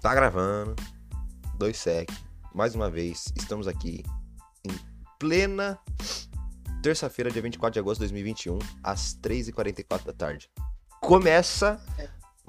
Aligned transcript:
Tá 0.00 0.14
gravando. 0.14 0.74
2 1.58 1.76
sec. 1.76 2.10
Mais 2.54 2.74
uma 2.74 2.88
vez, 2.88 3.30
estamos 3.36 3.68
aqui 3.68 4.02
em 4.64 4.72
plena 5.18 5.78
terça-feira, 6.82 7.30
dia 7.30 7.42
24 7.42 7.74
de 7.74 7.78
agosto 7.78 8.00
de 8.00 8.06
2021, 8.06 8.58
às 8.82 9.14
3h44 9.16 10.04
da 10.06 10.12
tarde. 10.14 10.50
Começa 11.02 11.78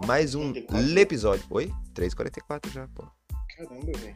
mais 0.07 0.33
um 0.33 0.53
44? 0.53 0.99
episódio. 0.99 1.45
Oi? 1.49 1.73
3h44 1.93 2.71
já, 2.71 2.87
pô. 2.87 3.05
Caramba, 3.57 3.99
velho. 3.99 4.15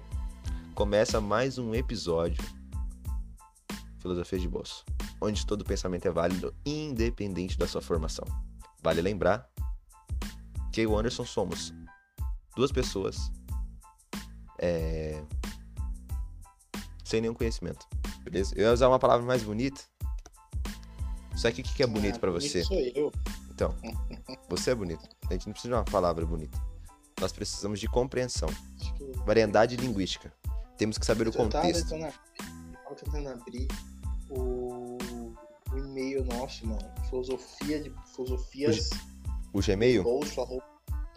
Começa 0.74 1.20
mais 1.20 1.58
um 1.58 1.76
episódio 1.76 2.42
Filosofia 4.00 4.40
de 4.40 4.48
Bolso, 4.48 4.86
onde 5.20 5.46
todo 5.46 5.66
pensamento 5.66 6.08
é 6.08 6.12
válido, 6.12 6.56
independente 6.66 7.58
da 7.58 7.68
sua 7.68 7.82
formação. 7.82 8.26
Vale 8.82 9.02
lembrar 9.02 9.50
que 10.72 10.84
e 10.84 10.88
o 10.88 10.98
Anderson 10.98 11.26
somos 11.26 11.74
duas 12.56 12.72
pessoas 12.72 13.32
é, 14.60 15.22
sem 17.04 17.22
nenhum 17.22 17.34
conhecimento, 17.34 17.88
beleza? 18.24 18.54
Eu 18.56 18.64
ia 18.68 18.74
usar 18.74 18.88
uma 18.88 19.00
palavra 19.00 19.26
mais 19.26 19.44
bonita. 19.44 19.82
Só 21.36 21.52
que 21.52 21.62
o 21.62 21.64
que 21.64 21.74
que 21.76 21.84
é 21.84 21.88
bonito 21.88 22.16
Ah, 22.16 22.20
pra 22.20 22.32
você? 22.32 22.64
Sou 22.64 22.78
eu. 22.78 23.12
Então, 23.52 23.76
você 24.50 24.72
é 24.72 24.76
bonito. 24.76 25.08
A 25.30 25.34
gente 25.34 25.46
não 25.48 25.54
precisa 25.54 25.74
de 25.74 25.80
uma 25.80 25.86
palavra 25.86 26.26
bonita. 26.26 26.58
Nós 27.20 27.32
precisamos 27.32 27.80
de 27.80 27.88
compreensão, 27.88 28.50
que 28.78 29.12
variedade 29.26 29.76
linguística. 29.76 30.34
Temos 30.78 30.98
que 30.98 31.06
saber 31.06 31.28
o 31.28 31.30
eu 31.30 31.34
tava 31.34 31.50
contexto. 31.50 31.90
tentando 31.90 32.14
tava 32.84 32.96
tentando 32.96 33.30
abrir 33.30 33.68
o, 34.30 34.98
o 35.72 35.78
e-mail 35.78 36.24
nosso, 36.26 36.66
mano. 36.68 36.92
Filosofia 37.10 37.82
de 37.82 37.94
filosofias 38.14 38.90
O 39.54 39.62
Gmail, 39.62 40.04
bolso, 40.04 40.42
arroba. 40.42 40.64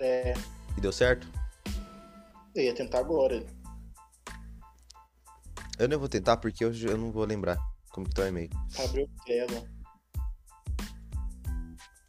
É, 0.01 0.35
e 0.79 0.81
deu 0.81 0.93
certo? 0.93 1.27
eu 2.55 2.65
ia 2.65 2.75
tentar 2.75 3.01
agora. 3.01 3.45
Eu 5.79 5.89
não 5.89 5.99
vou 5.99 6.09
tentar 6.09 6.37
porque 6.39 6.65
eu, 6.65 6.73
eu 6.73 6.97
não 6.97 7.13
vou 7.13 7.25
lembrar 7.25 7.57
como 7.91 8.09
que 8.09 8.15
tá 8.15 8.23
o 8.23 8.27
e-mail. 8.27 8.51
Abriu 8.85 9.09
tela. 9.25 9.69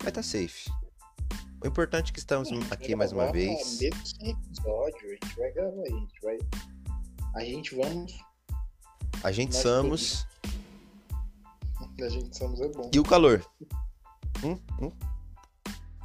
Mas 0.04 0.14
tá 0.14 0.24
safe. 0.24 0.72
O 1.64 1.68
importante 1.68 2.12
é 2.12 2.14
que 2.14 2.20
estamos 2.20 2.50
aqui 2.72 2.96
mais 2.96 3.12
uma 3.12 3.32
vez. 3.32 3.80
Mesmo 3.80 4.06
sem 4.06 4.32
episódio, 4.32 5.08
a 5.08 5.12
gente 5.12 5.36
vai 5.36 5.52
gravar. 5.52 5.82
A 5.82 5.90
gente 5.90 6.22
vai. 6.24 6.38
A 7.36 7.44
gente 7.44 7.76
vamos. 7.76 8.20
A 9.24 9.32
gente 9.32 9.54
nós 9.54 9.62
somos. 9.62 10.28
A 12.02 12.10
gente 12.10 12.38
somos 12.38 12.62
é 12.62 12.70
bom. 12.70 12.90
E 12.94 13.00
o 13.00 13.04
calor? 13.04 13.46
Hum? 14.44 14.58
Hum? 14.82 14.92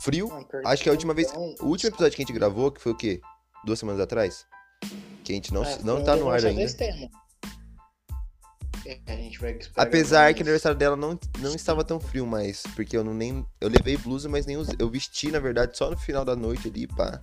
Frio? 0.05 0.29
Acho 0.67 0.83
que 0.83 0.89
a 0.91 0.93
última 0.93 1.15
vez. 1.15 1.33
O 1.33 1.69
último 1.69 1.89
episódio 1.89 2.15
que 2.15 2.23
a 2.23 2.27
gente 2.27 2.35
gravou, 2.35 2.71
que 2.71 2.79
foi 2.79 2.93
o 2.93 2.95
quê? 2.95 3.23
Duas 3.65 3.79
semanas 3.79 4.03
atrás? 4.03 4.45
Que 5.25 5.33
a 5.33 5.35
gente 5.35 5.53
não, 5.55 5.65
é, 5.65 5.79
não 5.83 6.05
tá 6.05 6.15
no 6.15 6.29
ar 6.29 6.45
ainda. 6.45 6.61
É, 8.87 9.31
Apesar 9.75 10.35
que 10.35 10.41
o 10.41 10.45
aniversário 10.45 10.77
dela 10.77 10.95
não, 10.95 11.19
não 11.39 11.55
estava 11.55 11.83
tão 11.83 11.99
frio, 11.99 12.27
mas. 12.27 12.65
Porque 12.77 12.95
eu 12.95 13.03
não 13.03 13.15
nem. 13.15 13.47
Eu 13.59 13.71
levei 13.71 13.97
blusa, 13.97 14.29
mas 14.29 14.45
nem 14.45 14.59
usei. 14.59 14.77
Eu 14.79 14.91
vesti, 14.91 15.31
na 15.31 15.39
verdade, 15.39 15.75
só 15.75 15.91
no 15.91 15.97
final 15.97 16.23
da 16.23 16.37
noite 16.37 16.69
ali, 16.69 16.87
pá. 16.87 17.19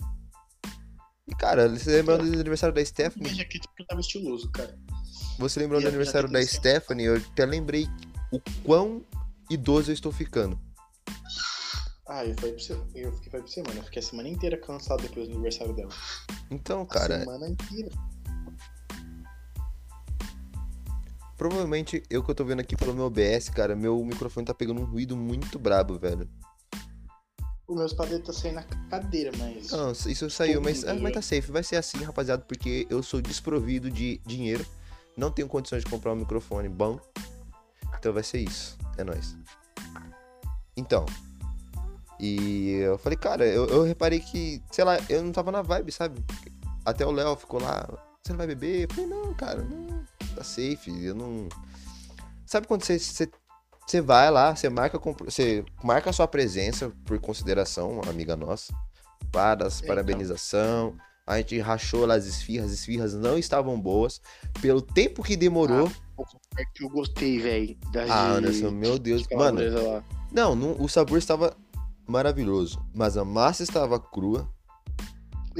E, 1.28 1.36
cara, 1.36 1.70
você 1.70 1.98
lembrou 1.98 2.18
do 2.18 2.23
aniversário 2.23 2.73
da 2.73 2.84
Stephanie? 2.84 3.30
Minha 3.30 3.44
jaqueta 3.44 3.68
porque 3.68 3.86
tava 3.86 4.02
estiloso, 4.02 4.50
cara. 4.50 4.76
Você 5.38 5.60
lembrou 5.60 5.80
do 5.80 5.88
aniversário 5.88 6.28
da? 6.28 6.44
Stephanie? 6.44 7.06
Eu 7.06 7.18
até 7.18 7.45
lembrei 7.45 7.88
o 8.32 8.42
quão 8.64 9.06
idoso 9.52 9.92
eu 9.92 9.94
estou 9.94 10.12
ficando. 10.12 10.60
Ah, 12.14 12.26
eu 12.26 12.36
pra 12.36 12.50
você, 12.50 12.73
eu 12.94 13.14
fiquei 13.14 13.31
pra 13.31 13.40
você, 13.40 13.64
mano. 13.64 13.80
Eu 13.80 13.84
fiquei 13.84 14.02
a 14.02 14.06
semana 14.06 14.28
inteira 14.28 14.58
cansado 14.58 15.02
depois 15.02 15.30
do 15.30 15.34
aniversário 15.34 15.73
dela. 15.73 15.90
Então, 16.50 16.81
A 16.81 16.86
cara, 16.86 17.20
semana 17.20 17.48
inteira. 17.48 17.89
provavelmente 21.38 22.04
eu 22.10 22.22
que 22.22 22.30
eu 22.30 22.36
tô 22.36 22.44
vendo 22.44 22.60
aqui 22.60 22.76
pelo 22.76 22.94
meu 22.94 23.05
OBS, 23.05 23.48
cara, 23.49 23.77
meu 23.77 24.04
microfone 24.04 24.45
tá 24.45 24.54
pegando 24.54 24.82
um 24.82 24.83
ruído 24.83 25.16
muito 25.16 25.58
brabo, 25.58 25.98
velho. 25.98 26.30
Os 27.66 27.77
meus 27.77 27.94
padeiros 27.94 28.28
tá 28.28 28.33
saindo 28.33 28.55
na 28.55 28.64
cadeira, 28.89 29.32
mas. 29.38 29.72
Não, 29.72 29.93
isso 29.93 30.30
saiu, 30.30 30.61
mas, 30.61 30.83
ah, 30.83 30.93
mas 30.93 31.14
tá 31.14 31.22
safe. 31.22 31.49
Vai 31.49 31.64
ser 31.64 31.78
assim, 31.78 32.04
rapaziada, 32.04 32.43
porque 32.43 32.86
eu 32.89 33.02
sou 33.02 33.22
desprovido 33.22 33.89
de 33.89 34.17
dinheiro. 34.26 34.66
Não 35.16 35.32
tenho 35.32 35.48
condições 35.48 35.82
de 35.82 35.89
comprar 35.89 36.11
um 36.11 36.17
microfone 36.17 36.67
bom. 36.67 36.99
Então 37.98 38.11
vai 38.11 38.23
ser 38.23 38.39
isso. 38.39 38.78
É 38.98 39.04
nóis. 39.05 39.38
Então. 40.76 41.05
E 42.21 42.73
eu 42.82 42.99
falei, 42.99 43.17
cara, 43.17 43.45
eu, 43.48 43.65
eu 43.65 43.83
reparei 43.83 44.20
que, 44.20 44.61
sei 44.71 44.83
lá, 44.83 44.99
eu 45.09 45.23
não 45.23 45.32
tava 45.32 45.52
na 45.52 45.64
vibe, 45.64 45.92
sabe? 45.92 46.23
Até 46.86 47.04
o 47.04 47.11
Léo 47.11 47.36
ficou 47.36 47.59
lá, 47.59 47.89
você 48.21 48.32
não 48.32 48.37
vai 48.37 48.45
beber? 48.45 48.83
Eu 48.83 48.93
falei, 48.93 49.09
não, 49.09 49.33
cara, 49.33 49.64
não, 49.64 50.04
tá 50.36 50.43
safe, 50.43 50.92
eu 51.04 51.15
não. 51.15 51.49
Sabe 52.45 52.67
quando 52.67 52.83
você, 52.83 52.99
você, 52.99 53.27
você 53.87 54.02
vai 54.02 54.30
lá, 54.30 54.55
você 54.55 54.70
marca, 54.70 54.99
você 55.26 55.65
marca 55.83 56.11
a 56.11 56.14
sua 56.14 56.27
presença 56.27 56.92
por 57.05 57.17
consideração, 57.20 58.02
amiga 58.08 58.36
nossa, 58.36 58.71
para 59.31 59.65
Então. 59.65 59.87
parabenização. 59.87 60.95
A 61.26 61.37
gente 61.37 61.60
rachou 61.60 62.05
lá 62.05 62.15
as 62.15 62.26
esfirras, 62.26 62.67
as 62.67 62.80
esfirras 62.80 63.14
não 63.14 63.37
estavam 63.37 63.80
boas. 63.80 64.21
Pelo 64.61 64.81
tempo 64.81 65.23
que 65.23 65.36
demorou. 65.37 65.89
É 66.58 66.65
que 66.65 66.83
eu 66.83 66.89
gostei, 66.89 67.39
velho. 67.39 67.77
Ah, 68.10 68.33
Anderson, 68.33 68.70
meu 68.70 68.99
Deus. 68.99 69.26
Mano, 69.31 69.61
Lá. 69.61 70.04
não, 70.31 70.55
não, 70.55 70.76
o 70.80 70.89
sabor 70.89 71.17
estava 71.17 71.55
maravilhoso. 72.08 72.84
Mas 72.94 73.17
a 73.17 73.26
massa 73.26 73.64
estava 73.64 74.00
crua. 74.00 74.52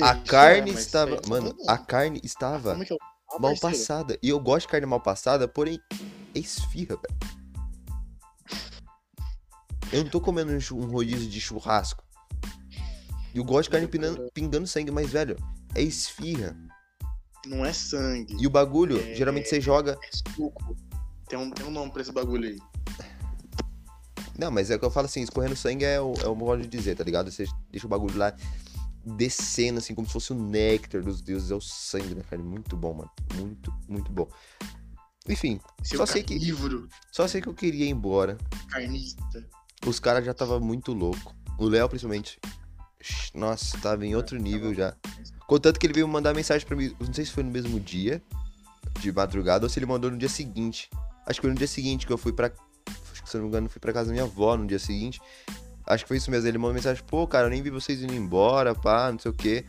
A 0.02 0.14
Isso, 0.16 0.24
carne 0.26 0.72
é, 0.72 0.74
estava. 0.74 1.16
aí 1.16 1.22
Mano, 1.28 1.56
a 1.68 1.78
carne 1.78 2.22
estava 2.24 2.74
é 2.74 2.76
mal 2.76 3.52
parceiro, 3.56 3.60
passada. 3.60 4.20
E 4.24 4.30
eu 4.30 4.40
gosto 4.40 4.66
de 4.68 4.72
carne 4.72 4.86
mal 4.86 5.02
passada, 5.02 5.48
porém, 5.48 5.80
é 6.34 6.40
esfirra, 6.40 6.96
velho. 6.98 7.32
Eu 9.92 10.04
não 10.06 10.10
tô 10.10 10.22
comendo 10.22 10.52
um 10.54 10.86
rodízio 10.86 11.30
de 11.30 11.42
churrasco. 11.42 12.04
E 13.34 13.38
eu 13.38 13.44
gosto 13.44 13.64
de 13.64 13.70
carne 13.72 13.88
pingando, 13.88 14.32
pingando 14.34 14.68
sangue, 14.68 14.92
mas, 14.92 15.10
velho, 15.10 15.36
é 15.76 15.82
esfirra. 15.82 16.56
Não 17.46 17.66
é 17.66 17.74
sangue. 17.74 18.38
E 18.40 18.48
o 18.48 18.50
bagulho, 18.50 19.00
É. 19.00 19.16
geralmente 19.16 19.50
você 19.50 19.60
joga. 19.60 19.98
É 20.04 20.32
suco. 20.34 20.76
Tem 21.28 21.38
um, 21.40 21.50
tem 21.52 21.66
um 21.66 21.72
nome 21.72 21.92
pra 21.92 22.02
esse 22.02 22.12
bagulho 22.12 22.48
aí. 22.50 22.60
Não, 24.38 24.50
mas 24.52 24.72
é 24.72 24.78
que 24.78 24.86
eu 24.86 24.92
falo 24.92 25.06
assim, 25.06 25.22
escorrendo 25.22 25.56
sangue 25.56 25.86
é 25.86 26.00
o, 26.02 26.14
é 26.24 26.28
o 26.28 26.36
modo 26.36 26.62
de 26.62 26.68
dizer, 26.68 26.96
tá 26.96 27.04
ligado? 27.04 27.30
Você 27.32 27.46
deixa 27.70 27.86
o 27.86 27.90
bagulho 27.90 28.18
lá 28.18 28.34
descendo, 29.06 29.80
assim, 29.80 29.96
como 29.96 30.08
se 30.08 30.14
fosse 30.14 30.32
o 30.32 30.36
néctar 30.36 31.02
dos 31.02 31.22
deuses, 31.22 31.52
é 31.52 31.56
o 31.56 31.62
sangue 31.62 32.14
da 32.16 32.24
carne. 32.24 32.44
Muito 32.44 32.76
bom, 32.78 32.94
mano. 32.94 33.12
Muito, 33.36 33.74
muito 33.88 34.12
bom. 34.12 34.28
Enfim, 35.28 35.60
Seu 35.84 35.98
Só 35.98 36.06
sei 36.06 36.24
que- 36.24 36.36
carnívoro, 36.36 36.88
só 37.12 37.28
sei 37.28 37.42
que 37.42 37.48
eu 37.48 37.54
queria 37.54 37.86
ir 37.86 37.90
embora. 37.90 38.38
carnista. 38.70 39.46
Os 39.86 40.00
caras 40.00 40.26
já 40.26 40.34
tava 40.34 40.60
muito 40.60 40.94
louco. 40.94 41.36
O 41.58 41.66
Léo, 41.66 41.88
principalmente. 41.90 42.40
Nossa, 43.34 43.78
tava 43.80 44.06
em 44.06 44.16
outro 44.16 44.38
nível 44.40 44.74
já. 44.74 44.96
Contanto 45.48 45.80
que 45.80 45.86
ele 45.86 45.94
veio 45.94 46.08
mandar 46.08 46.34
mensagem 46.36 46.66
pra 46.68 46.76
mim. 46.78 46.96
Não 47.00 47.14
sei 47.14 47.26
se 47.26 47.32
foi 47.32 47.44
no 47.44 47.52
mesmo 47.52 47.80
dia, 47.80 48.22
de 49.00 49.12
madrugada, 49.12 49.66
ou 49.66 49.70
se 49.70 49.78
ele 49.80 49.86
mandou 49.86 50.10
no 50.12 50.18
dia 50.18 50.30
seguinte. 50.30 50.90
Acho 51.26 51.40
que 51.40 51.46
foi 51.48 51.50
no 51.52 51.58
dia 51.58 51.68
seguinte 51.68 52.06
que 52.08 52.14
eu 52.14 52.18
fui 52.18 52.32
pra. 52.34 52.52
Acho 53.22 53.24
que, 53.24 53.30
se 53.30 53.38
eu 53.38 53.40
não 53.42 53.46
me 53.48 53.52
engano, 53.52 53.70
fui 53.70 53.80
pra 53.80 53.94
casa 53.94 54.08
da 54.08 54.14
minha 54.14 54.24
avó 54.26 54.56
no 54.58 54.66
dia 54.66 54.80
seguinte. 54.80 55.22
Acho 55.88 56.04
que 56.04 56.08
foi 56.08 56.18
isso 56.18 56.30
mesmo. 56.32 56.48
Ele 56.48 56.58
mandou 56.58 56.74
mensagem: 56.74 57.04
pô, 57.06 57.28
cara, 57.28 57.48
eu 57.48 57.50
nem 57.50 57.62
vi 57.62 57.70
vocês 57.70 58.02
indo 58.02 58.14
embora, 58.14 58.74
pá, 58.76 59.12
não 59.12 59.20
sei 59.20 59.32
o 59.32 59.34
quê. 59.34 59.66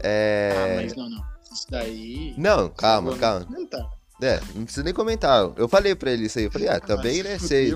É. 0.00 0.52
Ah, 0.54 0.82
mas 0.82 0.94
não, 0.96 1.08
não. 1.08 1.24
Isso 1.52 1.66
daí. 1.70 2.34
Não, 2.38 2.68
calma, 2.70 3.16
calma. 3.16 3.44
comentar. 3.44 3.88
É, 4.20 4.40
não 4.54 4.62
precisa 4.64 4.84
nem 4.84 4.94
comentar. 4.94 5.50
Eu 5.56 5.68
falei 5.68 5.94
pra 5.96 6.10
ele 6.12 6.26
isso 6.26 6.38
aí. 6.38 6.44
Eu 6.44 6.50
falei, 6.52 6.68
ah, 6.68 6.78
também, 6.78 7.22
né? 7.24 7.38
Você. 7.38 7.72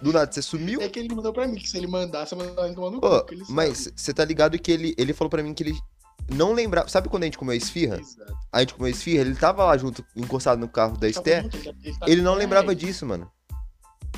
Do 0.00 0.12
nada, 0.12 0.32
você 0.32 0.40
sumiu. 0.40 0.80
É 0.80 0.88
que 0.88 0.98
ele 0.98 1.14
mandou 1.14 1.32
pra 1.32 1.46
mim, 1.46 1.56
que 1.56 1.68
se 1.68 1.76
ele 1.76 1.86
mandasse, 1.86 2.32
eu 2.32 2.38
mandava 2.38 2.66
ele 2.66 2.74
tomar 2.74 2.90
no 2.90 3.00
Pô, 3.00 3.20
cu, 3.22 3.34
mas 3.50 3.90
você 3.94 4.14
tá 4.14 4.24
ligado 4.24 4.58
que 4.58 4.72
ele, 4.72 4.94
ele 4.96 5.12
falou 5.12 5.28
pra 5.28 5.42
mim 5.42 5.52
que 5.52 5.62
ele 5.62 5.78
não 6.30 6.54
lembrava. 6.54 6.88
Sabe 6.88 7.08
quando 7.10 7.24
a 7.24 7.26
gente 7.26 7.36
comeu 7.36 7.54
esfirra? 7.54 8.00
Exato. 8.00 8.34
A 8.50 8.60
gente 8.60 8.74
comeu 8.74 8.90
esfirra, 8.90 9.20
ele 9.20 9.34
tava 9.34 9.62
lá 9.64 9.76
junto, 9.76 10.02
encostado 10.16 10.58
no 10.58 10.68
carro 10.68 10.96
da 10.96 11.06
Esther. 11.08 11.44
ele- 11.52 11.76
ele 11.84 11.98
tá- 11.98 12.06
Ele 12.08 12.22
não 12.22 12.34
É, 12.34 12.38
lembrava 12.38 12.74
disso, 12.74 13.04
mano. 13.04 13.30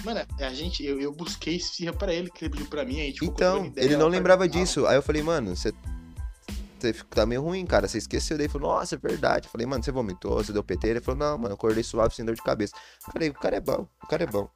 Mano, 0.05 0.21
a 0.39 0.55
gente, 0.55 0.85
eu, 0.85 1.01
eu 1.01 1.13
busquei 1.13 1.57
esfirra 1.57 1.93
pra 1.93 2.13
ele, 2.13 2.31
que 2.31 2.45
ele 2.45 2.51
pediu 2.53 2.67
pra 2.67 2.85
mim, 2.85 3.01
a 3.01 3.05
gente 3.05 3.21
ficou 3.21 3.35
Então, 3.35 3.73
ele 3.77 3.95
não 3.95 4.03
ela 4.03 4.11
lembrava 4.11 4.49
disso. 4.49 4.87
Aí 4.87 4.97
eu 4.97 5.03
falei, 5.03 5.23
mano, 5.23 5.55
você. 5.55 5.73
Tá 7.11 7.27
meio 7.27 7.43
ruim, 7.43 7.67
cara. 7.67 7.87
Você 7.87 7.99
esqueceu. 7.99 8.39
Daí 8.39 8.47
ele 8.47 8.53
falou, 8.53 8.71
nossa, 8.71 8.95
é 8.95 8.99
verdade. 8.99 9.47
Eu 9.47 9.51
falei, 9.51 9.67
mano, 9.67 9.85
você 9.85 9.93
vomitou, 9.93 10.43
você 10.43 10.51
deu 10.53 10.65
PT? 10.65 10.89
Ele 10.89 11.01
falou, 11.01 11.19
não, 11.19 11.37
mano, 11.37 11.51
eu 11.51 11.55
acordei 11.55 11.83
suave 11.83 12.15
sem 12.15 12.25
dor 12.25 12.35
de 12.35 12.43
cabeça. 12.43 12.75
Eu 13.07 13.13
falei, 13.13 13.29
o 13.29 13.35
cara 13.35 13.57
é 13.57 13.61
bom, 13.61 13.87
o 14.03 14.07
cara 14.07 14.23
é 14.23 14.27
bom. 14.27 14.49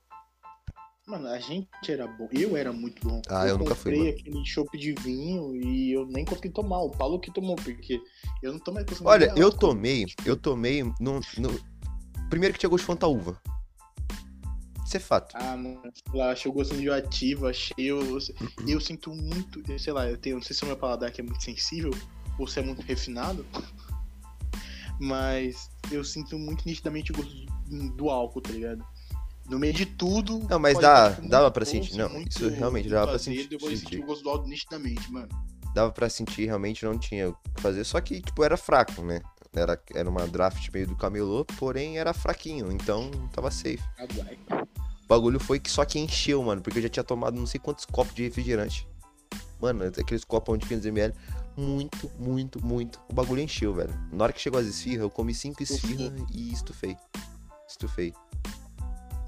Mano, 1.06 1.28
a 1.28 1.38
gente 1.38 1.68
era 1.86 2.06
bom. 2.06 2.26
Eu 2.32 2.56
era 2.56 2.72
muito 2.72 3.06
bom. 3.06 3.20
Ah, 3.28 3.46
eu 3.46 3.58
nunca 3.58 3.74
fui, 3.74 3.92
comprei 3.92 4.12
mano. 4.14 4.18
aquele 4.18 4.46
chopp 4.46 4.78
de 4.78 4.94
vinho 5.02 5.54
e 5.54 5.92
eu 5.92 6.06
nem 6.06 6.24
consegui 6.24 6.48
tomar. 6.48 6.78
O 6.78 6.90
Paulo 6.90 7.20
que 7.20 7.30
tomou, 7.30 7.56
porque 7.56 8.00
eu 8.42 8.52
não 8.52 8.58
tomei 8.58 8.86
Olha, 9.04 9.30
eu 9.36 9.52
tomei, 9.52 10.06
eu 10.24 10.34
tomei 10.34 10.82
no, 10.82 11.20
no- 11.36 11.60
Primeiro 12.30 12.54
que 12.54 12.60
tinha 12.60 12.70
gosto 12.70 12.84
de 12.84 12.86
Fanta 12.86 13.06
Uva. 13.06 13.38
Isso 14.84 14.96
é 14.96 15.00
fato. 15.00 15.34
Ah, 15.34 15.56
mano, 15.56 15.80
sei 15.82 16.18
lá, 16.20 16.30
achei 16.32 16.50
o 16.50 16.54
gosto 16.54 16.74
enjoativo, 16.74 17.46
achei. 17.46 17.74
Eu, 17.78 17.98
Uhum. 18.00 18.20
eu 18.68 18.80
sinto 18.80 19.14
muito. 19.14 19.62
Sei 19.78 19.92
lá, 19.92 20.08
eu 20.08 20.18
tenho. 20.18 20.36
Não 20.36 20.42
sei 20.42 20.54
se 20.54 20.62
o 20.62 20.66
meu 20.66 20.76
paladar 20.76 21.08
aqui 21.08 21.20
é 21.20 21.24
muito 21.24 21.42
sensível, 21.42 21.90
ou 22.38 22.46
se 22.46 22.60
é 22.60 22.62
muito 22.62 22.82
refinado. 22.82 23.44
Mas 25.00 25.70
eu 25.90 26.04
sinto 26.04 26.38
muito 26.38 26.64
nitidamente 26.66 27.12
o 27.12 27.16
gosto 27.16 27.34
do 27.96 28.10
álcool, 28.10 28.40
tá 28.40 28.52
ligado? 28.52 28.84
No 29.48 29.58
meio 29.58 29.72
de 29.74 29.84
tudo. 29.84 30.38
Não, 30.48 30.58
mas 30.58 30.78
dá, 30.78 31.10
dava 31.10 31.50
pra 31.50 31.64
sentir. 31.64 31.96
Não, 31.96 32.18
isso 32.22 32.48
realmente 32.48 32.88
dava 32.88 33.08
pra 33.08 33.18
sentir. 33.18 33.48
Eu 33.52 33.58
vou 33.58 33.68
sentir 33.70 33.80
sentir. 33.82 33.98
o 34.02 34.06
gosto 34.06 34.22
do 34.22 34.30
álcool 34.30 34.48
nitidamente, 34.48 35.12
mano. 35.12 35.28
Dava 35.74 35.90
pra 35.90 36.08
sentir, 36.08 36.46
realmente 36.46 36.84
não 36.84 36.96
tinha 36.96 37.28
o 37.30 37.34
que 37.34 37.60
fazer. 37.60 37.84
Só 37.84 38.00
que, 38.00 38.22
tipo, 38.22 38.42
era 38.44 38.56
fraco, 38.56 39.02
né? 39.02 39.20
Era, 39.52 39.80
era 39.94 40.08
uma 40.08 40.26
draft 40.26 40.68
meio 40.72 40.86
do 40.86 40.96
camelô, 40.96 41.44
porém 41.44 41.98
era 41.98 42.12
fraquinho, 42.14 42.72
então 42.72 43.10
tava 43.32 43.50
safe. 43.50 43.82
O 45.04 45.06
bagulho 45.06 45.38
foi 45.38 45.60
que 45.60 45.70
só 45.70 45.84
que 45.84 45.98
encheu, 45.98 46.42
mano, 46.42 46.62
porque 46.62 46.78
eu 46.78 46.82
já 46.82 46.88
tinha 46.88 47.04
tomado 47.04 47.38
não 47.38 47.46
sei 47.46 47.60
quantos 47.60 47.84
copos 47.84 48.14
de 48.14 48.22
refrigerante. 48.24 48.88
Mano, 49.60 49.84
aqueles 49.84 50.24
copão 50.24 50.56
de 50.56 50.66
500ml, 50.66 51.14
muito, 51.56 52.10
muito, 52.18 52.64
muito. 52.64 53.00
O 53.08 53.14
bagulho 53.14 53.40
encheu, 53.40 53.72
velho. 53.74 53.94
Na 54.12 54.24
hora 54.24 54.32
que 54.32 54.40
chegou 54.40 54.58
as 54.58 54.66
esfirras, 54.66 55.02
eu 55.02 55.10
comi 55.10 55.34
cinco 55.34 55.62
esfirras 55.62 56.12
e 56.32 56.52
estufei. 56.52 56.96
Estufei. 57.68 58.12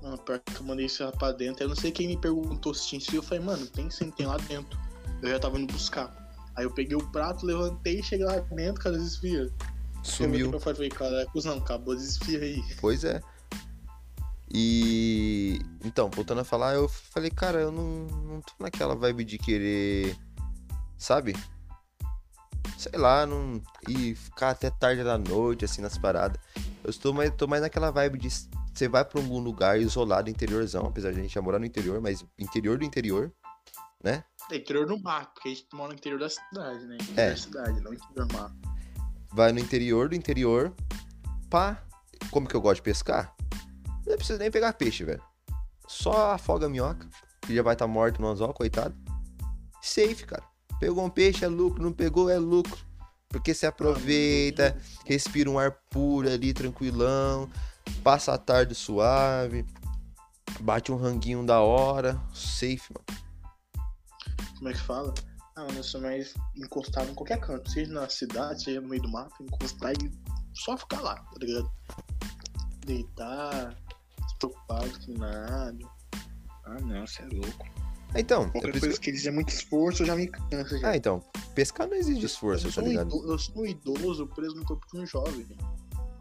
Mano, 0.02 0.18
pior 0.18 0.40
que 0.40 0.56
eu 0.56 0.62
mandei 0.64 0.86
isso 0.86 1.10
pra 1.12 1.32
dentro. 1.32 1.64
Eu 1.64 1.68
não 1.68 1.76
sei 1.76 1.92
quem 1.92 2.08
me 2.08 2.16
perguntou 2.16 2.74
se 2.74 2.88
tinha 2.88 2.98
esfirra. 2.98 3.18
Eu 3.18 3.22
falei, 3.22 3.44
mano, 3.44 3.66
tem 3.66 3.90
sim, 3.90 4.10
tem 4.10 4.26
lá 4.26 4.36
dentro. 4.38 4.78
Eu 5.22 5.30
já 5.30 5.38
tava 5.38 5.58
indo 5.58 5.72
buscar. 5.72 6.14
Aí 6.54 6.64
eu 6.64 6.70
peguei 6.72 6.96
o 6.96 7.10
prato, 7.10 7.44
levantei, 7.44 8.02
cheguei 8.02 8.24
lá 8.24 8.38
dentro, 8.38 8.82
cadê 8.82 8.96
as 8.96 9.04
esfirras? 9.04 9.52
Sumiu. 10.02 10.50
Eu 10.52 10.60
falei, 10.60 10.88
cara, 10.88 11.26
cuzão, 11.26 11.58
acabou 11.58 11.94
as 11.94 12.02
esfirras 12.02 12.42
aí. 12.42 12.62
Pois 12.80 13.04
é. 13.04 13.20
E. 14.52 15.60
Então, 15.84 16.10
voltando 16.10 16.40
a 16.40 16.44
falar, 16.44 16.74
eu 16.74 16.88
falei, 16.88 17.30
cara, 17.30 17.60
eu 17.60 17.72
não, 17.72 18.06
não 18.24 18.40
tô 18.40 18.52
naquela 18.60 18.94
vibe 18.94 19.24
de 19.24 19.38
querer. 19.38 20.16
Sabe? 20.96 21.36
Sei 22.78 22.98
lá, 22.98 23.26
não. 23.26 23.60
E 23.88 24.14
ficar 24.14 24.50
até 24.50 24.70
tarde 24.70 25.02
da 25.02 25.18
noite, 25.18 25.64
assim, 25.64 25.82
nas 25.82 25.98
paradas. 25.98 26.40
Eu 26.84 26.90
estou 26.90 27.12
mais, 27.12 27.30
tô 27.34 27.46
mais 27.46 27.62
naquela 27.62 27.90
vibe 27.90 28.18
de. 28.18 28.28
Você 28.30 28.88
vai 28.88 29.04
pra 29.04 29.20
algum 29.20 29.38
lugar 29.38 29.80
isolado, 29.80 30.28
interiorzão, 30.28 30.86
apesar 30.86 31.10
de 31.12 31.18
a 31.18 31.22
gente 31.22 31.34
já 31.34 31.40
morar 31.40 31.58
no 31.58 31.64
interior, 31.64 32.00
mas 32.00 32.24
interior 32.38 32.76
do 32.78 32.84
interior, 32.84 33.32
né? 34.04 34.22
É 34.50 34.56
interior 34.56 34.86
do 34.86 35.00
mato, 35.00 35.32
porque 35.34 35.48
a 35.48 35.54
gente 35.54 35.66
mora 35.72 35.88
no 35.88 35.94
interior 35.94 36.20
da 36.20 36.28
cidade, 36.28 36.84
né? 36.86 36.96
Interior 37.00 37.18
É. 37.18 37.30
da 37.30 37.36
cidade, 37.36 37.80
não 37.80 37.94
interior 37.94 38.26
do 38.26 38.34
mato. 38.34 38.54
Vai 39.32 39.52
no 39.52 39.58
interior 39.58 40.08
do 40.10 40.14
interior, 40.14 40.74
pá. 41.50 41.82
Como 42.30 42.46
que 42.46 42.54
eu 42.54 42.60
gosto 42.60 42.76
de 42.76 42.82
pescar? 42.82 43.35
Não 44.06 44.16
precisa 44.16 44.38
nem 44.38 44.50
pegar 44.50 44.72
peixe, 44.74 45.04
velho. 45.04 45.22
Só 45.88 46.32
afoga 46.32 46.66
a 46.66 46.68
minhoca, 46.68 47.08
que 47.42 47.54
já 47.54 47.62
vai 47.62 47.74
estar 47.74 47.86
morto 47.86 48.20
no 48.20 48.28
anzol, 48.28 48.52
coitado. 48.54 48.94
Safe, 49.82 50.24
cara. 50.24 50.42
Pegou 50.78 51.04
um 51.04 51.10
peixe, 51.10 51.44
é 51.44 51.48
lucro. 51.48 51.82
Não 51.82 51.92
pegou, 51.92 52.30
é 52.30 52.38
lucro. 52.38 52.78
Porque 53.28 53.52
você 53.52 53.66
aproveita, 53.66 54.76
respira 55.04 55.50
um 55.50 55.58
ar 55.58 55.72
puro 55.90 56.28
ali, 56.28 56.52
tranquilão. 56.52 57.50
Passa 58.02 58.34
a 58.34 58.38
tarde 58.38 58.74
suave. 58.74 59.66
Bate 60.60 60.92
um 60.92 60.96
ranguinho 60.96 61.44
da 61.44 61.60
hora. 61.60 62.20
Safe, 62.32 62.92
mano. 62.92 63.06
Como 64.56 64.68
é 64.68 64.72
que 64.72 64.80
fala? 64.80 65.12
Ah, 65.54 65.62
mano, 65.62 65.78
eu 65.78 65.84
sou 65.84 66.00
mais 66.00 66.34
encostado 66.54 67.10
em 67.10 67.14
qualquer 67.14 67.40
canto. 67.40 67.70
Seja 67.70 67.92
na 67.92 68.08
cidade, 68.08 68.62
seja 68.62 68.80
no 68.80 68.88
meio 68.88 69.02
do 69.02 69.08
mato, 69.08 69.42
encostar 69.42 69.92
e 69.92 70.10
só 70.54 70.76
ficar 70.76 71.00
lá, 71.00 71.14
tá 71.14 71.38
ligado? 71.38 71.70
Deitar, 72.86 73.76
preocupado 74.38 74.90
com 75.04 75.12
nada. 75.18 75.78
Ah, 76.64 76.80
não, 76.80 77.06
você 77.06 77.22
é 77.22 77.26
louco. 77.26 77.66
Então, 78.14 78.44
é 78.44 78.50
Qualquer 78.50 78.80
coisa 78.80 79.00
que 79.00 79.10
exige 79.10 79.30
muito 79.30 79.48
esforço, 79.50 80.02
eu 80.02 80.06
já 80.06 80.16
me 80.16 80.28
canso. 80.28 80.78
Já. 80.78 80.90
Ah, 80.90 80.96
então. 80.96 81.22
Pescar 81.54 81.86
não 81.86 81.96
exige 81.96 82.24
esforço, 82.24 82.68
eu, 82.68 82.72
tá 82.72 82.80
ligado? 82.82 83.08
ido- 83.08 83.30
eu 83.32 83.38
sou 83.38 83.58
um 83.62 83.66
idoso 83.66 84.26
preso 84.28 84.54
no 84.54 84.64
corpo 84.64 84.86
de 84.92 84.98
um 85.00 85.06
jovem. 85.06 85.46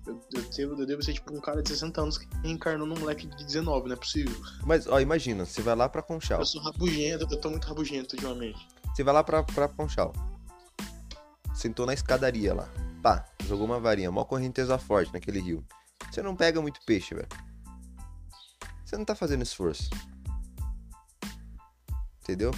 Eu, 0.06 0.20
eu, 0.34 0.42
devo, 0.56 0.82
eu 0.82 0.86
devo 0.86 1.02
ser 1.02 1.14
tipo 1.14 1.34
um 1.34 1.40
cara 1.42 1.64
de 1.64 1.70
60 1.70 2.00
anos 2.02 2.18
que 2.18 2.28
reencarnou 2.44 2.86
num 2.86 2.98
moleque 3.00 3.26
de 3.28 3.44
19, 3.46 3.88
não 3.88 3.96
é 3.96 3.98
possível. 3.98 4.36
Mas, 4.66 4.86
ó, 4.88 5.00
imagina, 5.00 5.46
você 5.46 5.62
vai 5.62 5.76
lá 5.76 5.90
pra 5.90 6.02
Conchal. 6.02 6.40
Eu 6.40 6.46
sou 6.46 6.62
rabugento, 6.62 7.28
eu 7.32 7.40
tô 7.42 7.50
muito 7.50 7.66
rabugento 7.68 8.16
ultimamente. 8.16 8.68
Você 8.94 9.04
vai 9.04 9.14
lá 9.14 9.24
pra, 9.24 9.42
pra 9.44 9.68
Conchal. 9.68 10.14
Sentou 11.54 11.86
na 11.86 11.94
escadaria 11.94 12.54
lá. 12.54 12.70
Pá, 13.02 13.26
jogou 13.48 13.66
uma 13.66 13.80
varinha, 13.80 14.12
mó 14.12 14.24
correnteza 14.26 14.78
forte 14.78 15.14
naquele 15.14 15.40
rio. 15.40 15.64
Você 16.12 16.22
não 16.22 16.36
pega 16.36 16.62
muito 16.62 16.80
peixe, 16.86 17.16
velho. 17.16 17.28
Você 18.96 19.00
não 19.00 19.06
tá 19.06 19.14
fazendo 19.14 19.42
esforço. 19.44 19.90
Entendeu? 22.24 22.52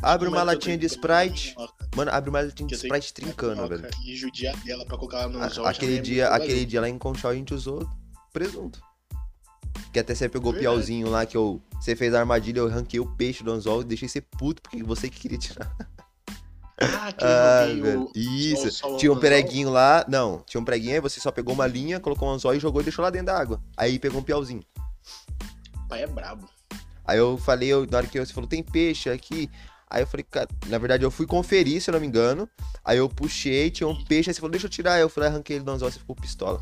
Abre 0.00 0.28
uma 0.28 0.42
latinha 0.44 0.78
de 0.78 0.86
Sprite. 0.86 1.54
Mano, 1.96 2.12
abre 2.12 2.30
uma 2.30 2.40
latinha 2.42 2.68
de 2.68 2.74
Sprite 2.76 3.12
trincando, 3.12 3.66
velho. 3.66 3.88
E 4.04 4.14
judiar 4.14 4.56
dela 4.58 4.86
pra 4.86 4.96
colocar 4.96 5.22
ela 5.22 5.32
no 5.32 5.42
A- 5.66 5.70
aquele 5.70 5.98
é 5.98 6.00
dia, 6.00 6.28
aquele 6.28 6.64
dia 6.64 6.80
lá 6.80 6.88
em 6.88 6.96
Conchal 6.96 7.32
a 7.32 7.34
gente 7.34 7.52
usou 7.52 7.88
presunto. 8.32 8.80
Que 9.92 9.98
até 9.98 10.14
você 10.14 10.28
pegou 10.28 10.52
o 10.52 10.56
piauzinho 10.56 11.10
lá 11.10 11.26
que 11.26 11.36
eu. 11.36 11.60
Você 11.80 11.96
fez 11.96 12.14
a 12.14 12.20
armadilha, 12.20 12.60
eu 12.60 12.68
ranquei 12.68 13.00
o 13.00 13.06
peixe 13.16 13.42
do 13.42 13.50
anzol 13.50 13.80
e 13.80 13.84
deixei 13.84 14.08
você 14.08 14.20
puto 14.20 14.62
porque 14.62 14.80
você 14.82 15.10
que 15.10 15.18
queria 15.18 15.38
tirar. 15.38 15.74
Ah, 16.80 17.12
que 17.12 17.24
Ah, 17.24 17.66
velho. 17.66 18.10
Isso. 18.14 18.96
Tinha 18.96 19.12
um 19.12 19.18
preguinho 19.18 19.70
lá. 19.70 20.04
Não, 20.08 20.40
tinha 20.46 20.60
um 20.60 20.64
preguinho 20.64 20.94
aí, 20.94 21.00
você 21.00 21.18
só 21.18 21.32
pegou 21.32 21.52
uma 21.52 21.66
linha, 21.66 21.98
colocou 21.98 22.28
um 22.28 22.32
anzol 22.32 22.54
e 22.54 22.60
jogou 22.60 22.80
e 22.80 22.84
deixou 22.84 23.02
lá 23.02 23.10
dentro 23.10 23.26
da 23.26 23.38
água. 23.38 23.60
Aí 23.76 23.98
pegou 23.98 24.20
um 24.20 24.24
piauzinho. 24.24 24.62
Pai 25.94 26.02
é 26.02 26.06
brabo. 26.08 26.50
Aí 27.04 27.18
eu 27.18 27.38
falei, 27.38 27.68
eu, 27.68 27.86
na 27.86 27.98
hora 27.98 28.06
que 28.06 28.18
você 28.18 28.32
falou, 28.32 28.48
tem 28.48 28.64
peixe 28.64 29.08
aqui. 29.08 29.48
Aí 29.88 30.02
eu 30.02 30.06
falei, 30.08 30.24
cara, 30.24 30.48
na 30.66 30.76
verdade 30.76 31.04
eu 31.04 31.10
fui 31.10 31.24
conferir, 31.24 31.80
se 31.80 31.88
eu 31.88 31.92
não 31.92 32.00
me 32.00 32.06
engano. 32.06 32.48
Aí 32.84 32.98
eu 32.98 33.08
puxei, 33.08 33.70
tinha 33.70 33.86
um 33.86 34.04
peixe, 34.04 34.28
aí 34.28 34.34
você 34.34 34.40
falou, 34.40 34.50
deixa 34.50 34.66
eu 34.66 34.70
tirar. 34.70 34.94
Aí 34.94 35.02
eu 35.02 35.12
lá, 35.16 35.26
arranquei 35.26 35.56
ele 35.56 35.64
do 35.64 35.70
anzol, 35.70 35.88
você 35.88 36.00
ficou 36.00 36.16
pistola. 36.16 36.58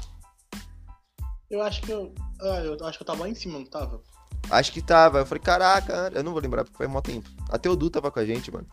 Eu 1.48 1.62
acho 1.62 1.80
que 1.80 1.90
eu... 1.90 2.14
Ah, 2.42 2.60
eu 2.60 2.86
acho 2.86 2.98
que 2.98 3.02
eu 3.02 3.06
tava 3.06 3.20
lá 3.20 3.28
em 3.28 3.34
cima, 3.34 3.58
não 3.58 3.64
tava? 3.64 4.02
Acho 4.50 4.70
que 4.70 4.82
tava. 4.82 5.20
Eu 5.20 5.26
falei, 5.26 5.42
caraca, 5.42 6.12
eu 6.14 6.22
não 6.22 6.32
vou 6.32 6.42
lembrar 6.42 6.64
porque 6.64 6.76
foi 6.76 6.86
mó 6.86 7.00
tempo. 7.00 7.30
Até 7.48 7.70
o 7.70 7.76
Du 7.76 7.88
tava 7.88 8.10
com 8.10 8.18
a 8.18 8.26
gente, 8.26 8.50
mano. 8.50 8.66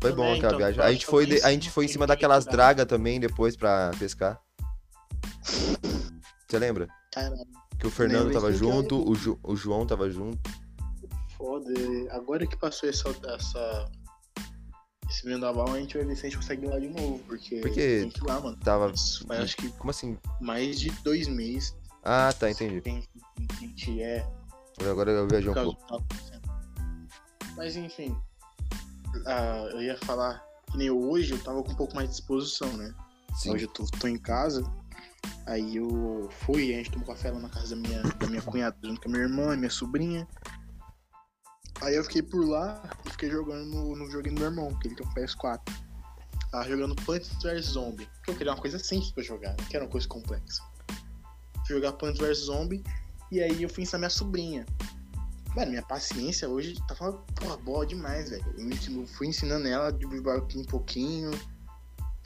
Foi 0.00 0.12
bom 0.12 0.32
aquela 0.32 0.36
então, 0.36 0.58
viagem. 0.58 0.80
A 0.80 0.92
gente, 0.92 1.04
foi, 1.04 1.26
de- 1.26 1.42
a 1.42 1.50
gente 1.50 1.64
cima, 1.64 1.74
foi 1.74 1.84
em 1.84 1.88
cima 1.88 2.06
daquelas 2.06 2.44
jogar. 2.44 2.56
dragas 2.56 2.86
também 2.86 3.20
depois 3.20 3.54
pra 3.54 3.90
pescar. 3.98 4.40
Você 5.42 6.58
lembra? 6.58 6.88
Caralho, 7.12 7.36
Que 7.78 7.86
o 7.86 7.90
Fernando 7.90 8.32
tava 8.32 8.52
junto, 8.52 8.96
o, 8.96 9.12
o 9.42 9.56
João 9.56 9.86
tava 9.86 10.10
junto. 10.10 10.38
foda. 11.36 11.72
Agora 12.10 12.46
que 12.46 12.56
passou 12.56 12.88
essa... 12.88 13.08
essa... 13.34 13.90
Esse 15.08 15.24
vendaval, 15.24 15.72
a 15.72 15.80
gente 15.80 15.96
vai 15.96 16.04
ver 16.04 16.16
se 16.16 16.26
a 16.26 16.28
gente 16.28 16.36
consegue 16.38 16.66
ir 16.66 16.68
lá 16.68 16.78
de 16.78 16.88
novo, 16.88 17.18
porque, 17.20 17.60
Porque 17.60 18.00
tem 18.00 18.10
que 18.10 18.20
ir 18.20 18.26
lá, 18.26 18.38
mano. 18.40 18.58
Tava. 18.58 18.92
Faz 19.26 19.40
acho 19.40 19.56
que 19.56 19.70
Como 19.70 19.90
assim? 19.90 20.18
mais 20.38 20.78
de 20.78 20.90
dois 21.02 21.26
meses 21.26 21.74
Ah, 22.04 22.30
tá, 22.38 22.50
entendi. 22.50 22.82
que 22.82 22.90
a 22.90 23.54
gente 23.54 24.02
é 24.02 24.28
Agora 24.86 25.10
eu 25.10 25.26
viajei 25.26 25.48
um 25.48 25.54
pouco. 25.54 26.04
Mas 27.56 27.74
enfim, 27.74 28.14
ah, 29.26 29.68
eu 29.72 29.82
ia 29.82 29.96
falar 29.98 30.44
que 30.70 30.76
nem 30.76 30.90
hoje 30.90 31.32
eu 31.32 31.42
tava 31.42 31.62
com 31.62 31.72
um 31.72 31.76
pouco 31.76 31.94
mais 31.94 32.08
de 32.08 32.14
disposição, 32.16 32.70
né? 32.76 32.94
Sim. 33.34 33.52
Hoje 33.54 33.64
eu 33.64 33.68
tô, 33.68 33.84
tô 33.84 34.06
em 34.06 34.18
casa, 34.18 34.62
aí 35.46 35.76
eu 35.76 36.28
fui, 36.30 36.74
a 36.74 36.78
gente 36.78 36.90
tomou 36.90 37.06
café 37.06 37.30
lá 37.30 37.40
na 37.40 37.48
casa 37.48 37.74
da 37.74 37.76
minha, 37.76 38.02
da 38.02 38.26
minha 38.26 38.42
cunhada, 38.42 38.76
junto 38.82 39.00
com 39.00 39.08
a 39.08 39.12
minha 39.12 39.24
irmã 39.24 39.54
e 39.54 39.56
minha 39.56 39.70
sobrinha. 39.70 40.28
Aí 41.80 41.94
eu 41.94 42.04
fiquei 42.04 42.22
por 42.22 42.44
lá 42.46 42.82
e 43.06 43.10
fiquei 43.10 43.30
jogando 43.30 43.64
no, 43.66 43.96
no 43.96 44.10
joguinho 44.10 44.34
do 44.34 44.40
meu 44.40 44.50
irmão, 44.50 44.78
que 44.78 44.88
ele 44.88 44.96
tem 44.96 45.06
um 45.06 45.14
PS4. 45.14 45.60
Tava 46.50 46.68
jogando 46.68 46.94
Plants 46.96 47.30
vs 47.42 47.66
Zombie, 47.66 48.06
porque 48.06 48.30
eu 48.30 48.34
queria 48.34 48.52
uma 48.52 48.60
coisa 48.60 48.78
simples 48.78 49.12
pra 49.12 49.22
jogar, 49.22 49.54
não 49.58 49.64
quero 49.66 49.84
uma 49.84 49.90
coisa 49.90 50.08
complexa. 50.08 50.62
Fui 51.66 51.76
jogar 51.76 51.92
Plants 51.92 52.18
vs 52.18 52.38
Zombie 52.38 52.82
e 53.30 53.40
aí 53.40 53.62
eu 53.62 53.68
fui 53.68 53.82
ensinar 53.82 53.98
minha 53.98 54.10
sobrinha. 54.10 54.66
Mano, 55.54 55.70
minha 55.70 55.82
paciência 55.82 56.48
hoje 56.48 56.76
tava, 56.86 57.12
porra, 57.34 57.56
boa 57.58 57.86
demais, 57.86 58.30
velho. 58.30 58.44
Eu 58.56 59.06
fui 59.06 59.28
ensinando 59.28 59.66
ela 59.66 59.90
de 59.90 60.06
pouquinho 60.06 60.64
pouquinho, 60.64 61.30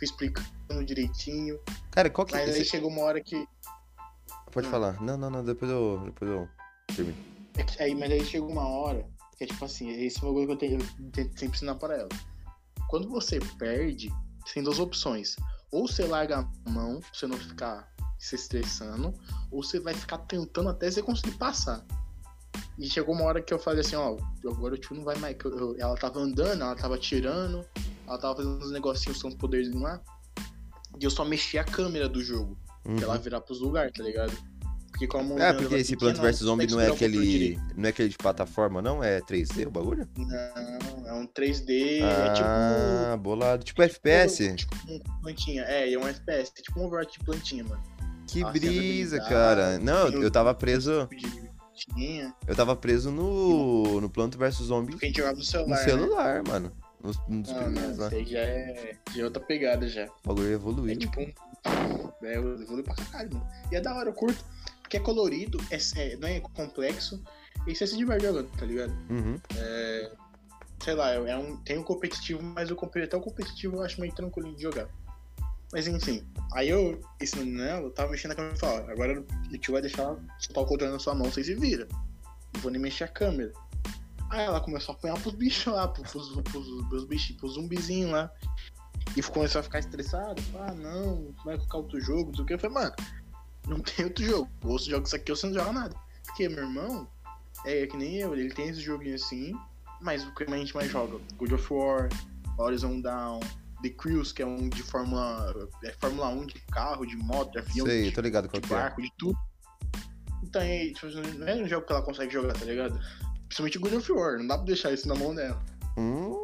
fui 0.03 0.07
explicando 0.07 0.85
direitinho. 0.85 1.59
Cara, 1.91 2.11
qual 2.11 2.27
que 2.27 2.35
Mas 2.35 2.49
aí 2.49 2.61
esse- 2.61 2.71
chegou 2.71 2.91
uma 2.91 3.03
hora 3.03 3.21
que. 3.21 3.47
Pode 4.51 4.67
Hum. 4.67 4.71
falar. 4.71 5.01
Não, 5.01 5.17
não, 5.17 5.31
não, 5.31 5.45
depois 5.45 5.71
eu. 5.71 6.03
Depois 6.05 6.31
eu 6.31 6.49
termino. 6.95 7.17
é 7.57 7.63
que- 7.63 7.83
aí, 7.83 7.95
mas 7.95 8.11
aí 8.11 8.25
chegou 8.25 8.51
uma 8.51 8.67
hora 8.67 9.07
que 9.37 9.45
é 9.45 9.47
tipo 9.47 9.65
assim, 9.65 9.91
esse 9.91 10.19
é 10.19 10.23
uma 10.23 10.33
coisa 10.33 10.47
que 10.47 10.53
eu 10.53 10.57
tenho, 10.57 10.81
eu 10.81 11.11
tento 11.11 11.39
sempre 11.39 11.57
ensinar 11.57 11.75
pra 11.77 11.95
ela. 11.97 12.09
Quando 12.89 13.09
você 13.09 13.39
perde, 13.59 14.11
você 14.45 14.55
tem 14.55 14.63
duas 14.63 14.79
opções. 14.79 15.37
Ou 15.71 15.87
você 15.89 16.05
larga 16.05 16.39
a 16.67 16.71
mão, 16.71 17.01
pra 17.01 17.09
você 17.13 17.27
não 17.27 17.37
ficar 17.39 17.91
se 18.19 18.35
estressando, 18.37 19.13
ou 19.51 19.63
você 19.63 19.81
vai 19.81 19.95
ficar 19.95 20.19
tentando 20.19 20.69
até 20.69 20.91
você 20.91 21.03
conseguir 21.03 21.33
passar. 21.39 21.85
E 22.79 22.89
chegou 22.89 23.15
uma 23.15 23.25
hora 23.25 23.41
que 23.43 23.53
eu 23.53 23.59
falei 23.59 23.81
assim, 23.81 23.97
ó, 23.97 24.17
agora 24.51 24.75
o 24.75 24.79
tio 24.79 24.97
não 24.97 25.05
vai 25.05 25.17
mais. 25.17 25.37
eu- 25.45 25.59
eu- 25.59 25.77
ela 25.79 25.95
tava 25.97 26.21
andando, 26.21 26.63
ela 26.63 26.75
tava 26.77 26.99
tirando, 26.99 27.67
ela 28.07 28.19
tava 28.19 28.37
fazendo 28.37 28.59
uns 28.65 28.71
negocinhos 28.73 29.21
com 29.23 29.29
os 29.29 29.35
poderzinhos 29.35 29.81
lá. 29.83 30.01
E 31.01 31.05
eu 31.05 31.11
só 31.11 31.25
mexi 31.25 31.59
a 31.59 31.65
câmera 31.65 32.09
do 32.09 32.23
jogo. 32.23 32.57
Uhum. 32.85 32.97
pra 32.97 33.05
ela 33.05 33.19
virar 33.19 33.41
pros 33.41 33.61
lugares, 33.61 33.93
tá 33.93 34.03
ligado? 34.03 34.33
Porque 34.33 35.07
Porque 35.07 35.07
como 35.07 35.39
É, 35.39 35.53
porque 35.53 35.77
esse 35.77 35.97
Plants 35.97 36.19
vs 36.21 36.37
Zombie 36.39 36.67
não 36.67 36.81
é 36.81 36.89
aquele. 36.89 37.57
Não 37.77 37.87
é 37.87 37.89
aquele 37.91 38.09
de 38.09 38.19
plataforma, 38.19 38.83
não? 38.83 39.03
É 39.03 39.21
3D 39.21 39.67
o 39.67 39.71
bagulho? 39.71 40.07
Não, 40.19 41.07
é 41.09 41.13
um 41.15 41.27
3D, 41.27 42.01
é 42.01 42.03
Ah, 42.05 42.33
tipo. 43.15 43.23
bolado. 43.23 43.65
Tipo 43.65 43.83
FPS? 43.83 44.55
Tipo 44.57 44.75
um 44.89 44.99
plantinha. 45.23 45.63
É, 45.63 45.93
é 45.93 45.99
um 45.99 46.07
FPS, 46.07 46.53
é 46.59 46.63
tipo 46.63 46.81
um 46.81 46.87
Overwatch 46.87 47.19
de 47.19 47.25
plantinha, 47.25 47.65
mano. 47.65 47.83
Que 48.27 48.41
Nossa, 48.41 48.53
brisa, 48.53 49.17
habilidade, 49.17 49.29
cara. 49.29 49.79
Não, 49.79 50.09
eu 50.09 50.27
o- 50.29 50.31
tava 50.31 50.53
preso. 50.55 51.09
Tipo. 51.75 51.99
Eu 52.47 52.55
tava 52.55 52.77
preso 52.77 53.11
no. 53.11 54.01
No 54.01 54.11
Plants 54.11 54.37
vs 54.37 54.55
Zombie 54.67 54.91
Porque 54.93 55.07
a 55.07 55.09
gente 55.09 55.17
jogava 55.19 55.37
no 55.39 55.45
celular. 55.45 55.69
no 55.69 55.75
né? 55.75 55.85
celular, 55.85 56.43
mano. 56.47 56.73
Nos, 57.03 57.17
nos 57.29 57.49
Não, 57.49 57.65
primeiros 57.65 57.97
não, 57.99 58.05
lá. 58.05 58.07
isso 58.09 58.17
aí 58.17 58.25
já 58.27 58.39
é, 58.41 58.97
já 59.15 59.23
é 59.23 59.25
outra 59.25 59.43
pegada 59.43 59.89
já. 59.89 60.07
O 60.07 60.29
bagulho 60.29 60.51
É 60.51 60.53
evoluiu. 60.53 60.99
tipo 60.99 61.21
um. 61.21 61.33
É, 62.23 62.35
evolui 62.35 62.83
pra 62.83 62.95
caralho, 62.95 63.35
mano. 63.35 63.47
E 63.71 63.77
é 63.77 63.81
da 63.81 63.95
hora, 63.95 64.09
eu 64.11 64.15
curto. 64.15 64.45
Porque 64.83 64.97
é 64.97 65.01
colorido, 65.01 65.59
é, 65.71 65.77
é- 66.01 66.17
não 66.17 66.29
é 66.29 66.39
complexo. 66.41 67.23
E 67.67 67.75
você 67.75 67.87
se 67.87 67.97
diverte 67.97 68.27
jogando, 68.27 68.49
tá 68.57 68.67
ligado? 68.67 68.93
Uhum. 69.11 69.41
Sei 70.83 70.95
lá, 70.95 71.11
é 71.13 71.37
um, 71.37 71.57
tem 71.59 71.79
um 71.79 71.83
competitivo, 71.85 72.43
mas 72.43 72.71
o 72.71 72.77
até 73.03 73.17
o 73.17 73.21
competitivo 73.21 73.77
eu 73.77 73.83
acho 73.83 74.01
meio 74.01 74.13
tranquilo 74.13 74.55
de 74.55 74.63
jogar. 74.63 74.89
Mas 75.73 75.87
enfim, 75.87 76.27
aí 76.53 76.69
eu 76.69 77.01
ensinando 77.21 77.51
nela, 77.51 77.83
eu 77.83 77.91
tava 77.91 78.11
mexendo 78.11 78.31
na 78.31 78.35
câmera 78.35 78.55
e 78.57 78.59
falei, 78.59 78.81
ó, 78.81 78.91
agora 78.91 79.21
o 79.53 79.59
tio 79.59 79.73
vai 79.73 79.81
deixar 79.81 80.17
soltar 80.39 80.65
o 80.65 80.67
controle 80.67 80.93
na 80.93 80.99
sua 80.99 81.15
mão, 81.15 81.31
você 81.31 81.43
se 81.45 81.55
vira. 81.55 81.87
Não 82.53 82.61
vou 82.61 82.71
nem 82.71 82.81
mexer 82.81 83.05
a 83.05 83.09
câmera. 83.09 83.53
Aí 84.33 84.47
ela 84.47 84.63
começou 84.63 84.95
a 84.95 84.97
apanhar 84.97 85.21
pros 85.21 85.35
bichos 85.35 85.73
lá, 85.73 85.87
pros, 85.87 86.11
pros, 86.11 86.41
pros, 86.41 86.89
pros 86.89 87.05
bichos, 87.05 87.37
pros 87.37 87.53
zumbizinhos 87.53 88.13
lá. 88.13 88.33
E 89.15 89.23
começou 89.23 89.61
a 89.61 89.63
ficar 89.63 89.81
estressado. 89.81 90.43
Ah, 90.59 90.73
não, 90.73 91.35
vai 91.45 91.57
colocar 91.59 91.77
outro 91.77 92.01
jogo, 92.01 92.31
não 92.31 92.37
sei 92.37 92.45
o 92.45 92.47
que. 92.47 92.55
Eu 92.55 92.59
falei, 92.59 92.75
mano, 92.75 92.95
não 93.69 93.81
tem 93.81 94.07
outro 94.07 94.25
jogo. 94.25 94.51
Ou 94.65 94.79
você 94.79 94.91
joga 94.91 95.07
isso 95.07 95.17
aqui 95.17 95.31
ou 95.31 95.37
você 95.37 95.47
não 95.49 95.55
joga 95.55 95.73
nada. 95.73 95.97
Porque 96.25 96.49
meu 96.49 96.65
irmão 96.65 97.07
é 97.67 97.87
que 97.87 97.95
nem 97.95 98.17
eu, 98.17 98.35
ele 98.35 98.55
tem 98.55 98.69
esse 98.69 98.81
joguinho 98.81 99.17
assim, 99.17 99.53
mas 100.01 100.27
o 100.27 100.35
que 100.35 100.45
a 100.45 100.57
gente 100.57 100.75
mais 100.75 100.91
joga? 100.91 101.21
God 101.37 101.53
of 101.53 101.71
War, 101.71 102.09
Horizon 102.59 103.03
Down, 103.03 103.41
The 103.83 103.91
Cruise, 103.91 104.33
que 104.33 104.41
é 104.41 104.47
um 104.47 104.71
de 104.71 104.83
Fórmula. 104.83 105.55
É 105.85 105.93
Fórmula 106.01 106.29
1 106.29 106.47
de 106.47 106.59
carro, 106.71 107.05
de 107.05 107.17
moto, 107.17 107.53
de 107.53 107.59
avião, 107.59 107.87
Sei, 107.87 108.05
de, 108.05 108.13
tô 108.13 108.23
ligado 108.23 108.49
de 108.49 108.57
é. 108.57 108.67
barco, 108.67 109.03
de 109.03 109.13
tudo. 109.19 109.39
Então 110.43 110.63
é, 110.63 110.91
não 111.37 111.49
é 111.49 111.55
um 111.57 111.69
jogo 111.69 111.87
que 111.87 111.93
ela 111.93 112.03
consegue 112.03 112.33
jogar, 112.33 112.55
tá 112.55 112.65
ligado? 112.65 112.99
Principalmente 113.53 113.79
God 113.79 113.93
of 113.93 114.13
War, 114.13 114.39
não 114.39 114.47
dá 114.47 114.57
pra 114.57 114.65
deixar 114.65 114.93
isso 114.93 115.07
na 115.07 115.15
mão 115.15 115.35
dela. 115.35 115.63
Hum, 115.99 116.43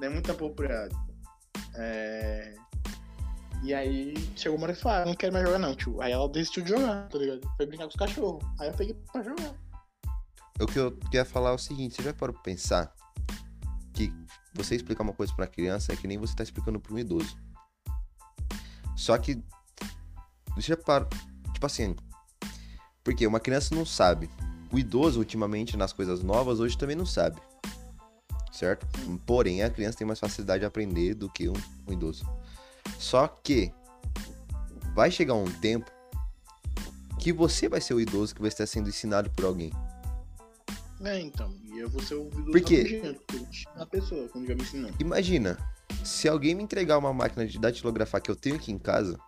Não 0.00 0.06
é 0.06 0.08
muito 0.08 0.32
apropriado. 0.32 0.96
É... 1.74 2.54
E 3.62 3.74
aí 3.74 4.14
chegou 4.34 4.56
uma 4.56 4.64
hora 4.64 4.72
e 4.72 4.76
falou, 4.76 5.02
ah, 5.02 5.04
não 5.04 5.14
quero 5.14 5.34
mais 5.34 5.44
jogar 5.44 5.58
não, 5.58 5.76
tio. 5.76 6.00
Aí 6.00 6.10
ela 6.10 6.26
desistiu 6.26 6.62
de 6.62 6.70
jogar, 6.70 7.06
tá 7.10 7.18
ligado? 7.18 7.40
Foi 7.54 7.66
brincar 7.66 7.84
com 7.84 7.90
os 7.90 7.96
cachorros. 7.96 8.42
Aí 8.58 8.68
eu 8.68 8.72
peguei 8.72 8.94
pra 9.12 9.22
jogar. 9.22 9.54
o 10.58 10.66
que 10.66 10.78
eu 10.78 10.96
queria 10.96 11.24
falar 11.26 11.50
é 11.50 11.52
o 11.52 11.58
seguinte: 11.58 11.96
você 11.96 12.02
já 12.02 12.14
parou 12.14 12.32
pra 12.32 12.44
pensar 12.44 12.90
que 13.92 14.10
você 14.54 14.76
explicar 14.76 15.02
uma 15.02 15.12
coisa 15.12 15.34
pra 15.34 15.46
criança 15.46 15.92
é 15.92 15.96
que 15.96 16.08
nem 16.08 16.16
você 16.16 16.34
tá 16.34 16.42
explicando 16.42 16.80
pra 16.80 16.94
um 16.94 16.98
idoso. 16.98 17.36
Só 18.96 19.18
que. 19.18 19.44
Você 20.54 20.68
já 20.68 20.78
parou. 20.78 21.10
Tipo 21.52 21.66
assim. 21.66 21.94
Porque 23.04 23.26
uma 23.26 23.38
criança 23.38 23.74
não 23.74 23.84
sabe. 23.84 24.30
O 24.72 24.78
idoso, 24.78 25.18
ultimamente, 25.18 25.76
nas 25.76 25.92
coisas 25.92 26.22
novas, 26.22 26.60
hoje 26.60 26.78
também 26.78 26.96
não 26.96 27.06
sabe. 27.06 27.40
Certo? 28.52 28.86
Porém, 29.26 29.62
a 29.62 29.70
criança 29.70 29.98
tem 29.98 30.06
mais 30.06 30.18
facilidade 30.18 30.60
de 30.60 30.66
aprender 30.66 31.14
do 31.14 31.28
que 31.28 31.48
um, 31.48 31.54
um 31.88 31.92
idoso. 31.92 32.24
Só 32.98 33.26
que 33.26 33.72
vai 34.94 35.10
chegar 35.10 35.34
um 35.34 35.50
tempo 35.50 35.90
que 37.18 37.32
você 37.32 37.68
vai 37.68 37.80
ser 37.80 37.94
o 37.94 38.00
idoso 38.00 38.34
que 38.34 38.40
vai 38.40 38.48
estar 38.48 38.66
sendo 38.66 38.88
ensinado 38.88 39.30
por 39.30 39.44
alguém. 39.44 39.72
É, 41.02 41.18
então. 41.20 41.54
E 41.64 41.78
eu 41.78 41.88
vou 41.88 42.02
ser 42.02 42.14
o 42.14 42.24
ouvido 42.24 42.52
Por 42.52 42.60
quê? 42.60 42.82
rabugento, 42.82 43.20
porque 43.26 43.64
a 43.76 43.86
pessoa 43.86 44.28
quando 44.28 44.46
já 44.46 44.54
me 44.54 44.62
ensinando. 44.62 44.94
Imagina, 45.00 45.56
se 46.04 46.28
alguém 46.28 46.54
me 46.54 46.62
entregar 46.62 46.98
uma 46.98 47.12
máquina 47.12 47.46
de 47.46 47.58
datilografar 47.58 48.20
que 48.20 48.30
eu 48.30 48.36
tenho 48.36 48.56
aqui 48.56 48.70
em 48.70 48.78
casa, 48.78 49.18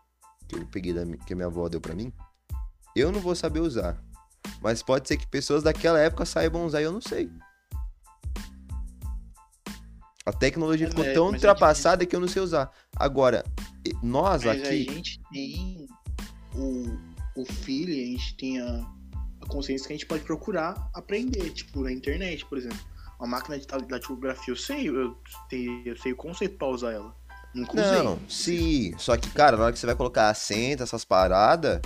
que 0.49 0.57
eu 0.57 0.67
peguei 0.67 0.93
da 0.93 1.05
que 1.05 1.33
a 1.33 1.37
minha 1.37 1.49
avó 1.49 1.69
deu 1.69 1.81
pra 1.81 1.95
mim, 1.95 2.13
eu 2.95 3.11
não 3.11 3.21
vou 3.21 3.35
saber 3.35 3.61
usar. 3.61 4.03
Mas 4.61 4.83
pode 4.83 5.09
ser 5.09 5.17
que 5.17 5.27
pessoas 5.27 5.63
daquela 5.63 5.99
época 5.99 6.25
saibam 6.25 6.65
usar 6.67 6.81
e 6.81 6.85
eu 6.85 6.93
não 6.93 7.01
sei. 7.01 7.31
A 10.25 10.33
tecnologia 10.33 10.87
Mas 10.87 10.95
ficou 10.95 11.05
é- 11.11 11.13
tão 11.15 11.29
é 11.29 11.31
ultrapassada 11.33 12.07
que 12.07 12.15
eu 12.15 12.21
não 12.21 12.29
sei 12.29 12.41
usar. 12.43 12.71
Agora, 12.97 13.45
nós 14.03 14.45
Mas 14.45 14.61
aqui. 14.61 14.87
a 14.89 14.93
gente 14.93 15.21
tem 15.33 15.87
o, 16.55 16.97
o 17.37 17.45
filho, 17.45 17.93
a 17.93 17.97
gente 18.19 18.37
tem 18.37 18.61
a, 18.61 18.87
a 19.41 19.47
consciência 19.49 19.87
que 19.87 19.93
a 19.93 19.97
gente 19.97 20.07
pode 20.07 20.23
procurar 20.23 20.89
aprender, 20.95 21.51
tipo, 21.51 21.83
na 21.83 21.91
internet, 21.91 22.45
por 22.47 22.57
exemplo. 22.57 22.79
Uma 23.19 23.27
máquina 23.27 23.59
de 23.59 23.67
datilografia, 23.67 24.53
eu 24.53 24.57
sei, 24.57 24.89
eu, 24.89 25.17
sei- 25.51 25.83
eu 25.85 25.97
sei 25.97 26.13
o 26.13 26.17
conceito 26.17 26.57
pra 26.57 26.69
usar 26.69 26.93
ela. 26.93 27.15
Nunca 27.55 27.73
usei. 27.81 28.03
Não, 28.03 28.19
sim. 28.29 28.95
Só 28.99 29.17
que, 29.17 29.29
cara, 29.31 29.57
na 29.57 29.65
hora 29.65 29.73
que 29.73 29.79
você 29.79 29.87
vai 29.87 29.95
colocar 29.97 30.31
assento, 30.31 30.83
essas 30.85 31.05
paradas, 31.05 31.81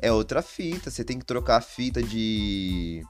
é 0.00 0.12
outra 0.12 0.42
fita. 0.42 0.90
Você 0.90 1.04
tem 1.04 1.18
que 1.18 1.24
trocar 1.24 1.56
a 1.56 1.60
fita 1.60 2.02
de. 2.02 3.02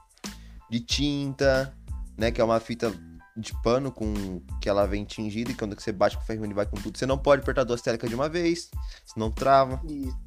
de 0.69 0.79
tinta, 0.79 1.75
né? 2.17 2.31
Que 2.31 2.41
é 2.41 2.43
uma 2.43 2.59
fita 2.59 2.91
de 3.37 3.53
pano 3.63 3.91
com 3.91 4.41
que 4.61 4.67
ela 4.69 4.85
vem 4.85 5.05
tingida 5.05 5.51
e 5.51 5.55
quando 5.55 5.79
você 5.79 5.91
bate 5.91 6.17
com 6.17 6.23
o 6.23 6.25
ferro 6.25 6.45
ele 6.45 6.53
vai 6.53 6.65
com 6.65 6.75
tudo. 6.77 6.97
Você 6.97 7.05
não 7.05 7.17
pode 7.17 7.41
apertar 7.41 7.63
duas 7.63 7.81
telecas 7.81 8.09
de 8.09 8.15
uma 8.15 8.27
vez, 8.29 8.69
senão 9.05 9.31
trava. 9.31 9.81
Isso. 9.85 10.17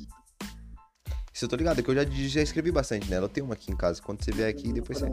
Isso 1.33 1.45
eu 1.45 1.49
tô 1.49 1.57
ligado, 1.57 1.81
é 1.81 1.83
que 1.83 1.91
eu 1.91 1.95
já, 1.97 2.05
já 2.05 2.41
escrevi 2.43 2.71
bastante 2.71 3.11
nela. 3.11 3.25
Eu 3.25 3.29
tenho 3.29 3.45
uma 3.45 3.55
aqui 3.55 3.71
em 3.73 3.77
casa. 3.77 4.01
Quando 4.01 4.25
você 4.25 4.31
vier 4.31 4.49
aqui, 4.49 4.73
depois 4.73 5.01
você. 5.01 5.09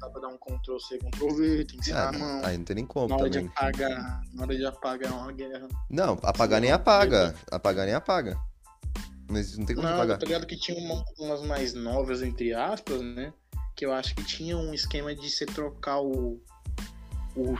Dá 0.00 0.10
pra 0.10 0.20
dar 0.20 0.28
um 0.28 0.36
Ctrl 0.38 0.78
C, 0.80 0.98
Ctrl 0.98 1.28
V, 1.34 1.56
tem 1.58 1.66
que 1.66 1.76
ensinar 1.78 2.06
Ah, 2.06 2.08
a 2.08 2.12
mão. 2.12 2.44
aí 2.44 2.56
não 2.58 2.64
tem 2.64 2.74
nem 2.76 2.86
como 2.86 3.08
na 3.08 3.16
hora 3.16 3.30
de 3.30 3.38
também. 3.38 3.52
apagar, 3.56 4.22
na 4.32 4.42
hora 4.42 4.56
de 4.56 4.66
apagar 4.66 5.12
uma 5.12 5.32
guerra. 5.32 5.68
Não, 5.90 6.18
apagar 6.22 6.60
nem 6.60 6.72
apaga. 6.72 7.34
Apagar 7.50 7.86
nem 7.86 7.94
apaga. 7.94 8.36
Mas 9.28 9.56
não 9.56 9.64
tem 9.66 9.74
como 9.76 9.88
Não, 9.88 9.94
apagar. 9.94 10.18
tá 10.18 10.26
ligado 10.26 10.46
que 10.46 10.56
tinha 10.56 10.76
uma- 10.78 11.04
umas 11.18 11.42
mais 11.42 11.72
novas, 11.74 12.22
entre 12.22 12.52
aspas, 12.52 13.00
né? 13.00 13.32
Que 13.74 13.84
eu 13.86 13.92
acho 13.92 14.14
que 14.14 14.22
tinha 14.24 14.56
um 14.56 14.72
esquema 14.74 15.14
de 15.14 15.28
você 15.30 15.46
trocar 15.46 16.00
o, 16.00 16.40
o 17.36 17.56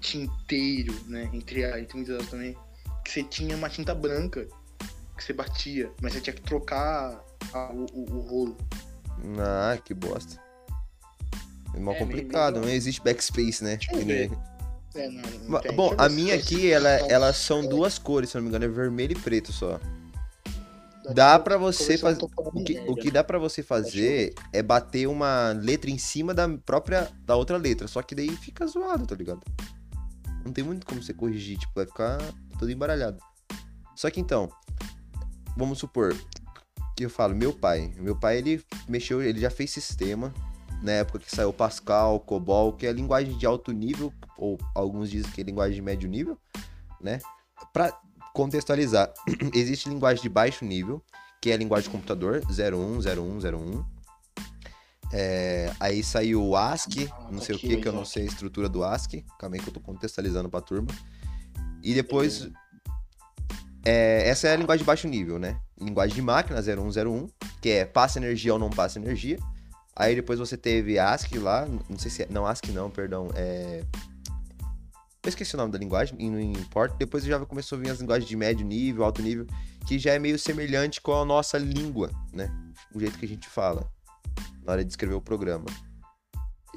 tinteiro, 0.00 0.94
né? 1.06 1.30
Entre, 1.32 1.64
a- 1.64 1.78
entre 1.80 1.96
muitas 1.96 2.16
aspas 2.16 2.30
também. 2.30 2.56
Que 3.04 3.10
você 3.10 3.22
tinha 3.22 3.56
uma 3.56 3.68
tinta 3.68 3.94
branca 3.94 4.46
que 5.16 5.22
você 5.24 5.32
batia, 5.32 5.90
mas 6.02 6.12
você 6.12 6.20
tinha 6.20 6.34
que 6.34 6.42
trocar 6.42 7.22
a- 7.52 7.72
o, 7.72 7.86
o- 7.92 8.16
o 8.16 8.20
rolo. 8.20 8.56
Ah, 9.38 9.78
que 9.82 9.94
bosta. 9.94 10.42
É 11.74 11.78
mal 11.80 11.94
É, 11.94 11.98
complicado, 11.98 12.54
meio- 12.54 12.66
não 12.66 12.72
existe 12.72 13.02
backspace, 13.02 13.62
né? 13.62 13.76
Que 13.76 13.94
nem- 13.96 14.28
ver. 14.28 14.30
É, 14.96 15.08
não, 15.08 15.22
não. 15.60 15.74
Bom, 15.74 15.94
a 15.98 16.08
minha 16.08 16.34
aqui, 16.36 16.70
ela, 16.70 16.88
elas 16.88 17.36
são 17.36 17.66
duas 17.66 17.98
cores, 17.98 18.30
se 18.30 18.36
não 18.36 18.42
me 18.42 18.48
engano, 18.48 18.64
é 18.64 18.68
vermelho 18.68 19.12
e 19.12 19.20
preto 19.20 19.52
só. 19.52 19.80
Dá 21.12 21.38
pra 21.38 21.58
você 21.58 21.98
fazer. 21.98 22.22
O 22.22 22.64
que, 22.64 22.78
o 22.86 22.94
que 22.94 23.10
dá 23.10 23.22
pra 23.22 23.38
você 23.38 23.62
fazer 23.62 24.34
é 24.52 24.62
bater 24.62 25.06
uma 25.06 25.52
letra 25.52 25.90
em 25.90 25.98
cima 25.98 26.32
da 26.32 26.48
própria. 26.48 27.10
da 27.20 27.36
outra 27.36 27.56
letra. 27.56 27.86
Só 27.86 28.02
que 28.02 28.14
daí 28.14 28.30
fica 28.36 28.66
zoado, 28.66 29.06
tá 29.06 29.14
ligado? 29.14 29.42
Não 30.44 30.52
tem 30.52 30.64
muito 30.64 30.86
como 30.86 31.02
você 31.02 31.12
corrigir, 31.12 31.58
tipo, 31.58 31.72
vai 31.74 31.86
ficar 31.86 32.18
todo 32.58 32.70
embaralhado. 32.70 33.18
Só 33.96 34.10
que 34.10 34.20
então, 34.20 34.50
vamos 35.56 35.78
supor 35.78 36.14
que 36.96 37.04
eu 37.04 37.10
falo, 37.10 37.34
meu 37.34 37.52
pai. 37.52 37.92
Meu 37.96 38.16
pai, 38.16 38.38
ele 38.38 38.62
mexeu, 38.88 39.22
ele 39.22 39.40
já 39.40 39.50
fez 39.50 39.70
sistema. 39.70 40.32
Na 40.82 40.92
época 40.92 41.18
que 41.18 41.34
saiu 41.34 41.52
Pascal, 41.52 42.20
COBOL, 42.20 42.74
que 42.74 42.86
é 42.86 42.92
linguagem 42.92 43.38
de 43.38 43.46
alto 43.46 43.72
nível, 43.72 44.12
ou 44.36 44.58
alguns 44.74 45.10
dizem 45.10 45.30
que 45.30 45.40
é 45.40 45.44
linguagem 45.44 45.76
de 45.76 45.82
médio 45.82 46.08
nível, 46.08 46.38
né? 47.00 47.20
Pra 47.72 47.98
contextualizar, 48.34 49.14
existe 49.54 49.88
linguagem 49.88 50.22
de 50.22 50.28
baixo 50.28 50.64
nível, 50.64 51.02
que 51.40 51.50
é 51.50 51.54
a 51.54 51.56
linguagem 51.56 51.88
de 51.88 51.96
computador, 51.96 52.42
01, 52.50 52.98
01, 52.98 53.38
01. 53.56 53.84
É, 55.12 55.72
aí 55.78 56.02
saiu 56.02 56.42
o 56.42 56.56
ASCII, 56.56 57.08
não 57.30 57.40
sei 57.40 57.54
o 57.54 57.58
que, 57.58 57.76
que 57.76 57.86
eu 57.86 57.92
não 57.92 58.04
sei 58.04 58.24
a 58.24 58.26
estrutura 58.26 58.68
do 58.68 58.82
ASCII. 58.82 59.24
Calma 59.38 59.54
aí 59.54 59.62
que 59.62 59.68
eu 59.68 59.72
tô 59.72 59.80
contextualizando 59.80 60.50
pra 60.50 60.60
turma. 60.60 60.88
E 61.82 61.94
depois. 61.94 62.48
é, 63.84 64.28
essa 64.28 64.48
é 64.48 64.54
a 64.54 64.56
linguagem 64.56 64.82
de 64.82 64.86
baixo 64.86 65.06
nível, 65.06 65.38
né? 65.38 65.60
Linguagem 65.80 66.16
de 66.16 66.22
máquina, 66.22 66.60
0101, 66.60 67.28
que 67.60 67.70
é 67.70 67.84
passa 67.84 68.18
energia 68.18 68.52
ou 68.52 68.58
não 68.58 68.70
passa 68.70 68.98
energia. 68.98 69.38
Aí 69.94 70.16
depois 70.16 70.40
você 70.40 70.56
teve 70.56 70.98
ASCII 70.98 71.38
lá, 71.38 71.66
não 71.88 71.98
sei 71.98 72.10
se 72.10 72.22
é. 72.24 72.26
Não, 72.28 72.44
ASCII 72.44 72.72
não, 72.72 72.90
perdão. 72.90 73.28
É. 73.36 73.84
Eu 75.24 75.28
esqueci 75.30 75.54
o 75.54 75.58
nome 75.58 75.72
da 75.72 75.78
linguagem, 75.78 76.16
e 76.20 76.28
não 76.28 76.38
importa. 76.38 76.96
Depois 76.98 77.24
já 77.24 77.40
começou 77.46 77.78
a 77.78 77.80
vir 77.80 77.90
as 77.90 77.98
linguagens 77.98 78.28
de 78.28 78.36
médio 78.36 78.66
nível, 78.66 79.04
alto 79.04 79.22
nível, 79.22 79.46
que 79.86 79.98
já 79.98 80.12
é 80.12 80.18
meio 80.18 80.38
semelhante 80.38 81.00
com 81.00 81.14
a 81.14 81.24
nossa 81.24 81.56
língua, 81.56 82.10
né? 82.32 82.50
O 82.94 83.00
jeito 83.00 83.18
que 83.18 83.24
a 83.24 83.28
gente 83.28 83.48
fala 83.48 83.90
na 84.62 84.72
hora 84.72 84.84
de 84.84 84.90
escrever 84.90 85.14
o 85.14 85.22
programa. 85.22 85.64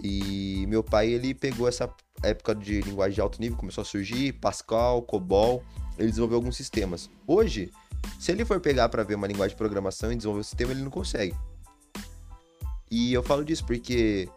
E 0.01 0.65
meu 0.67 0.81
pai, 0.83 1.09
ele 1.09 1.33
pegou 1.33 1.67
essa 1.67 1.93
época 2.23 2.55
de 2.55 2.81
linguagem 2.81 3.15
de 3.15 3.21
alto 3.21 3.41
nível, 3.41 3.57
começou 3.57 3.81
a 3.81 3.85
surgir, 3.85 4.31
Pascal, 4.33 5.01
COBOL, 5.01 5.63
ele 5.97 6.09
desenvolveu 6.09 6.37
alguns 6.37 6.55
sistemas. 6.55 7.09
Hoje, 7.25 7.71
Se 8.19 8.31
ele 8.31 8.45
for 8.45 8.59
pegar 8.59 8.89
pra 8.89 9.03
ver 9.03 9.15
uma 9.15 9.27
linguagem 9.27 9.53
de 9.53 9.57
programação 9.57 10.11
e 10.11 10.15
desenvolver 10.15 10.41
o 10.41 10.43
sistema, 10.43 10.71
ele 10.71 10.81
não 10.81 10.89
consegue. 10.89 11.35
E 12.89 13.13
eu 13.13 13.21
falo 13.21 13.43
disso 13.43 13.65
porque 13.65 14.29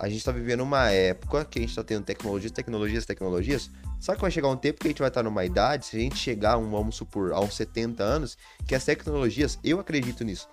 a 0.00 0.08
gente 0.08 0.24
tá 0.24 0.32
vivendo 0.32 0.62
uma 0.62 0.90
época 0.90 1.44
que 1.44 1.58
a 1.58 1.62
gente 1.62 1.74
tá 1.74 1.84
tendo 1.84 2.02
tecnologias, 2.04 2.50
tecnologias, 2.50 3.04
tecnologias. 3.04 3.70
Só 4.00 4.14
que 4.14 4.20
vai 4.22 4.30
chegar 4.30 4.48
um 4.48 4.56
tempo 4.56 4.80
que 4.80 4.86
a 4.88 4.90
gente 4.90 4.98
vai 5.00 5.08
estar 5.08 5.22
numa 5.22 5.44
idade, 5.44 5.84
se 5.84 5.96
a 5.96 6.00
gente 6.00 6.16
chegar, 6.16 6.56
um, 6.56 6.70
vamos 6.70 6.96
supor, 6.96 7.32
a 7.34 7.40
uns 7.40 7.54
70 7.54 8.02
anos, 8.02 8.38
que 8.66 8.74
as 8.74 8.82
tecnologias, 8.82 9.58
eu 9.62 9.78
acredito 9.78 10.24
nisso, 10.24 10.48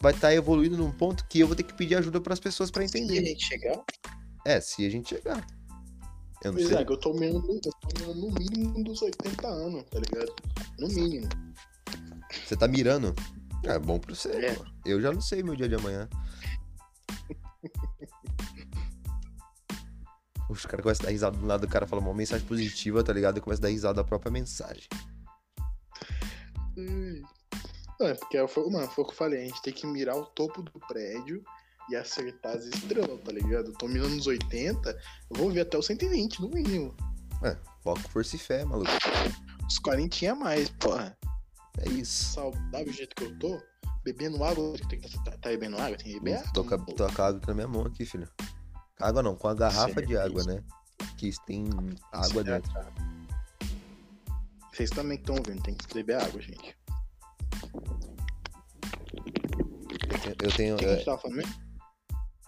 vai 0.00 0.14
estar 0.14 0.32
evoluindo 0.34 0.78
num 0.78 0.90
ponto 0.90 1.26
que 1.28 1.40
eu 1.40 1.46
vou 1.46 1.54
ter 1.54 1.62
que 1.62 1.74
pedir 1.74 1.96
ajuda 1.96 2.22
para 2.22 2.32
as 2.32 2.40
pessoas 2.40 2.70
para 2.70 2.88
Se 2.88 2.96
a 2.96 3.00
entender. 3.02 3.22
gente 3.26 3.44
chegar, 3.44 3.84
É, 4.46 4.58
se 4.62 4.86
a 4.86 4.90
gente 4.90 5.10
chegar. 5.10 5.46
Eu 6.42 6.52
não 6.52 6.58
pois 6.58 6.68
sei. 6.68 6.78
é, 6.78 6.82
eu 6.82 6.96
tô 6.96 7.12
mirando, 7.12 7.50
eu 7.52 7.60
tô 7.60 7.88
mirando 7.98 8.14
no 8.18 8.30
mínimo 8.32 8.82
dos 8.82 9.02
80 9.02 9.46
anos, 9.46 9.84
tá 9.90 9.98
ligado? 9.98 10.34
No 10.78 10.88
mínimo. 10.88 11.28
Você 12.46 12.56
tá 12.56 12.66
mirando? 12.66 13.14
É 13.64 13.78
bom 13.78 13.98
pra 13.98 14.14
você. 14.14 14.30
É. 14.30 14.56
Eu 14.86 15.02
já 15.02 15.12
não 15.12 15.20
sei 15.20 15.42
meu 15.42 15.54
dia 15.54 15.68
de 15.68 15.74
amanhã. 15.74 16.08
Os 20.50 20.66
caras 20.66 20.82
começam 20.82 21.04
a 21.04 21.06
dar 21.06 21.12
risada 21.12 21.36
do 21.36 21.46
lado 21.46 21.60
do 21.66 21.68
cara 21.68 21.86
fala 21.86 22.02
uma 22.02 22.12
mensagem 22.12 22.44
positiva, 22.46 23.04
tá 23.04 23.12
ligado? 23.12 23.38
E 23.38 23.40
começa 23.40 23.60
a 23.60 23.64
dar 23.64 23.68
risada 23.68 23.94
da 23.94 24.04
própria 24.04 24.30
mensagem. 24.32 24.82
Ai. 26.76 27.22
Não, 27.98 28.06
é 28.08 28.14
porque 28.14 28.48
foi, 28.48 28.70
mano, 28.70 28.88
foi 28.88 29.04
o 29.04 29.06
que 29.06 29.12
eu 29.12 29.16
falei, 29.16 29.42
a 29.42 29.44
gente 29.44 29.60
tem 29.62 29.72
que 29.72 29.86
mirar 29.86 30.16
o 30.16 30.24
topo 30.24 30.62
do 30.62 30.72
prédio 30.88 31.44
e 31.90 31.96
acertar 31.96 32.56
as 32.56 32.64
estrelas, 32.64 33.20
tá 33.22 33.30
ligado? 33.30 33.66
Eu 33.68 33.72
tô 33.74 33.86
mirando 33.86 34.16
nos 34.16 34.26
80, 34.26 34.90
eu 34.90 35.36
vou 35.36 35.50
ver 35.50 35.60
até 35.60 35.76
os 35.76 35.86
120, 35.86 36.40
no 36.40 36.48
mínimo. 36.48 36.94
Foco, 37.82 38.00
força 38.08 38.36
e 38.36 38.38
fé, 38.38 38.64
maluco. 38.64 38.90
Os 39.68 39.78
40 39.78 40.30
a 40.30 40.34
mais, 40.34 40.68
porra. 40.70 41.16
É 41.78 41.88
isso. 41.90 42.32
Saudável 42.34 42.86
do 42.86 42.92
jeito 42.92 43.14
que 43.14 43.24
eu 43.24 43.38
tô, 43.38 43.60
bebendo 44.02 44.42
água, 44.42 44.74
tem 44.88 45.00
que 45.00 45.24
tá, 45.24 45.32
tá 45.32 45.48
bebendo 45.50 45.76
água, 45.76 45.96
tem 45.96 46.12
que 46.12 46.20
beber 46.20 46.38
água. 46.38 46.52
Tô, 46.52 46.60
a- 46.62 46.78
tô 46.78 47.14
com 47.14 47.22
a 47.22 47.26
água 47.26 47.40
na 47.46 47.54
minha 47.54 47.68
mão 47.68 47.82
aqui, 47.82 48.04
filho. 48.04 48.28
Água 49.00 49.22
não, 49.22 49.34
com 49.34 49.48
a 49.48 49.54
garrafa 49.54 50.02
de 50.02 50.14
Certo. 50.14 50.26
água, 50.26 50.44
né? 50.44 50.62
Que 51.16 51.30
tem 51.46 51.68
água 52.12 52.44
dentro. 52.44 52.72
Vocês 54.72 54.90
também 54.90 55.18
estão 55.18 55.36
vendo, 55.36 55.62
tem 55.62 55.74
que 55.74 55.92
beber 55.94 56.16
água, 56.16 56.40
gente. 56.40 56.76
Eu 60.42 60.52
tenho. 60.52 60.74
O 60.74 60.78
que, 60.78 60.84
que 60.84 60.90
a 60.90 60.92
é, 60.92 60.96
gente 60.96 61.04
tava 61.04 61.18
falando 61.18 61.36
mesmo? 61.36 61.70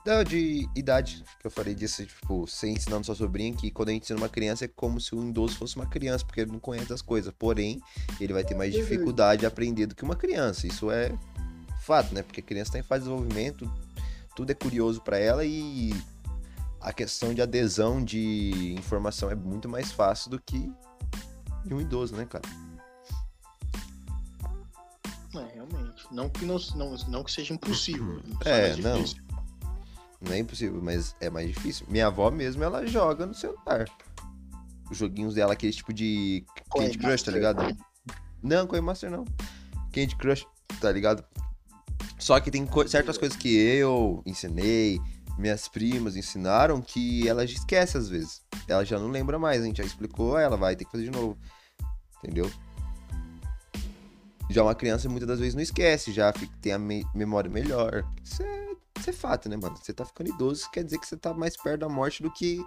Não, 0.05 0.25
de 0.25 0.69
idade, 0.75 1.23
que 1.39 1.47
eu 1.47 1.51
falei 1.51 1.75
disso, 1.75 2.05
tipo, 2.05 2.47
você 2.47 2.69
ensinando 2.69 3.07
sua 3.07 3.15
sobrinha 3.15 3.55
que 3.55 3.71
quando 3.71 3.91
a 3.91 3.93
gente 3.93 4.03
ensina 4.03 4.19
uma 4.19 4.29
criança 4.29 4.65
é 4.65 4.69
como 4.69 5.01
se 5.01 5.15
um 5.15 5.29
idoso 5.29 5.57
fosse 5.57 5.77
uma 5.77 5.87
criança, 5.87 6.25
porque 6.25 6.41
ele 6.41 6.51
não 6.51 6.59
conhece 6.59 6.93
as 6.93 7.01
coisas. 7.01 7.33
Porém, 7.39 7.81
ele 8.21 8.33
vai 8.33 8.43
ter 8.43 8.57
mais 8.57 8.73
Verdade. 8.73 8.91
dificuldade 8.91 9.41
de 9.41 9.47
aprender 9.47 9.87
do 9.87 9.95
que 9.95 10.03
uma 10.03 10.17
criança. 10.17 10.67
Isso 10.67 10.91
é 10.91 11.13
fato, 11.83 12.13
né? 12.15 12.23
Porque 12.23 12.41
a 12.41 12.43
criança 12.43 12.71
está 12.71 12.79
em 12.81 12.83
fase 12.83 13.05
de 13.05 13.11
desenvolvimento, 13.11 13.71
tudo 14.35 14.51
é 14.51 14.55
curioso 14.55 15.01
para 15.01 15.19
ela 15.19 15.45
e 15.45 15.95
a 16.83 16.93
questão 16.93 17.33
de 17.33 17.41
adesão 17.41 18.05
de 18.05 18.75
informação 18.79 19.31
é 19.31 19.35
muito 19.35 19.69
mais 19.69 19.93
fácil 19.93 20.31
do 20.31 20.41
que 20.41 20.71
de 21.65 21.73
um 21.75 21.81
idoso, 21.81 22.15
né, 22.17 22.27
cara? 22.27 22.45
É, 25.35 25.55
realmente. 25.55 26.07
Não 26.11 26.29
que, 26.29 26.45
não, 26.45 26.57
não, 26.77 26.95
não 27.09 27.25
que 27.25 27.33
seja 27.33 27.55
impossível. 27.55 28.21
só 28.43 28.49
É, 28.49 28.69
mais 28.69 28.79
não. 28.79 29.05
Não 30.21 30.33
é 30.33 30.39
impossível, 30.39 30.81
mas 30.83 31.17
é 31.21 31.31
mais 31.31 31.49
difícil. 31.49 31.87
Minha 31.89 32.09
avó 32.09 32.31
mesmo, 32.31 32.63
ela 32.63 32.87
joga 32.87 33.27
no 33.27 33.35
celular. 33.35 33.87
Os 34.91 34.97
joguinhos 34.99 35.35
dela, 35.35 35.55
aquele 35.55 35.73
tipo 35.73 35.93
de 35.93 36.45
Candy 36.71 36.99
Crush, 36.99 37.23
tá 37.23 37.33
ligado? 37.33 37.77
Não, 38.43 38.67
Coin 38.67 38.83
Master 38.83 39.11
não. 39.11 39.25
Candy 39.93 40.15
Crush, 40.17 40.47
tá 40.81 40.93
ligado? 40.93 41.25
Só 42.19 42.39
que 42.39 42.51
tem 42.51 42.67
co- 42.67 42.87
certas 42.87 43.17
coisas 43.19 43.37
que 43.37 43.49
eu 43.49 44.23
ensinei, 44.27 45.01
minhas 45.43 45.67
primas 45.69 46.17
ensinaram, 46.17 46.81
que 46.81 47.29
ela 47.29 47.45
esquece 47.45 47.99
às 47.99 48.09
vezes. 48.09 48.41
Ela 48.69 48.85
já 48.85 48.99
não 48.99 49.09
lembra 49.09 49.39
mais, 49.39 49.61
a 49.61 49.67
gente 49.67 49.79
já 49.79 49.85
explicou, 49.85 50.39
ela 50.39 50.57
vai 50.57 50.77
ter 50.77 50.85
que 50.85 50.93
fazer 50.93 51.05
de 51.05 51.11
novo. 51.11 51.37
Entendeu? 52.19 52.51
Já 54.49 54.63
uma 54.63 54.75
criança 54.75 55.09
muitas 55.09 55.27
das 55.27 55.41
vezes 55.41 55.55
não 55.55 55.63
esquece, 55.63 56.13
já 56.13 56.33
tem 56.61 56.73
a 56.73 56.79
me- 56.79 57.05
memória 57.15 57.51
melhor. 57.51 58.09
Isso 58.23 58.43
é, 58.43 58.69
isso 58.99 59.11
é 59.11 59.13
fato, 59.13 59.49
né, 59.49 59.57
mano? 59.57 59.77
Você 59.77 59.93
tá 59.93 60.05
ficando 60.05 60.31
idoso, 60.31 60.71
quer 60.71 60.85
dizer 60.85 60.99
que 60.99 61.07
você 61.07 61.17
tá 61.17 61.35
mais 61.35 61.57
perto 61.57 61.81
da 61.81 61.89
morte 61.89 62.23
do 62.23 62.31
que. 62.31 62.65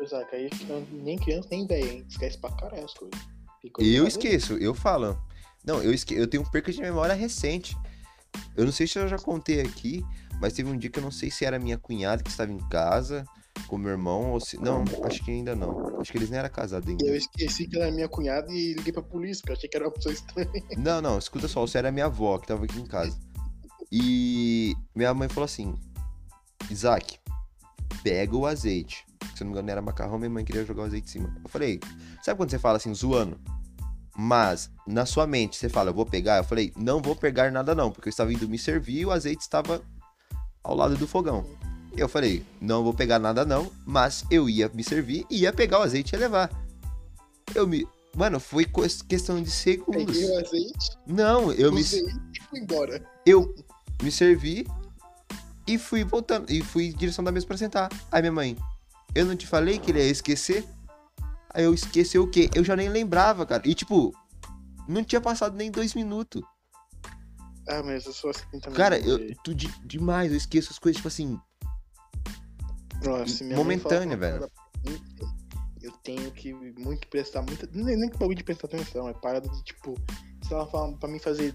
É, 0.00 0.24
que 0.24 0.36
aí 0.36 0.50
nem 0.92 1.18
criança 1.18 1.48
nem 1.50 1.66
velho, 1.66 1.88
hein? 1.88 2.06
Esquece 2.08 2.38
pra 2.38 2.50
caralho 2.52 2.84
as 2.84 2.94
coisas. 2.94 3.20
Eu 3.78 4.06
esqueço, 4.06 4.54
eu 4.54 4.74
falo. 4.74 5.20
Não, 5.64 5.82
eu, 5.82 5.92
esque... 5.92 6.14
eu 6.14 6.26
tenho 6.26 6.48
perca 6.50 6.72
de 6.72 6.80
memória 6.80 7.14
recente. 7.14 7.76
Eu 8.56 8.64
não 8.64 8.72
sei 8.72 8.86
se 8.86 8.98
eu 8.98 9.08
já 9.08 9.18
contei 9.18 9.60
aqui, 9.60 10.04
mas 10.40 10.52
teve 10.52 10.70
um 10.70 10.76
dia 10.76 10.90
que 10.90 10.98
eu 10.98 11.02
não 11.02 11.10
sei 11.10 11.30
se 11.30 11.44
era 11.44 11.58
minha 11.58 11.78
cunhada 11.78 12.22
que 12.22 12.30
estava 12.30 12.52
em 12.52 12.58
casa 12.68 13.24
com 13.66 13.78
meu 13.78 13.90
irmão 13.90 14.32
ou 14.32 14.40
se. 14.40 14.58
Não, 14.58 14.84
acho 15.04 15.24
que 15.24 15.30
ainda 15.30 15.56
não. 15.56 16.00
Acho 16.00 16.12
que 16.12 16.18
eles 16.18 16.30
nem 16.30 16.38
eram 16.38 16.50
casados 16.50 16.88
ainda. 16.88 17.04
Eu 17.04 17.16
esqueci 17.16 17.66
que 17.66 17.76
ela 17.76 17.86
é 17.86 17.90
minha 17.90 18.08
cunhada 18.08 18.52
e 18.52 18.74
liguei 18.74 18.92
pra 18.92 19.02
polícia, 19.02 19.40
porque 19.40 19.52
eu 19.52 19.56
achei 19.56 19.68
que 19.68 19.76
era 19.76 19.86
uma 19.86 19.92
pessoa 19.92 20.12
estranha. 20.12 20.50
Não, 20.76 21.00
não, 21.00 21.18
escuta 21.18 21.48
só, 21.48 21.60
você 21.60 21.78
era 21.78 21.90
minha 21.90 22.06
avó 22.06 22.38
que 22.38 22.46
tava 22.46 22.64
aqui 22.64 22.78
em 22.78 22.86
casa. 22.86 23.18
E 23.90 24.74
minha 24.94 25.12
mãe 25.14 25.28
falou 25.28 25.44
assim: 25.44 25.74
Isaac, 26.70 27.18
pega 28.02 28.36
o 28.36 28.46
azeite. 28.46 29.04
Se 29.34 29.42
eu 29.42 29.46
não 29.46 29.52
me 29.52 29.52
engano, 29.52 29.70
era 29.70 29.82
macarrão, 29.82 30.18
minha 30.18 30.30
mãe 30.30 30.44
queria 30.44 30.64
jogar 30.64 30.82
o 30.82 30.86
azeite 30.86 31.08
em 31.08 31.12
cima. 31.12 31.36
Eu 31.42 31.50
falei, 31.50 31.80
sabe 32.22 32.38
quando 32.38 32.50
você 32.50 32.58
fala 32.58 32.76
assim, 32.76 32.94
zoando? 32.94 33.38
Mas 34.16 34.70
na 34.86 35.04
sua 35.04 35.26
mente 35.26 35.56
você 35.56 35.68
fala, 35.68 35.90
eu 35.90 35.94
vou 35.94 36.06
pegar? 36.06 36.38
Eu 36.38 36.44
falei, 36.44 36.72
não 36.76 37.02
vou 37.02 37.14
pegar 37.14 37.50
nada 37.52 37.74
não, 37.74 37.90
porque 37.90 38.08
eu 38.08 38.10
estava 38.10 38.32
indo 38.32 38.48
me 38.48 38.58
servir 38.58 39.00
e 39.00 39.06
o 39.06 39.10
azeite 39.10 39.42
estava 39.42 39.82
ao 40.66 40.74
lado 40.74 40.96
do 40.96 41.06
fogão. 41.06 41.44
Eu 41.96 42.08
falei, 42.08 42.44
não 42.60 42.82
vou 42.84 42.92
pegar 42.92 43.18
nada 43.18 43.44
não, 43.44 43.70
mas 43.86 44.24
eu 44.30 44.48
ia 44.50 44.68
me 44.68 44.84
servir, 44.84 45.24
ia 45.30 45.52
pegar 45.52 45.78
o 45.78 45.82
azeite 45.82 46.12
e 46.12 46.16
ia 46.16 46.20
levar. 46.20 46.50
Eu 47.54 47.66
me. 47.66 47.86
Mano, 48.14 48.40
foi 48.40 48.66
questão 49.08 49.42
de 49.42 49.50
segundos. 49.50 50.04
Peguei 50.06 50.30
o 50.30 50.38
azeite, 50.38 50.90
Não, 51.06 51.52
eu 51.52 51.70
me, 51.72 51.80
e 51.82 51.84
fui 51.84 52.58
embora. 52.60 53.06
eu 53.24 53.54
me 54.02 54.10
servi 54.10 54.66
e 55.66 55.78
fui 55.78 56.02
voltando. 56.04 56.50
E 56.50 56.62
fui 56.62 56.86
em 56.86 56.92
direção 56.92 57.24
da 57.24 57.30
mesa 57.32 57.46
pra 57.46 57.56
sentar. 57.56 57.90
Aí 58.10 58.20
minha 58.22 58.32
mãe, 58.32 58.56
eu 59.14 59.24
não 59.24 59.36
te 59.36 59.46
falei 59.46 59.78
que 59.78 59.90
ele 59.90 59.98
ia 60.00 60.10
esquecer? 60.10 60.64
Aí 61.54 61.64
eu 61.64 61.72
esqueci 61.72 62.18
o 62.18 62.26
quê? 62.26 62.50
Eu 62.54 62.64
já 62.64 62.74
nem 62.76 62.88
lembrava, 62.88 63.46
cara. 63.46 63.62
E 63.66 63.74
tipo, 63.74 64.14
não 64.88 65.04
tinha 65.04 65.20
passado 65.20 65.56
nem 65.56 65.70
dois 65.70 65.94
minutos. 65.94 66.42
Ah, 67.68 67.82
mas 67.82 68.06
eu 68.06 68.12
sou 68.12 68.30
assim 68.30 68.60
também. 68.60 68.76
Cara, 68.76 69.00
de- 69.00 69.08
eu 69.08 69.34
tu 69.42 69.54
de- 69.54 69.72
demais, 69.84 70.30
eu 70.30 70.36
esqueço 70.36 70.70
as 70.72 70.78
coisas, 70.78 70.96
tipo 70.96 71.08
assim. 71.08 71.38
Nossa, 73.02 73.44
minha 73.44 73.54
fala 73.56 73.64
momentânea, 73.64 74.16
velho. 74.16 74.50
mim, 74.86 75.00
Eu 75.82 75.92
tenho 76.02 76.30
que 76.32 76.52
muito 76.52 77.06
prestar 77.08 77.42
muita. 77.42 77.68
Nem, 77.72 77.96
nem 77.96 78.08
que 78.10 78.16
bagulho 78.16 78.36
de 78.36 78.42
prestar 78.44 78.66
atenção, 78.66 79.08
é 79.08 79.12
parada 79.14 79.48
de 79.48 79.62
tipo. 79.62 79.94
Se 80.42 80.52
ela 80.52 80.66
fala 80.66 80.92
pra 80.96 81.08
mim 81.08 81.18
fazer 81.18 81.54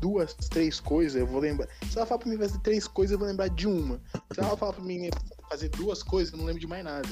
duas, 0.00 0.32
três 0.34 0.80
coisas, 0.80 1.20
eu 1.20 1.26
vou 1.26 1.40
lembrar. 1.40 1.68
Se 1.90 1.96
ela 1.98 2.06
fala 2.06 2.20
pra 2.20 2.30
mim 2.30 2.38
fazer 2.38 2.58
três 2.60 2.86
coisas, 2.88 3.12
eu 3.12 3.18
vou 3.18 3.28
lembrar 3.28 3.48
de 3.48 3.66
uma. 3.66 4.00
Se 4.32 4.40
ela 4.40 4.56
fala 4.56 4.72
pra 4.72 4.82
mim 4.84 5.10
fazer 5.50 5.68
duas 5.70 6.02
coisas, 6.02 6.32
eu 6.32 6.38
não 6.38 6.46
lembro 6.46 6.60
de 6.60 6.66
mais 6.66 6.82
nada. 6.84 7.08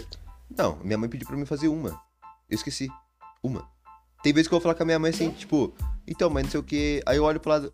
Não, 0.57 0.77
minha 0.77 0.97
mãe 0.97 1.09
pediu 1.11 1.27
pra 1.27 1.37
mim 1.37 1.45
fazer 1.45 1.69
uma. 1.69 1.91
Eu 2.49 2.55
esqueci. 2.55 2.89
Uma. 3.43 3.69
Tem 4.23 4.33
vezes 4.33 4.49
que 4.49 4.55
eu 4.55 4.59
vou 4.59 4.63
falar 4.63 4.75
com 4.75 4.83
a 4.83 4.87
minha 4.87 4.99
mãe 4.99 5.11
assim, 5.11 5.31
tipo, 5.31 5.75
então, 6.07 6.31
mas 6.31 6.45
não 6.45 6.51
sei 6.51 6.61
o 6.61 6.63
que. 6.63 7.03
Aí 7.07 7.17
eu 7.19 7.25
olho 7.25 7.39
pro 7.41 7.51
lado. 7.51 7.71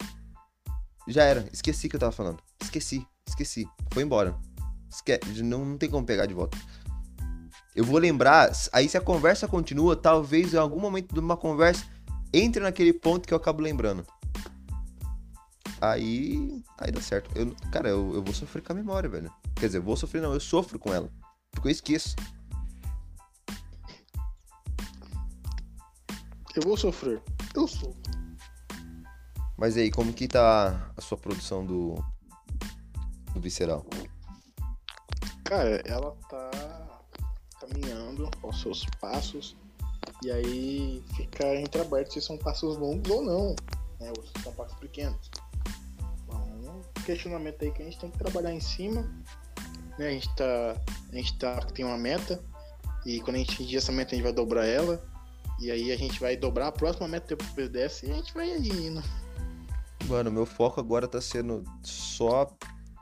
Já 1.08 1.24
era. 1.24 1.48
Esqueci 1.52 1.88
que 1.88 1.96
eu 1.96 2.00
tava 2.00 2.12
falando. 2.12 2.38
Esqueci. 2.60 3.06
Esqueci. 3.28 3.66
Foi 3.92 4.02
embora. 4.02 4.36
Esque... 4.90 5.18
Não, 5.42 5.64
não 5.64 5.78
tem 5.78 5.90
como 5.90 6.06
pegar 6.06 6.26
de 6.26 6.34
volta. 6.34 6.56
Eu 7.74 7.84
vou 7.84 7.98
lembrar. 7.98 8.52
Aí 8.72 8.88
se 8.88 8.96
a 8.96 9.00
conversa 9.00 9.48
continua, 9.48 9.96
talvez 9.96 10.52
em 10.52 10.58
algum 10.58 10.80
momento 10.80 11.12
de 11.12 11.20
uma 11.20 11.36
conversa 11.36 11.84
entre 12.32 12.62
naquele 12.62 12.92
ponto 12.92 13.26
que 13.26 13.34
eu 13.34 13.38
acabo 13.38 13.62
lembrando. 13.62 14.06
Aí. 15.80 16.62
Aí 16.78 16.92
dá 16.92 17.00
certo. 17.00 17.30
Eu, 17.34 17.54
cara, 17.70 17.88
eu, 17.88 18.14
eu 18.14 18.22
vou 18.22 18.34
sofrer 18.34 18.62
com 18.62 18.72
a 18.72 18.76
memória, 18.76 19.08
velho. 19.08 19.32
Quer 19.56 19.66
dizer, 19.66 19.78
eu 19.78 19.82
vou 19.82 19.96
sofrer, 19.96 20.22
não, 20.22 20.32
eu 20.32 20.40
sofro 20.40 20.78
com 20.78 20.92
ela. 20.92 21.10
Porque 21.50 21.68
eu 21.68 21.72
esqueço. 21.72 22.14
Eu 26.54 26.62
vou 26.62 26.76
sofrer. 26.76 27.22
Eu 27.54 27.66
sou. 27.66 27.96
Mas 29.56 29.76
aí, 29.76 29.90
como 29.90 30.12
que 30.12 30.26
tá 30.26 30.90
a 30.96 31.00
sua 31.00 31.18
produção 31.18 31.64
do. 31.64 31.94
do 33.32 33.40
visceral? 33.40 33.84
Cara, 35.44 35.82
ela 35.84 36.16
tá 36.28 36.50
caminhando 37.60 38.30
aos 38.42 38.60
seus 38.60 38.84
passos. 39.00 39.56
E 40.24 40.30
aí 40.30 41.04
fica 41.16 41.54
entreaberto 41.56 42.12
se 42.12 42.20
são 42.20 42.36
passos 42.36 42.76
longos 42.76 43.10
ou 43.10 43.22
não. 43.22 43.56
Né? 44.00 44.12
Ou 44.16 44.24
se 44.24 44.42
são 44.42 44.52
passos 44.52 44.78
pequenos. 44.78 45.30
Então, 46.24 46.60
é 46.64 46.70
um 46.70 47.04
questionamento 47.04 47.62
aí 47.62 47.70
que 47.70 47.82
a 47.82 47.84
gente 47.84 47.98
tem 47.98 48.10
que 48.10 48.18
trabalhar 48.18 48.52
em 48.52 48.60
cima. 48.60 49.02
Né? 49.98 50.08
A, 50.08 50.10
gente 50.10 50.34
tá, 50.34 50.76
a 51.10 51.14
gente 51.14 51.38
tá, 51.38 51.60
tem 51.66 51.84
uma 51.84 51.98
meta. 51.98 52.42
E 53.04 53.20
quando 53.20 53.36
a 53.36 53.38
gente 53.38 53.54
atingir 53.54 53.76
essa 53.76 53.92
meta, 53.92 54.12
a 54.12 54.14
gente 54.14 54.24
vai 54.24 54.32
dobrar 54.32 54.64
ela. 54.64 55.02
E 55.60 55.70
aí 55.70 55.92
a 55.92 55.96
gente 55.96 56.18
vai 56.18 56.36
dobrar 56.36 56.68
a 56.68 56.72
próxima 56.72 57.06
meta 57.06 57.36
depois 57.36 57.68
dessa 57.68 58.06
e 58.06 58.10
a 58.10 58.14
gente 58.14 58.32
vai 58.32 58.50
indo. 58.56 59.02
Mano, 60.08 60.30
meu 60.30 60.44
foco 60.46 60.80
agora 60.80 61.06
tá 61.08 61.20
sendo 61.20 61.64
só 61.82 62.50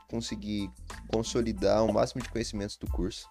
conseguir 0.09 0.71
consolidar 1.13 1.85
o 1.85 1.93
máximo 1.93 2.23
de 2.23 2.29
conhecimentos 2.29 2.77
do 2.77 2.87
curso. 2.89 3.29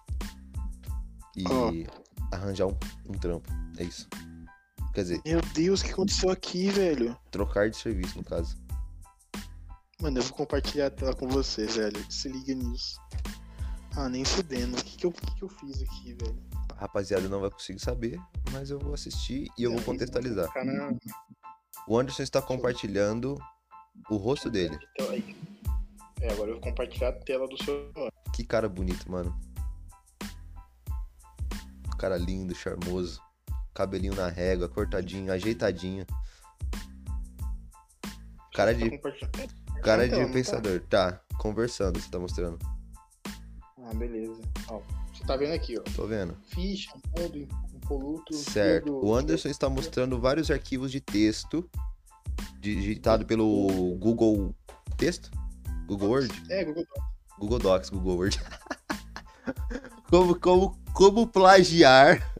E 1.36 1.86
arranjar 2.32 2.66
um, 2.66 2.76
um 3.08 3.12
trampo. 3.12 3.48
É 3.78 3.84
isso. 3.84 4.08
Quer 4.92 5.02
dizer, 5.02 5.20
Meu 5.24 5.40
Deus, 5.54 5.80
o 5.80 5.84
que 5.84 5.92
aconteceu 5.92 6.30
aqui, 6.30 6.68
velho? 6.70 7.16
trocar 7.30 7.70
de 7.70 7.76
serviço, 7.76 8.18
no 8.18 8.24
caso. 8.24 8.56
Mano, 10.00 10.18
eu 10.18 10.22
vou 10.22 10.32
compartilhar 10.32 10.86
a 10.86 10.90
tela 10.90 11.14
com 11.14 11.28
você, 11.28 11.66
velho. 11.66 12.04
Se 12.10 12.28
liga 12.28 12.54
nisso. 12.54 12.98
Ah, 13.96 14.08
nem 14.08 14.24
fudendo. 14.24 14.76
O 14.76 14.84
que, 14.84 14.96
que, 14.96 15.06
eu, 15.06 15.10
o 15.10 15.12
que, 15.12 15.34
que 15.36 15.42
eu 15.44 15.48
fiz 15.48 15.82
aqui, 15.82 16.14
velho? 16.14 16.38
A 16.76 16.80
rapaziada 16.80 17.28
não 17.28 17.40
vai 17.40 17.50
conseguir 17.50 17.80
saber, 17.80 18.18
mas 18.50 18.70
eu 18.70 18.78
vou 18.78 18.94
assistir 18.94 19.48
e 19.58 19.62
eu 19.62 19.70
vou 19.72 19.80
É, 19.80 19.84
contextualizar. 19.84 20.46
Ficar 20.48 20.64
na- 20.64 20.92
O 21.86 21.98
Anderson 21.98 22.22
está 22.22 22.40
compartilhando 22.40 23.38
o 24.08 24.16
rosto 24.16 24.50
dele. 24.50 24.78
aí. 25.10 25.36
É, 26.20 26.32
agora 26.32 26.50
eu 26.50 26.54
vou 26.54 26.62
compartilhar 26.62 27.08
a 27.08 27.12
tela 27.12 27.48
do 27.48 27.62
celular. 27.62 28.12
Que 28.34 28.44
cara 28.44 28.68
bonito, 28.68 29.10
mano. 29.10 29.34
Cara 31.98 32.16
lindo, 32.16 32.54
charmoso. 32.54 33.20
Cabelinho 33.74 34.14
na 34.14 34.28
régua, 34.28 34.68
cortadinho, 34.68 35.32
ajeitadinho. 35.32 36.06
Cara 38.54 38.74
Tá 38.74 38.78
de, 38.78 38.98
cara 39.82 40.06
Então, 40.06 40.18
de 40.18 40.24
não 40.26 40.32
pensador. 40.32 40.80
Tá, 40.80 41.20
conversando, 41.38 41.98
você 41.98 42.10
tá 42.10 42.18
mostrando. 42.18 42.58
Ah, 43.78 43.94
beleza. 43.94 44.42
Ó, 44.68 44.82
você 45.12 45.24
tá 45.24 45.36
vendo 45.36 45.54
aqui, 45.54 45.78
ó. 45.78 45.82
Tô 45.94 46.06
vendo. 46.06 46.36
Ficha, 46.48 46.92
modo, 47.16 47.38
impoluto. 47.38 48.34
Certo. 48.34 48.92
O 48.92 49.14
Anderson 49.14 49.48
está 49.48 49.70
mostrando 49.70 50.20
vários 50.20 50.50
arquivos 50.50 50.92
de 50.92 51.00
texto 51.00 51.68
digitado 52.60 53.24
pelo 53.24 53.96
Google 53.98 54.54
Texto? 54.96 55.30
Google 55.86 56.08
Word? 56.08 56.42
É, 56.48 56.64
Google 56.64 56.84
Google 57.38 57.58
Docs, 57.58 57.88
Google 57.88 58.16
Word. 58.16 58.40
como, 60.10 60.38
como, 60.38 60.78
como 60.92 61.26
plagiar 61.26 62.34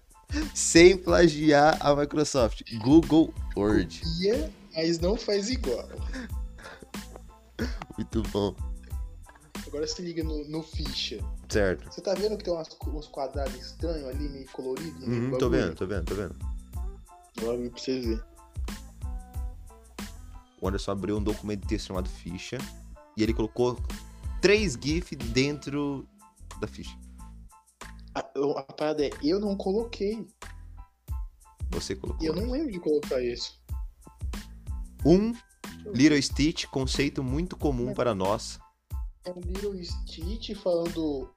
sem 0.54 0.96
plagiar 0.96 1.78
a 1.80 1.94
Microsoft? 1.96 2.62
Google 2.78 3.32
Word. 3.56 4.00
Copia, 4.00 4.52
mas 4.76 4.98
não 4.98 5.16
faz 5.16 5.48
igual. 5.48 5.88
Muito 7.96 8.22
bom. 8.30 8.54
Agora 9.66 9.86
se 9.86 10.02
liga 10.02 10.22
no, 10.22 10.44
no 10.48 10.62
ficha. 10.62 11.18
Certo. 11.48 11.90
Você 11.90 12.00
tá 12.00 12.14
vendo 12.14 12.36
que 12.36 12.44
tem 12.44 12.52
umas, 12.52 12.68
uns 12.86 13.06
quadrados 13.06 13.54
estranhos 13.54 14.08
ali, 14.08 14.28
meio 14.28 14.48
coloridos? 14.52 15.02
Uhum, 15.02 15.38
tô 15.38 15.48
vendo, 15.48 15.74
tô 15.74 15.86
vendo, 15.86 16.04
tô 16.04 16.14
vendo. 16.14 16.36
Agora 17.38 17.58
pra 17.58 17.80
você 17.80 18.00
ver. 18.00 18.29
O 20.60 20.68
Anderson 20.68 20.92
abriu 20.92 21.16
um 21.16 21.22
documento 21.22 21.62
de 21.62 21.68
texto 21.68 21.88
chamado 21.88 22.08
ficha 22.08 22.58
e 23.16 23.22
ele 23.22 23.32
colocou 23.32 23.78
três 24.40 24.78
GIF 24.80 25.16
dentro 25.16 26.06
da 26.60 26.66
ficha. 26.66 26.96
A, 28.14 28.20
a 28.20 28.62
parada 28.72 29.04
é, 29.04 29.10
eu 29.22 29.38
não 29.40 29.56
coloquei. 29.56 30.26
Você 31.70 31.94
colocou. 31.94 32.26
Eu 32.26 32.34
não 32.34 32.50
lembro 32.50 32.72
de 32.72 32.80
colocar 32.80 33.22
isso. 33.22 33.60
Um 35.04 35.32
Little 35.94 36.20
Stitch, 36.20 36.66
conceito 36.66 37.22
muito 37.22 37.56
comum 37.56 37.94
para 37.94 38.14
nós. 38.14 38.58
É 39.24 39.30
um 39.30 39.40
Little 39.40 39.82
Stitch 39.82 40.54
falando 40.56 41.30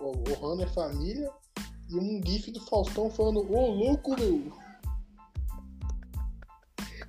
o 0.00 0.46
Hano 0.46 0.62
é 0.62 0.66
família 0.66 1.30
e 1.88 1.96
um 1.96 2.20
gif 2.24 2.50
do 2.50 2.60
Faustão 2.60 3.10
falando, 3.10 3.40
ô 3.52 3.66
louco, 3.66 4.14
meu! 4.18 4.52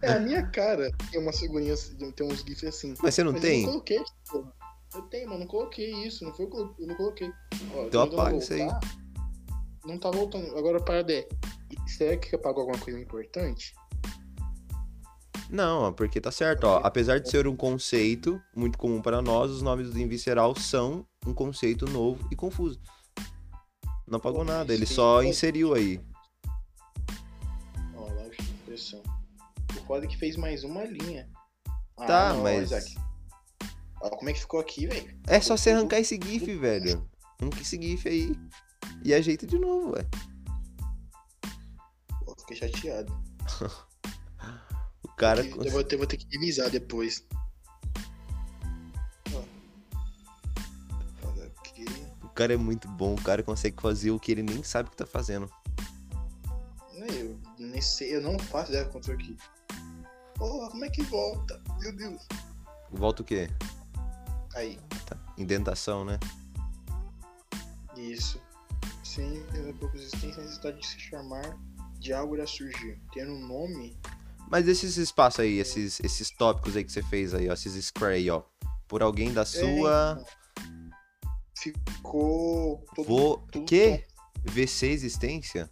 É 0.02 0.14
a 0.14 0.20
minha 0.20 0.46
cara. 0.48 0.90
Tem 1.12 1.22
umas 1.22 1.40
figurinhas, 1.40 1.96
tem 2.16 2.28
uns 2.28 2.40
gifs 2.42 2.64
assim. 2.64 2.94
Mas 3.02 3.16
você 3.16 3.24
não 3.24 3.34
Mas 3.34 3.42
tem? 3.42 3.60
Eu 3.60 3.66
não 3.66 3.72
coloquei, 3.74 4.04
porra. 4.30 4.54
Eu 4.94 5.02
tenho, 5.04 5.30
mas 5.30 5.40
não 5.40 5.48
coloquei 5.48 5.92
isso. 6.06 6.26
Não 6.26 6.34
foi 6.34 6.46
eu, 6.46 6.76
eu 6.80 6.88
não 6.88 6.96
coloquei. 6.96 7.32
Ó, 7.76 7.86
Então 7.86 8.02
apaga 8.02 8.38
isso 8.38 8.54
aí. 8.54 8.68
Não 9.86 9.98
tá 9.98 10.12
voltando. 10.12 10.56
Agora 10.58 10.80
a 10.80 10.84
parada 10.84 11.14
é. 11.14 11.28
Será 11.88 12.18
que 12.18 12.36
apagou 12.36 12.62
alguma 12.62 12.80
coisa 12.80 13.00
importante? 13.00 13.74
Não, 15.50 15.92
porque 15.94 16.22
tá 16.22 16.32
certo, 16.32 16.64
ó. 16.66 16.80
Apesar 16.84 17.20
de 17.20 17.30
ser 17.30 17.48
um 17.48 17.56
conceito 17.56 18.42
muito 18.56 18.78
comum 18.78 19.02
para 19.02 19.22
nós, 19.22 19.52
os 19.52 19.62
nomes 19.62 19.96
em 19.96 20.08
visceral 20.08 20.56
são 20.56 21.06
um 21.26 21.34
conceito 21.34 21.86
novo 21.86 22.26
e 22.32 22.36
confuso. 22.36 22.80
Não 24.08 24.18
apagou 24.18 24.44
nada, 24.44 24.74
ele 24.74 24.86
só 24.86 25.22
inseriu 25.24 25.74
aí. 25.74 26.00
Foda 29.91 30.08
que 30.08 30.17
fez 30.17 30.38
mais 30.38 30.63
uma 30.63 30.86
linha. 30.86 31.30
Ah, 31.97 32.06
Tá, 32.06 32.34
não, 32.34 32.43
mas- 32.43 32.63
Isaac. 32.71 32.95
Ó, 34.01 34.10
como 34.12 34.30
é 34.30 34.34
que 34.34 34.39
ficou 34.39 34.62
aqui, 34.62 34.88
velho? 34.88 35.19
É 35.27 35.41
só 35.41 35.58
você 35.58 35.71
arrancar 35.71 35.99
esse 35.99 36.17
GIF, 36.23 36.56
velho. 36.56 37.06
Arranca 37.38 37.60
esse 37.60 37.75
GIF 37.75 38.08
aí. 38.08 38.34
E 39.04 39.13
ajeita 39.13 39.45
de 39.45 39.60
novo, 39.60 39.91
ué. 39.91 40.08
Pô, 42.25 42.34
fiquei 42.39 42.56
chateado. 42.56 43.12
O 45.04 45.10
cara. 45.21 45.45
Eu 45.45 45.71
vou 45.71 45.84
ter, 45.84 45.97
vou 45.97 46.08
ter 46.08 46.17
que 46.17 46.25
revisar 46.32 46.69
depois. 46.71 47.23
O 52.23 52.30
cara 52.30 52.54
é 52.54 52.58
muito 52.58 52.88
bom, 52.88 53.13
o 53.13 53.21
cara 53.21 53.43
consegue 53.43 53.80
fazer 53.80 54.10
o 54.10 54.19
que 54.19 54.32
ele 54.32 54.41
nem 54.41 54.63
sabe 54.63 54.89
que 54.89 54.95
tá 54.97 55.06
fazendo. 55.06 55.51
Eu 56.91 57.38
nem 57.60 57.82
sei, 57.82 58.15
eu 58.15 58.21
não 58.21 58.39
faço 58.39 58.71
ideia 58.71 58.86
quanto 58.86 59.12
aqui. 59.12 59.38
Porra, 60.41 60.71
como 60.71 60.84
é 60.84 60.89
que 60.89 61.04
volta? 61.04 61.62
Meu 61.80 61.95
Deus. 61.95 62.27
Volta 62.89 63.21
o 63.21 63.25
quê? 63.25 63.47
Aí, 64.56 64.80
Indentação, 65.38 66.04
né? 66.04 66.17
isso. 67.95 68.41
Sim, 69.04 69.45
pela 69.51 69.71
pouca 69.73 69.95
existência, 69.97 70.39
a 70.39 70.41
necessidade 70.41 70.80
de 70.80 70.88
se 70.88 70.99
chamar 70.99 71.60
de 71.99 72.12
algo 72.12 72.36
irá 72.36 72.47
surgir. 72.47 72.99
Tendo 73.13 73.34
um 73.34 73.47
nome, 73.47 73.95
Mas 74.49 74.67
esses 74.67 74.97
espaços 74.97 75.41
aí, 75.41 75.60
esses, 75.60 75.99
esses 75.99 76.32
tópicos 76.32 76.75
aí 76.75 76.84
que 76.84 76.91
você 76.91 77.04
fez 77.04 77.36
aí, 77.36 77.47
ó, 77.47 77.54
esses 77.54 77.86
square 77.86 78.15
aí, 78.15 78.27
ó. 78.32 78.41
Por 78.88 79.04
alguém 79.04 79.32
da 79.32 79.45
sua. 79.45 80.25
ficou 81.56 82.84
todo 82.95 83.08
Vou. 83.08 83.38
tudo 83.51 83.65
Que? 83.67 84.04
VC 84.43 84.88
existência? 84.88 85.69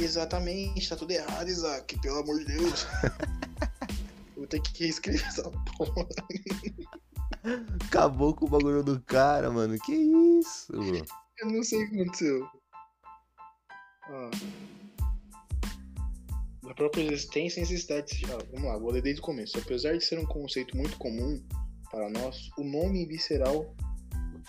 Exatamente, 0.00 0.88
tá 0.88 0.96
tudo 0.96 1.10
errado, 1.10 1.48
Isaac, 1.48 2.00
pelo 2.00 2.20
amor 2.20 2.38
de 2.38 2.46
Deus. 2.46 2.86
Vou 4.34 4.46
ter 4.46 4.60
que 4.62 4.84
reescrever 4.84 5.26
essa 5.26 5.42
porra. 5.50 6.08
Acabou 7.86 8.34
com 8.34 8.46
o 8.46 8.48
bagulho 8.48 8.82
do 8.82 8.98
cara, 9.00 9.50
mano. 9.50 9.78
Que 9.78 9.92
isso? 9.92 10.72
Eu 11.38 11.50
não 11.50 11.62
sei 11.62 11.84
o 11.84 11.90
que 11.90 12.00
aconteceu. 12.00 12.48
Ó. 14.08 14.30
Da 16.66 16.74
própria 16.74 17.02
existência 17.02 17.60
e 17.60 17.62
necessidade 17.62 18.16
de. 18.16 18.24
Ó, 18.32 18.38
vamos 18.52 18.68
lá, 18.68 18.78
vou 18.78 18.92
ler 18.92 19.02
desde 19.02 19.20
o 19.20 19.24
começo. 19.24 19.58
Apesar 19.58 19.96
de 19.98 20.04
ser 20.04 20.18
um 20.18 20.26
conceito 20.26 20.74
muito 20.76 20.96
comum 20.96 21.42
para 21.90 22.08
nós, 22.08 22.48
o 22.56 22.64
nome 22.64 23.04
visceral 23.06 23.74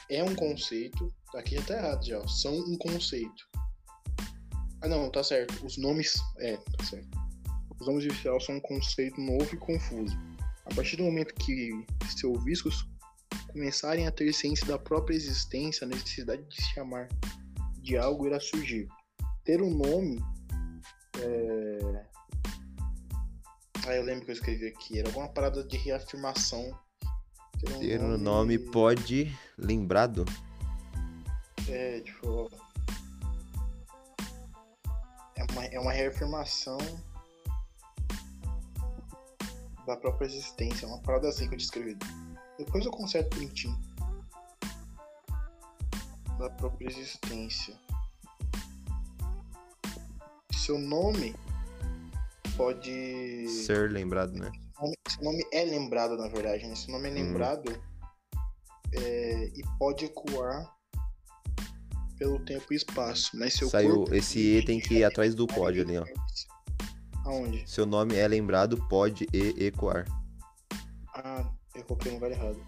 é 0.10 0.24
um 0.24 0.34
conceito. 0.34 1.14
Aqui 1.36 1.56
já 1.56 1.64
tá 1.64 1.74
errado 1.76 2.06
já, 2.06 2.20
ó. 2.20 2.28
São 2.28 2.54
um 2.54 2.78
conceito. 2.78 3.51
Ah 4.82 4.88
não, 4.88 5.10
tá 5.10 5.24
certo. 5.24 5.66
Os 5.66 5.78
nomes. 5.78 6.16
É, 6.40 6.58
tá 6.58 6.86
certo. 6.86 7.10
Os 7.80 7.88
nomes 7.88 8.04
visceral 8.06 8.40
são 8.40 8.56
um 8.56 8.60
conceito 8.62 9.20
novo 9.20 9.48
e 9.54 9.58
confuso. 9.58 10.18
A 10.66 10.76
partir 10.76 10.98
do 10.98 11.04
momento 11.04 11.34
que 11.36 11.72
seus 12.16 12.44
viscos 12.44 12.88
começarem 13.52 14.08
a 14.08 14.12
ter 14.12 14.32
ciência 14.34 14.66
da 14.66 14.78
própria 14.78 15.16
existência, 15.16 15.86
a 15.86 15.90
necessidade 15.90 16.44
de 16.44 16.56
se 16.56 16.74
chamar 16.74 17.08
de 17.80 17.98
algo 17.98 18.28
irá 18.28 18.40
surgir. 18.40 18.88
Ter 19.44 19.62
um 19.62 19.70
nome. 19.70 20.24
É... 21.20 22.06
Ah, 23.88 23.96
eu 23.96 24.04
lembro 24.04 24.26
que 24.26 24.32
eu 24.32 24.36
escrevi 24.36 24.68
aqui. 24.68 25.00
Era 25.00 25.10
alguma 25.10 25.28
parada 25.28 25.64
de 25.64 25.78
reafirmação. 25.78 26.72
Ter 27.60 27.74
um 27.74 27.80
Ter 27.80 28.00
o 28.00 28.18
nome 28.18 28.60
pode. 28.60 29.36
Lembrado? 29.58 30.26
É, 31.68 32.00
tipo. 32.02 32.50
É 35.52 35.54
uma, 35.54 35.66
é 35.66 35.80
uma 35.80 35.92
reafirmação 35.92 36.78
da 39.86 39.96
própria 39.98 40.26
existência. 40.26 40.86
É 40.86 40.88
uma 40.90 41.00
parada 41.02 41.28
assim 41.30 41.48
que 41.48 41.56
eu 41.56 41.58
descrevi. 41.58 41.98
Depois 42.58 42.86
eu 42.86 42.92
conserto 42.92 43.36
bonitinho. 43.36 43.78
Da 46.38 46.50
própria 46.52 46.88
existência. 46.88 47.76
Seu 50.56 50.78
nome 50.78 51.36
pode. 52.56 53.48
Ser 53.48 53.92
lembrado, 53.92 54.34
né? 54.34 54.52
Esse 55.08 55.22
nome 55.24 55.46
é 55.52 55.64
lembrado, 55.64 56.18
na 56.18 56.28
verdade. 56.28 56.66
né? 56.66 56.74
Esse 56.74 56.90
nome 56.92 57.08
é 57.10 57.12
Uhum. 57.12 57.18
lembrado 57.18 57.84
é, 58.94 59.46
e 59.56 59.62
pode 59.78 60.06
ecoar 60.06 60.76
pelo 62.22 62.38
tempo 62.40 62.72
e 62.72 62.76
espaço, 62.76 63.32
mas 63.34 63.56
seu 63.56 63.68
Saiu. 63.68 63.96
corpo. 63.96 64.14
Esse 64.14 64.58
E 64.58 64.64
tem 64.64 64.80
que 64.80 64.94
ir 65.00 65.04
atrás 65.04 65.34
do 65.34 65.48
pod 65.48 65.82
ali, 65.82 65.98
ó. 65.98 66.06
Aonde? 67.26 67.68
Seu 67.68 67.84
nome 67.84 68.16
é 68.16 68.28
lembrado, 68.28 68.78
pode 68.88 69.26
e 69.34 69.66
ecoar. 69.66 70.06
Ah, 71.16 71.44
eu 71.74 71.84
coloquei 71.84 72.12
no 72.12 72.18
lugar 72.20 72.30
errado. 72.30 72.64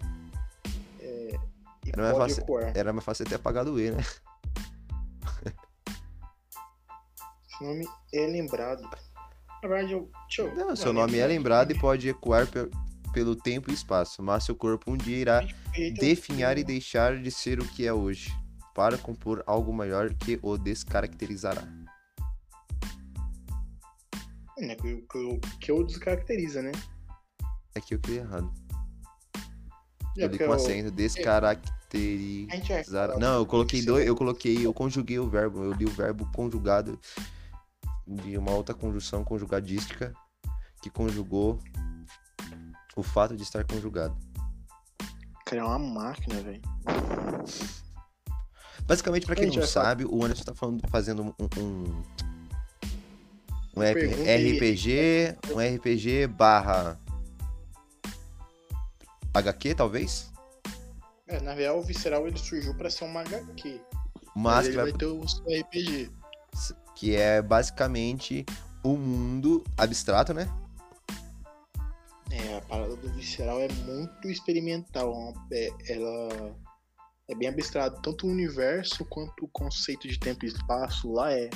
É, 0.98 1.38
e 1.86 1.90
Era 1.92 2.02
mais 2.02 2.16
fácil- 2.18 2.42
ecoar. 2.42 2.72
Era 2.76 2.92
mais 2.92 3.04
fácil 3.04 3.24
ter 3.26 3.36
apagado 3.36 3.74
o 3.74 3.80
E, 3.80 3.92
né? 3.92 3.98
Esse 7.48 7.62
nome 7.62 7.86
é 8.12 8.26
lembrado. 8.26 8.82
Na 9.62 9.68
verdade, 9.68 9.92
eu. 9.92 10.10
Eu. 10.36 10.54
Não, 10.56 10.74
seu 10.74 10.92
nome 10.92 11.16
é 11.18 11.26
lembrado 11.28 11.70
e 11.70 11.78
pode 11.78 12.08
ecoar 12.08 12.48
pe- 12.48 12.68
pelo 13.12 13.36
tempo 13.36 13.70
e 13.70 13.74
espaço, 13.74 14.20
mas 14.20 14.42
seu 14.42 14.56
corpo 14.56 14.90
um 14.90 14.96
dia 14.96 15.16
irá 15.16 15.46
definhar 16.00 16.58
e 16.58 16.64
deixar 16.64 17.16
de 17.22 17.30
ser 17.30 17.60
o 17.60 17.64
que 17.64 17.86
é 17.86 17.92
hoje, 17.92 18.32
para 18.74 18.98
compor 18.98 19.42
algo 19.46 19.72
maior 19.72 20.12
que 20.14 20.38
o 20.42 20.58
descaracterizará. 20.58 21.62
É, 24.58 24.74
que, 24.74 24.86
eu- 24.88 25.02
que, 25.06 25.18
eu- 25.18 25.40
que 25.60 25.70
eu 25.70 25.84
descaracteriza, 25.84 26.60
né? 26.62 26.72
Aqui 27.74 27.94
eu 27.94 27.98
criei 28.00 28.20
errado. 28.20 28.52
É 30.16 30.24
Eu 30.24 30.28
li 30.28 30.38
com 30.38 30.52
acento, 30.52 30.90
gente 32.56 32.68
vai 32.72 32.84
falar 32.84 33.18
Não, 33.18 33.34
eu 33.38 33.46
coloquei 33.46 33.80
dois, 33.84 34.06
eu 34.06 34.14
coloquei, 34.16 34.66
eu 34.66 34.72
conjuguei 34.74 35.18
o 35.18 35.28
verbo, 35.28 35.62
eu 35.64 35.72
li 35.72 35.84
o 35.84 35.90
verbo 35.90 36.30
conjugado 36.32 36.98
de 38.06 38.36
uma 38.38 38.52
outra 38.52 38.74
conjunção 38.74 39.24
conjugadística 39.24 40.12
que 40.82 40.90
conjugou 40.90 41.58
o 42.96 43.02
fato 43.02 43.36
de 43.36 43.42
estar 43.42 43.64
conjugado. 43.64 44.16
Cara, 45.46 45.62
é 45.62 45.64
uma 45.64 45.78
máquina, 45.78 46.40
velho. 46.40 46.62
Basicamente, 48.86 49.26
pra 49.26 49.34
quem 49.34 49.50
não 49.50 49.66
sabe, 49.66 50.04
o 50.04 50.22
Anderson 50.24 50.44
tá 50.44 50.54
falando, 50.54 50.82
fazendo 50.88 51.22
um. 51.22 51.34
um, 51.58 52.02
um. 53.76 53.80
RPG. 53.80 55.36
Um 55.52 55.58
RPG 55.76 56.26
barra. 56.26 56.98
HQ, 59.32 59.74
talvez? 59.74 60.32
É, 61.26 61.40
na 61.40 61.54
real, 61.54 61.78
o 61.78 61.82
Visceral 61.82 62.28
ele 62.28 62.38
surgiu 62.38 62.74
pra 62.74 62.90
ser 62.90 63.04
uma 63.04 63.20
HQ. 63.22 63.80
Mas, 64.36 64.66
que, 64.68 64.72
ele 64.74 64.82
vai- 64.82 64.92
ter 64.92 65.06
o 65.06 65.24
RPG. 65.24 66.10
que 66.94 67.16
é 67.16 67.40
basicamente 67.42 68.44
o 68.82 68.96
mundo 68.96 69.64
abstrato, 69.76 70.32
né? 70.34 70.48
É, 72.30 72.56
a 72.56 72.60
parada 72.60 72.94
do 72.96 73.08
Visceral 73.10 73.60
é 73.60 73.68
muito 73.68 74.28
experimental. 74.28 75.34
é- 75.50 75.72
ela 75.88 76.54
é 77.28 77.34
bem 77.34 77.48
abstrato. 77.48 78.00
Tanto 78.02 78.26
o 78.26 78.30
universo 78.30 79.04
quanto 79.06 79.44
o 79.44 79.48
conceito 79.48 80.06
de 80.08 80.18
tempo 80.18 80.44
e 80.44 80.48
espaço 80.48 81.10
lá 81.12 81.32
é, 81.32 81.48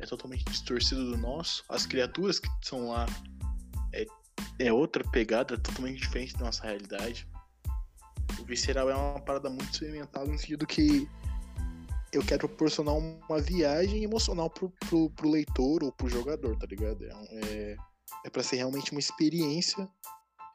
é 0.00 0.06
totalmente 0.06 0.44
distorcido 0.44 1.10
do 1.10 1.16
nosso. 1.16 1.64
As 1.68 1.86
criaturas 1.86 2.38
que 2.38 2.48
são 2.62 2.88
lá 2.88 3.06
é, 3.92 4.06
é 4.58 4.72
outra 4.72 5.04
pegada, 5.10 5.58
totalmente 5.58 6.00
diferente 6.00 6.34
da 6.34 6.46
nossa 6.46 6.64
realidade. 6.64 7.28
O 8.38 8.44
Visceral 8.44 8.88
é 8.88 8.94
uma 8.94 9.20
parada 9.20 9.50
muito 9.50 9.70
experimental 9.72 10.26
no 10.26 10.38
sentido 10.38 10.66
que 10.66 11.08
eu 12.12 12.24
quero 12.24 12.48
proporcionar 12.48 12.94
uma 12.94 13.40
viagem 13.40 14.02
emocional 14.02 14.48
pro, 14.48 14.70
pro, 14.88 15.10
pro 15.10 15.30
leitor 15.30 15.84
ou 15.84 15.92
pro 15.92 16.08
jogador, 16.08 16.56
tá 16.56 16.66
ligado? 16.66 17.04
É, 17.04 17.10
é, 17.10 17.76
é 18.24 18.30
para 18.30 18.42
ser 18.42 18.56
realmente 18.56 18.92
uma 18.92 19.00
experiência 19.00 19.88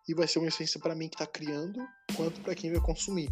e 0.08 0.14
vai 0.14 0.28
ser 0.28 0.40
uma 0.40 0.48
experiência 0.48 0.80
pra 0.80 0.96
mim 0.96 1.08
que 1.08 1.18
tá 1.18 1.28
criando, 1.28 1.80
quanto 2.16 2.42
pra 2.42 2.56
quem 2.56 2.72
vai 2.72 2.82
consumir. 2.82 3.30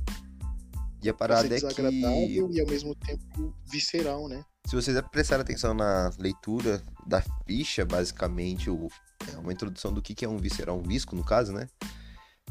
E 1.01 1.09
a 1.09 1.13
parada 1.13 1.47
é 1.47 1.59
que. 1.59 1.65
desagradável 1.65 2.51
e 2.51 2.59
ao 2.59 2.67
mesmo 2.67 2.95
tempo 2.95 3.55
visceral, 3.65 4.27
né? 4.27 4.45
Se 4.67 4.75
vocês 4.75 4.99
prestarem 5.11 5.41
atenção 5.41 5.73
na 5.73 6.11
leitura 6.19 6.83
da 7.07 7.23
ficha, 7.47 7.83
basicamente, 7.83 8.69
o, 8.69 8.87
é 9.33 9.37
uma 9.37 9.51
introdução 9.51 9.91
do 9.91 10.01
que, 10.01 10.13
que 10.13 10.23
é 10.23 10.29
um 10.29 10.37
visceral, 10.37 10.77
um 10.77 10.83
visco, 10.83 11.15
no 11.15 11.23
caso, 11.23 11.51
né? 11.51 11.67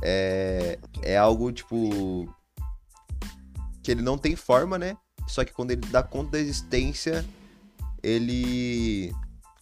É, 0.03 0.79
é 1.03 1.17
algo, 1.17 1.53
tipo... 1.53 2.27
Que 3.83 3.93
ele 3.93 4.03
não 4.03 4.19
tem 4.19 4.35
forma, 4.35 4.77
né? 4.77 4.97
Só 5.29 5.45
que 5.45 5.53
quando 5.53 5.71
ele 5.71 5.83
dá 5.83 6.03
conta 6.03 6.33
da 6.33 6.41
existência, 6.41 7.25
ele 8.03 9.13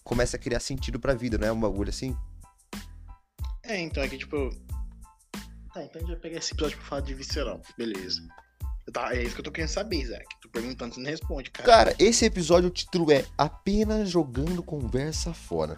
começa 0.02 0.36
a 0.36 0.40
criar 0.40 0.60
sentido 0.60 0.98
pra 0.98 1.14
vida, 1.14 1.36
né? 1.36 1.52
Um 1.52 1.60
bagulho 1.60 1.90
assim. 1.90 2.16
É, 3.62 3.78
então 3.78 4.02
aqui 4.02 4.16
tipo. 4.16 4.50
Tá, 5.74 5.84
então 5.84 5.96
a 5.96 5.98
gente 5.98 6.08
vai 6.08 6.16
pegar 6.16 6.38
esse 6.38 6.54
episódio 6.54 6.78
pra 6.78 6.86
falar 6.86 7.02
de 7.02 7.14
visceral. 7.14 7.60
Beleza. 7.76 8.22
Tá, 8.92 9.14
é 9.14 9.22
isso 9.22 9.34
que 9.34 9.40
eu 9.40 9.44
tô 9.44 9.50
querendo 9.50 9.70
saber, 9.70 10.00
Isaac. 10.00 10.24
Tô 10.40 10.48
perguntando, 10.48 10.94
você 10.94 11.00
não 11.00 11.10
responde, 11.10 11.50
cara. 11.50 11.68
Cara, 11.68 11.96
esse 11.98 12.24
episódio, 12.24 12.68
o 12.68 12.72
título 12.72 13.12
é 13.12 13.24
Apenas 13.36 14.08
Jogando 14.08 14.62
Conversa 14.62 15.34
Fora. 15.34 15.74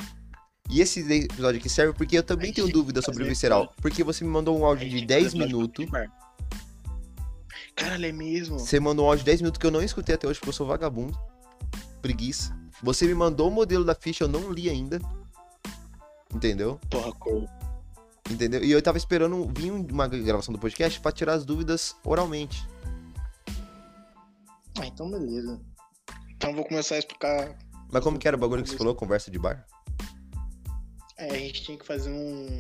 E 0.69 0.81
esse 0.81 1.01
episódio 1.01 1.59
aqui 1.59 1.69
serve 1.69 1.93
porque 1.95 2.17
eu 2.17 2.23
também 2.23 2.53
tenho 2.53 2.71
dúvida 2.71 3.03
sobre 3.03 3.25
o 3.25 3.27
visceral. 3.27 3.65
episódio. 3.65 3.83
Porque 3.83 4.05
você 4.05 4.23
me 4.23 4.31
mandou 4.31 4.57
um 4.57 4.65
áudio 4.65 4.89
de 4.89 4.97
tem 4.97 5.01
que 5.01 5.07
10 5.07 5.25
fazer 5.25 5.37
episódio 5.37 5.57
minutos. 5.57 5.87
Caralho, 7.75 8.07
é 8.07 8.13
mesmo? 8.13 8.59
Você 8.59 8.79
mandou 8.79 9.07
um 9.07 9.09
áudio 9.09 9.25
de 9.25 9.31
10 9.31 9.41
minutos 9.41 9.59
que 9.59 9.67
eu 9.67 9.71
não 9.71 9.83
escutei 9.83 10.15
até 10.15 10.29
hoje 10.29 10.39
porque 10.39 10.51
eu 10.51 10.55
sou 10.55 10.67
vagabundo. 10.67 11.19
Preguiça. 12.01 12.57
Você 12.83 13.07
me 13.07 13.15
mandou 13.15 13.49
o 13.49 13.51
modelo 13.51 13.85
da 13.85 13.95
ficha, 13.95 14.25
eu 14.25 14.29
não 14.29 14.53
li 14.53 14.71
ainda. 14.71 15.01
Entendeu? 16.33 16.79
Porra, 16.89 17.13
cor. 17.13 17.49
Entendeu? 18.31 18.63
E 18.63 18.71
eu 18.71 18.81
tava 18.81 18.97
esperando 18.97 19.51
vir 19.57 19.73
uma 19.73 20.07
gravação 20.07 20.53
do 20.53 20.61
podcast 20.61 21.01
pra 21.01 21.11
tirar 21.11 21.33
as 21.33 21.45
dúvidas 21.45 21.97
oralmente. 22.05 22.65
Ah, 24.81 24.87
então 24.87 25.11
beleza. 25.11 25.61
Então 26.31 26.51
eu 26.51 26.57
vou 26.57 26.65
começar 26.65 26.95
a 26.95 26.99
explicar. 26.99 27.57
Mas 27.93 28.03
como 28.03 28.19
que 28.19 28.27
era 28.27 28.37
o 28.37 28.41
bagulho 28.41 28.63
que 28.63 28.71
você 28.71 28.77
falou? 28.79 28.95
Conversa 28.95 29.31
de 29.31 29.39
bar? 29.39 29.67
É, 31.19 31.27
a 31.31 31.39
gente 31.39 31.63
tinha 31.63 31.77
que 31.79 31.85
fazer 31.87 32.11
um 32.11 32.59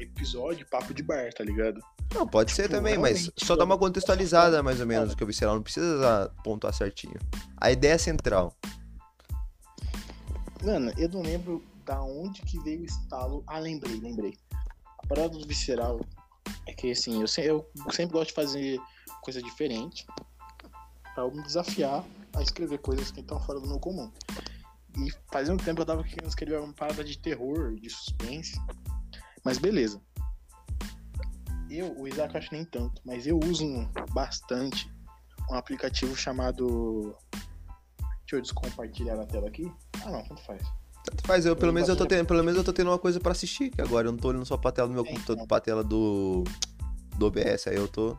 episódio 0.00 0.66
papo 0.68 0.92
de 0.92 1.02
bar, 1.02 1.32
tá 1.32 1.44
ligado? 1.44 1.80
Não, 2.12 2.26
pode 2.26 2.50
ser 2.50 2.62
Tipo, 2.62 2.74
também, 2.74 2.98
mas 2.98 3.30
só 3.36 3.54
dá 3.54 3.64
uma 3.64 3.74
eu- 3.74 3.78
contextualizada 3.78 4.62
mais 4.64 4.80
ou 4.80 4.86
menos 4.86 5.10
do 5.10 5.16
que 5.16 5.22
o 5.22 5.26
visceral. 5.26 5.54
Não 5.54 5.62
precisa 5.62 6.32
pontuar 6.42 6.72
certinho. 6.74 7.14
A 7.56 7.70
ideia 7.70 7.96
central. 7.98 8.52
Mano, 10.64 10.92
eu 10.98 11.08
não 11.08 11.22
lembro 11.22 11.64
da 11.86 12.02
onde 12.02 12.42
que 12.42 12.58
veio 12.60 12.82
o 12.82 12.84
estalo. 12.84 13.44
Ah, 13.46 13.58
lembrei, 13.60 14.00
lembrei. 14.00 14.34
A 14.98 15.06
parada 15.06 15.28
do 15.38 15.46
visceral 15.46 16.00
é 16.66 16.72
que 16.74 16.90
assim, 16.90 17.20
eu, 17.20 17.28
se- 17.28 17.44
eu 17.44 17.64
sempre 17.92 18.12
gosto 18.14 18.28
de 18.28 18.34
fazer 18.34 18.80
coisa 19.22 19.40
diferente 19.40 20.04
eu 21.20 21.30
me 21.32 21.42
desafiar 21.42 22.04
a 22.34 22.42
escrever 22.42 22.78
coisas 22.78 23.10
que 23.10 23.20
estão 23.20 23.40
fora 23.40 23.60
do 23.60 23.66
meu 23.66 23.78
comum. 23.78 24.10
E 24.96 25.12
fazia 25.32 25.54
um 25.54 25.56
tempo 25.56 25.82
eu 25.82 25.86
tava 25.86 26.02
querendo 26.02 26.28
escrever 26.28 26.60
uma 26.60 26.72
parada 26.72 27.04
de 27.04 27.16
terror, 27.18 27.74
de 27.74 27.88
suspense. 27.88 28.60
Mas 29.44 29.58
beleza. 29.58 30.00
Eu, 31.70 31.96
o 31.96 32.08
Isaac 32.08 32.34
eu 32.34 32.38
acho 32.40 32.52
nem 32.52 32.64
tanto, 32.64 33.00
mas 33.04 33.26
eu 33.26 33.38
uso 33.38 33.64
bastante 34.12 34.90
um 35.50 35.54
aplicativo 35.54 36.16
chamado. 36.16 37.16
Deixa 38.20 38.36
eu 38.36 38.40
descompartilhar 38.42 39.18
a 39.18 39.26
tela 39.26 39.48
aqui. 39.48 39.70
Ah 40.04 40.10
não, 40.10 40.22
tanto 40.24 40.42
faz. 40.42 40.62
Tanto 41.04 41.26
faz, 41.26 41.46
eu, 41.46 41.54
pelo, 41.56 41.70
Eu 41.70 41.74
menos 41.74 41.88
eu 41.88 41.96
tô 41.96 42.06
tendo, 42.06 42.26
pelo 42.26 42.42
menos 42.42 42.58
eu 42.58 42.64
tô 42.64 42.72
tendo 42.72 42.90
uma 42.90 42.98
coisa 42.98 43.18
pra 43.20 43.32
assistir, 43.32 43.70
que 43.70 43.80
agora 43.80 44.08
eu 44.08 44.12
não 44.12 44.18
tô 44.18 44.28
olhando 44.28 44.44
só 44.44 44.56
pra 44.56 44.72
tela 44.72 44.88
do 44.88 44.94
meu 44.94 45.04
É, 45.04 45.08
computador, 45.08 45.36
então. 45.36 45.46
pra 45.46 45.60
tela 45.60 45.82
do, 45.82 46.44
do 47.16 47.26
OBS, 47.26 47.68
aí 47.68 47.76
eu 47.76 47.88
tô 47.88 48.18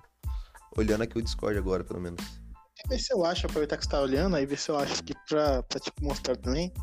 olhando 0.76 1.02
aqui 1.04 1.18
o 1.18 1.22
Discord 1.22 1.58
agora, 1.58 1.84
pelo 1.84 2.00
menos. 2.02 2.41
Vê 2.92 3.00
se 3.00 3.14
eu 3.14 3.24
acho, 3.24 3.46
aproveitar 3.46 3.78
que 3.78 3.86
você 3.86 3.90
tá 3.90 4.02
olhando, 4.02 4.36
aí 4.36 4.46
ver 4.46 4.58
se 4.58 4.70
eu 4.70 4.76
acho 4.78 5.00
aqui 5.00 5.14
pra, 5.30 5.64
pra 5.64 5.80
tipo, 5.80 6.04
mostrar 6.04 6.36
também. 6.36 6.74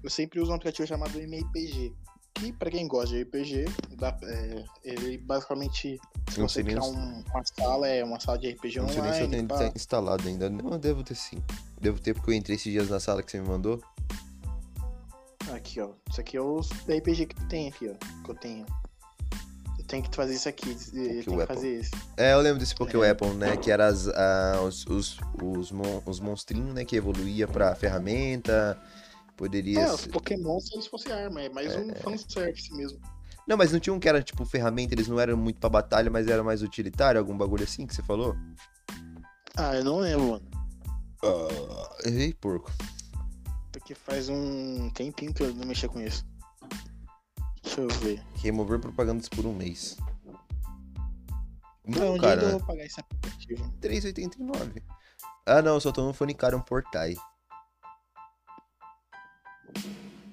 Eu 0.00 0.08
sempre 0.08 0.38
uso 0.38 0.52
um 0.52 0.54
aplicativo 0.54 0.86
chamado 0.86 1.18
MIPG. 1.18 1.92
Que 2.34 2.52
pra 2.52 2.70
quem 2.70 2.86
gosta 2.86 3.08
de 3.16 3.22
RPG, 3.22 3.64
dá, 3.98 4.16
é, 4.22 4.64
ele 4.84 5.18
basicamente 5.18 5.98
se 6.30 6.38
Não 6.38 6.48
você 6.48 6.62
criar 6.62 6.82
um- 6.84 7.24
uma 7.24 7.42
sala, 7.44 7.88
é 7.88 8.04
uma 8.04 8.20
sala 8.20 8.38
de 8.38 8.50
RPG 8.50 8.78
Não 8.78 8.88
sei 8.88 9.02
nem 9.02 9.12
se 9.14 9.20
eu 9.20 9.26
online. 9.26 9.30
tenho 9.30 9.48
pá. 9.48 9.56
tá 9.58 9.72
instalado 9.74 10.28
ainda. 10.28 10.48
Não, 10.48 10.70
eu 10.74 10.78
devo 10.78 11.02
ter 11.02 11.16
sim. 11.16 11.42
Devo 11.80 11.98
ter, 11.98 12.14
porque 12.14 12.30
eu 12.30 12.34
entrei 12.34 12.54
esses 12.54 12.70
dias 12.70 12.88
na 12.88 13.00
sala 13.00 13.20
que 13.20 13.32
você 13.32 13.40
me 13.40 13.48
mandou. 13.48 13.82
Aqui, 15.52 15.80
ó. 15.80 15.90
Isso 16.08 16.20
aqui 16.20 16.36
é 16.36 16.40
os 16.40 16.68
RPG 16.86 17.26
que 17.26 17.46
tem 17.48 17.66
aqui, 17.68 17.88
ó. 17.88 18.22
Que 18.24 18.30
eu 18.30 18.34
tenho. 18.36 18.66
Tenho 19.86 20.02
que 20.02 20.14
fazer 20.16 20.34
isso 20.34 20.48
aqui. 20.48 20.74
Tenho 20.74 21.22
que 21.22 21.30
Apple. 21.34 21.46
fazer 21.46 21.68
esse. 21.80 21.90
É, 22.16 22.32
eu 22.32 22.40
lembro 22.40 22.58
desse 22.58 22.74
Pokémon 22.74 23.04
É. 23.04 23.10
Apple, 23.10 23.28
né? 23.34 23.56
Que 23.56 23.70
era 23.70 23.86
as, 23.86 24.08
ah, 24.08 24.60
os, 24.66 24.84
os, 24.86 25.18
os, 25.42 25.70
mon- 25.70 26.02
os 26.04 26.18
monstrinhos, 26.20 26.74
né? 26.74 26.84
Que 26.84 26.96
evoluía 26.96 27.46
pra 27.46 27.74
ferramenta. 27.74 28.80
Poderia. 29.36 29.80
É, 29.80 29.92
os 29.92 30.06
Pokémon 30.06 30.58
se 30.60 30.74
eles 30.74 30.86
fossem 30.86 31.12
arma, 31.12 31.40
é 31.42 31.48
mais 31.48 31.74
um 31.76 31.94
fanservice 31.96 32.72
mesmo. 32.74 32.98
Não, 33.46 33.56
mas 33.56 33.70
não 33.72 33.78
tinha 33.78 33.94
um 33.94 34.00
que 34.00 34.08
era 34.08 34.20
tipo 34.20 34.44
ferramenta, 34.44 34.92
eles 34.92 35.06
não 35.06 35.20
eram 35.20 35.36
muito 35.36 35.60
pra 35.60 35.68
batalha, 35.68 36.10
mas 36.10 36.26
era 36.26 36.42
mais 36.42 36.62
utilitário, 36.62 37.20
algum 37.20 37.36
bagulho 37.36 37.62
assim 37.62 37.86
que 37.86 37.94
você 37.94 38.02
falou? 38.02 38.34
Ah, 39.56 39.76
eu 39.76 39.84
não 39.84 39.98
lembro, 39.98 40.30
mano. 40.30 40.50
Ah, 41.22 41.96
errei, 42.08 42.34
porco. 42.34 42.72
Porque 43.70 43.94
faz 43.94 44.28
um 44.28 44.90
tempinho 44.90 45.32
que 45.32 45.44
eu 45.44 45.54
não 45.54 45.64
mexia 45.66 45.88
com 45.88 46.00
isso. 46.00 46.24
Deixa 47.76 47.80
eu 47.80 47.88
ver. 48.00 48.22
Remover 48.36 48.80
propagandas 48.80 49.28
por 49.28 49.44
um 49.44 49.52
mês. 49.52 49.98
Não, 51.84 52.00
Não, 52.00 52.14
onde 52.14 52.24
é 52.24 52.32
eu 52.32 52.36
cara. 52.36 52.50
vou 52.52 52.66
pagar 52.66 52.84
esse 52.86 52.98
aplicativo? 52.98 53.70
3,89. 53.80 54.82
Ah, 55.44 55.60
não, 55.60 55.78
só 55.78 55.92
tô 55.92 56.04
no 56.04 56.14
Funicarium 56.14 56.60
Portai. 56.60 57.14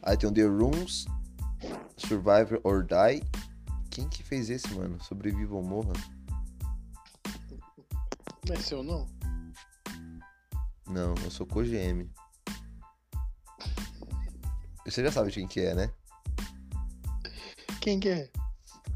Aí 0.02 0.18
tem 0.18 0.30
o 0.30 0.34
The 0.34 0.44
Rooms, 0.44 1.06
Survivor 1.98 2.60
or 2.64 2.84
Die. 2.84 3.22
Quem 3.92 4.08
que 4.10 4.24
fez 4.24 4.50
esse, 4.50 4.74
mano? 4.74 5.02
Sobreviva 5.04 5.54
ou 5.54 5.62
morra? 5.64 5.94
Não 8.48 8.56
é 8.56 8.60
seu, 8.60 8.82
não? 8.82 9.08
Não, 10.88 11.14
eu 11.24 11.32
sou 11.32 11.46
CoGM. 11.46 12.10
Você 14.86 15.04
já 15.04 15.12
sabe 15.12 15.30
de 15.30 15.36
quem 15.36 15.48
que 15.48 15.60
é, 15.62 15.76
né? 15.76 15.92
Quem 17.84 18.00
que 18.00 18.08
é? 18.08 18.30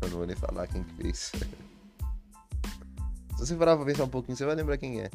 Eu 0.02 0.10
não 0.10 0.18
vou 0.20 0.26
nem 0.26 0.34
falar 0.34 0.66
quem 0.66 0.82
que 0.82 0.94
fez. 0.94 1.34
Se 3.36 3.38
você 3.38 3.54
parar 3.54 3.76
pra 3.76 3.86
pensar 3.86 4.06
um 4.06 4.10
pouquinho, 4.10 4.38
você 4.38 4.46
vai 4.46 4.56
lembrar 4.56 4.78
quem 4.78 5.02
é. 5.02 5.12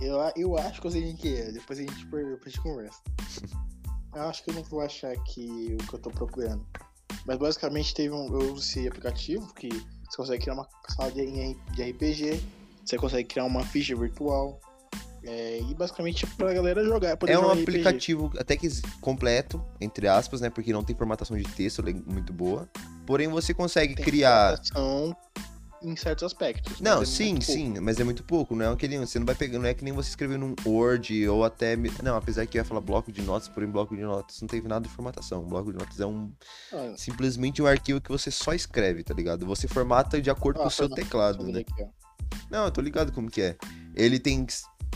Eu, 0.00 0.18
eu 0.34 0.58
acho 0.58 0.80
que 0.80 0.86
eu 0.88 0.90
sei 0.90 1.02
quem 1.02 1.16
que 1.16 1.36
é. 1.36 1.52
Depois 1.52 1.78
a 1.78 1.82
gente, 1.82 1.94
depois 1.94 2.26
a 2.26 2.48
gente 2.48 2.60
conversa. 2.60 3.00
Eu 4.16 4.22
acho 4.22 4.42
que 4.42 4.50
eu 4.50 4.54
não 4.54 4.64
vou 4.64 4.80
achar 4.80 5.12
aqui 5.12 5.76
o 5.78 5.86
que 5.86 5.94
eu 5.94 5.98
tô 5.98 6.10
procurando. 6.10 6.66
Mas 7.24 7.36
basicamente 7.36 7.94
teve 7.94 8.12
um. 8.12 8.26
Eu 8.26 8.54
uso 8.54 8.62
esse 8.62 8.88
aplicativo 8.88 9.52
que 9.54 9.68
você 9.68 10.16
consegue 10.16 10.42
criar 10.42 10.54
uma 10.54 10.68
sala 10.88 11.12
de 11.12 11.90
RPG, 11.90 12.42
você 12.84 12.96
consegue 12.96 13.28
criar 13.28 13.44
uma 13.44 13.62
ficha 13.64 13.94
virtual. 13.94 14.58
É, 15.24 15.60
e 15.60 15.74
basicamente 15.74 16.26
pra 16.26 16.52
galera 16.52 16.84
jogar. 16.84 17.16
poder 17.16 17.32
É 17.32 17.38
um 17.38 17.42
jogar 17.42 17.54
RPG. 17.54 17.62
aplicativo 17.70 18.32
até 18.38 18.56
que 18.56 18.68
completo, 19.00 19.64
entre 19.80 20.06
aspas, 20.08 20.40
né? 20.40 20.50
Porque 20.50 20.72
não 20.72 20.82
tem 20.84 20.94
formatação 20.96 21.36
de 21.36 21.44
texto 21.44 21.82
muito 22.06 22.32
boa. 22.32 22.68
Porém, 23.06 23.28
você 23.28 23.54
consegue 23.54 23.94
Tem 23.94 24.04
criar. 24.04 24.56
formatação 24.72 25.16
em 25.80 25.94
certos 25.94 26.24
aspectos. 26.24 26.80
Não, 26.80 26.98
mas 26.98 27.08
é 27.08 27.12
sim, 27.12 27.40
sim, 27.40 27.78
mas 27.80 28.00
é 28.00 28.04
muito 28.04 28.24
pouco, 28.24 28.54
não 28.56 28.64
é 28.66 28.72
aquele, 28.72 28.98
você 28.98 29.16
não 29.16 29.24
vai 29.26 29.36
pegar, 29.36 29.60
não 29.60 29.66
é 29.66 29.72
que 29.72 29.84
nem 29.84 29.92
você 29.92 30.08
escrever 30.08 30.36
num 30.36 30.52
Word 30.66 31.28
ou 31.28 31.44
até, 31.44 31.76
não, 32.02 32.16
apesar 32.16 32.44
que 32.46 32.58
eu 32.58 32.62
ia 32.62 32.64
falar 32.64 32.80
bloco 32.80 33.12
de 33.12 33.22
notas, 33.22 33.48
porém 33.48 33.70
bloco 33.70 33.94
de 33.94 34.02
notas 34.02 34.40
não 34.40 34.48
teve 34.48 34.66
nada 34.66 34.88
de 34.88 34.92
formatação, 34.92 35.44
bloco 35.44 35.70
de 35.70 35.78
notas 35.78 36.00
é 36.00 36.04
um, 36.06 36.32
Ah, 36.72 36.94
simplesmente 36.96 37.62
um 37.62 37.66
arquivo 37.66 38.00
que 38.00 38.10
você 38.10 38.28
só 38.28 38.52
escreve, 38.54 39.04
tá 39.04 39.14
ligado? 39.14 39.46
Você 39.46 39.68
formata 39.68 40.20
de 40.20 40.28
acordo 40.28 40.58
Ah, 40.58 40.62
com 40.62 40.68
o 40.68 40.70
seu 40.72 40.88
teclado, 40.88 41.44
né? 41.44 41.64
Não, 42.50 42.64
eu 42.64 42.70
tô 42.72 42.80
ligado 42.80 43.12
como 43.12 43.30
que 43.30 43.40
é. 43.40 43.56
Ele 43.98 44.18
tem 44.18 44.46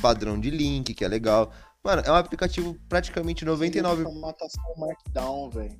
padrão 0.01 0.38
de 0.41 0.49
link, 0.51 0.95
que 0.95 1.05
é 1.05 1.09
legal. 1.09 1.53
Mano, 1.85 2.03
é 2.07 2.11
um 2.11 2.15
aplicativo 2.15 2.77
praticamente 2.88 3.45
99, 3.45 4.05
Formatação 4.05 4.62
Markdown, 4.79 5.51
velho. 5.51 5.77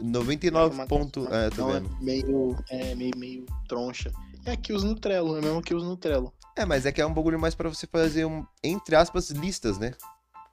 99 0.00 0.86
ponto, 0.86 1.28
é, 1.32 1.48
Não, 1.56 1.68
vendo. 1.72 1.88
É 2.00 2.04
meio, 2.04 2.56
é 2.68 2.94
meio, 2.96 3.16
meio 3.16 3.46
troncha. 3.68 4.10
É 4.44 4.56
que 4.56 4.72
usa 4.72 4.86
no 4.86 4.96
Trello, 4.96 5.38
é 5.38 5.40
mesmo 5.40 5.62
que 5.62 5.72
usa 5.72 5.86
no 5.86 5.96
Trello. 5.96 6.32
É, 6.56 6.64
mas 6.64 6.84
é 6.84 6.90
que 6.92 7.00
é 7.00 7.06
um 7.06 7.14
bagulho 7.14 7.38
mais 7.38 7.54
pra 7.54 7.68
você 7.68 7.86
fazer, 7.86 8.24
um, 8.24 8.44
entre 8.62 8.96
aspas, 8.96 9.30
listas, 9.30 9.78
né? 9.78 9.92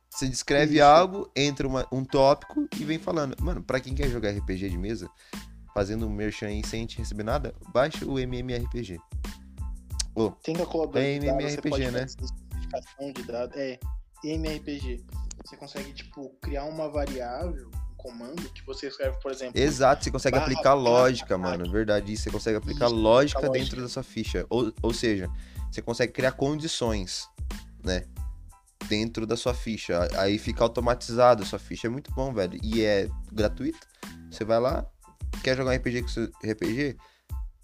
Você 0.10 0.28
descreve 0.28 0.76
Isso. 0.76 0.84
algo, 0.86 1.30
entra 1.36 1.68
uma- 1.68 1.88
um 1.92 2.04
tópico 2.06 2.68
e 2.80 2.84
vem 2.86 3.00
falando. 3.00 3.36
Mano, 3.42 3.64
pra 3.64 3.80
quem 3.80 3.96
quer 3.96 4.10
jogar 4.10 4.30
RPG 4.30 4.70
de 4.70 4.78
mesa, 4.78 5.10
fazendo 5.74 6.06
um 6.06 6.10
merchan 6.10 6.48
aí 6.48 6.62
sem 6.66 6.86
te 6.86 6.98
receber 7.00 7.24
nada, 7.24 7.56
baixa 7.74 8.06
o 8.06 8.20
MMRPG. 8.20 9.00
Ô, 10.15 10.32
Tem 10.32 10.56
calculador 10.56 11.02
É 11.02 11.19
de 11.19 11.26
MMRPG, 11.28 11.91
né? 11.91 12.06
de 13.13 13.24
dados. 13.24 13.56
É, 13.58 13.80
MMRPG. 14.24 15.04
Você 15.45 15.58
consegue, 15.58 15.93
tipo, 15.93 16.30
criar 16.41 16.65
uma 16.65 16.89
variável, 16.89 17.69
um 17.91 17.95
comando, 17.95 18.41
que 18.50 18.63
você 18.65 18.88
escreve, 18.88 19.17
por 19.21 19.32
exemplo... 19.32 19.60
exato, 19.60 20.04
você 20.04 20.12
consegue 20.12 20.36
Barra 20.36 20.45
aplicar 20.45 20.63
barra 20.76 20.76
lógica, 20.76 21.36
ataque. 21.36 21.58
mano. 21.58 21.71
Verdade, 21.71 22.13
isso. 22.13 22.24
Você 22.24 22.32
consegue 22.32 22.58
aplicar 22.58 22.86
Isso, 22.88 22.95
lógica 22.95 23.39
aplicar 23.39 23.54
dentro 23.54 23.78
lógica. 23.78 23.82
da 23.82 23.89
sua 23.89 24.04
ficha. 24.04 24.45
Ou, 24.50 24.71
ou 24.82 24.93
seja, 24.93 25.30
você 25.71 25.82
consegue 25.82 26.12
criar 26.13 26.34
condições, 26.34 27.28
né? 27.84 28.06
Dentro 28.88 29.26
da 29.26 29.38
sua 29.38 29.54
ficha. 29.54 30.08
Aí 30.17 30.38
fica 30.38 30.63
automatizado 30.63 31.43
a 31.43 31.45
sua 31.45 31.60
ficha. 31.60 31.88
É 31.88 31.89
muito 31.89 32.12
bom, 32.13 32.34
velho. 32.34 32.60
E 32.63 32.84
é 32.84 33.10
gratuito. 33.32 33.88
Você 34.30 34.43
vai 34.43 34.60
lá, 34.60 34.86
quer 35.43 35.56
jogar 35.58 35.76
RPG 35.76 36.02
com 36.04 36.08
seu 36.08 36.26
RPG? 36.43 36.97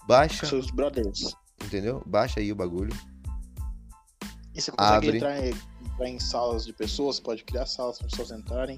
Baixa, 0.07 0.45
Seus 0.45 0.71
brothers. 0.71 1.35
Entendeu? 1.63 2.01
Baixa 2.05 2.39
aí 2.39 2.51
o 2.51 2.55
bagulho. 2.55 2.93
E 4.53 4.61
você 4.61 4.71
consegue 4.71 4.95
Abre. 5.07 5.17
entrar 5.17 5.39
em, 5.45 5.53
entrar 5.85 6.07
em 6.09 6.19
salas 6.19 6.65
de 6.65 6.73
pessoas, 6.73 7.19
pode 7.19 7.43
criar 7.43 7.65
salas 7.65 7.97
para 7.99 8.07
pessoas 8.07 8.31
entrarem. 8.31 8.77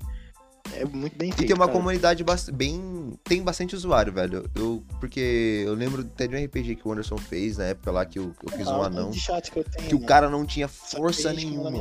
É 0.74 0.86
muito 0.86 1.18
bem 1.18 1.30
E 1.30 1.34
feito, 1.34 1.48
tem 1.48 1.56
uma 1.56 1.66
cara. 1.68 1.78
comunidade 1.78 2.24
bem. 2.54 3.18
Tem 3.24 3.42
bastante 3.42 3.76
usuário, 3.76 4.14
velho. 4.14 4.48
Eu, 4.54 4.84
porque 5.00 5.64
eu 5.66 5.74
lembro 5.74 6.02
até 6.02 6.28
de 6.28 6.36
um 6.36 6.44
RPG 6.46 6.76
que 6.76 6.88
o 6.88 6.92
Anderson 6.92 7.18
fez 7.18 7.58
na 7.58 7.64
época 7.66 7.92
lá 7.92 8.06
que 8.06 8.20
eu, 8.20 8.34
eu 8.44 8.52
fiz 8.52 8.68
Ah, 8.68 8.76
um 8.78 8.80
o 8.80 8.84
anão. 8.84 9.10
que 9.12 9.20
tenho, 9.64 9.88
Que 9.90 9.96
o 9.96 10.00
né? 10.00 10.06
cara 10.06 10.30
não 10.30 10.46
tinha 10.46 10.68
força 10.68 11.34
nenhuma. 11.34 11.72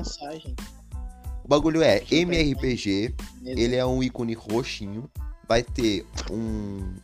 O 1.45 1.49
bagulho 1.49 1.83
é. 1.83 2.03
MRPG, 2.11 3.15
ele 3.45 3.75
é 3.77 3.85
um 3.85 4.03
ícone 4.03 4.33
roxinho, 4.35 5.11
vai 5.47 5.63
ter 5.63 6.07
um 6.31 6.95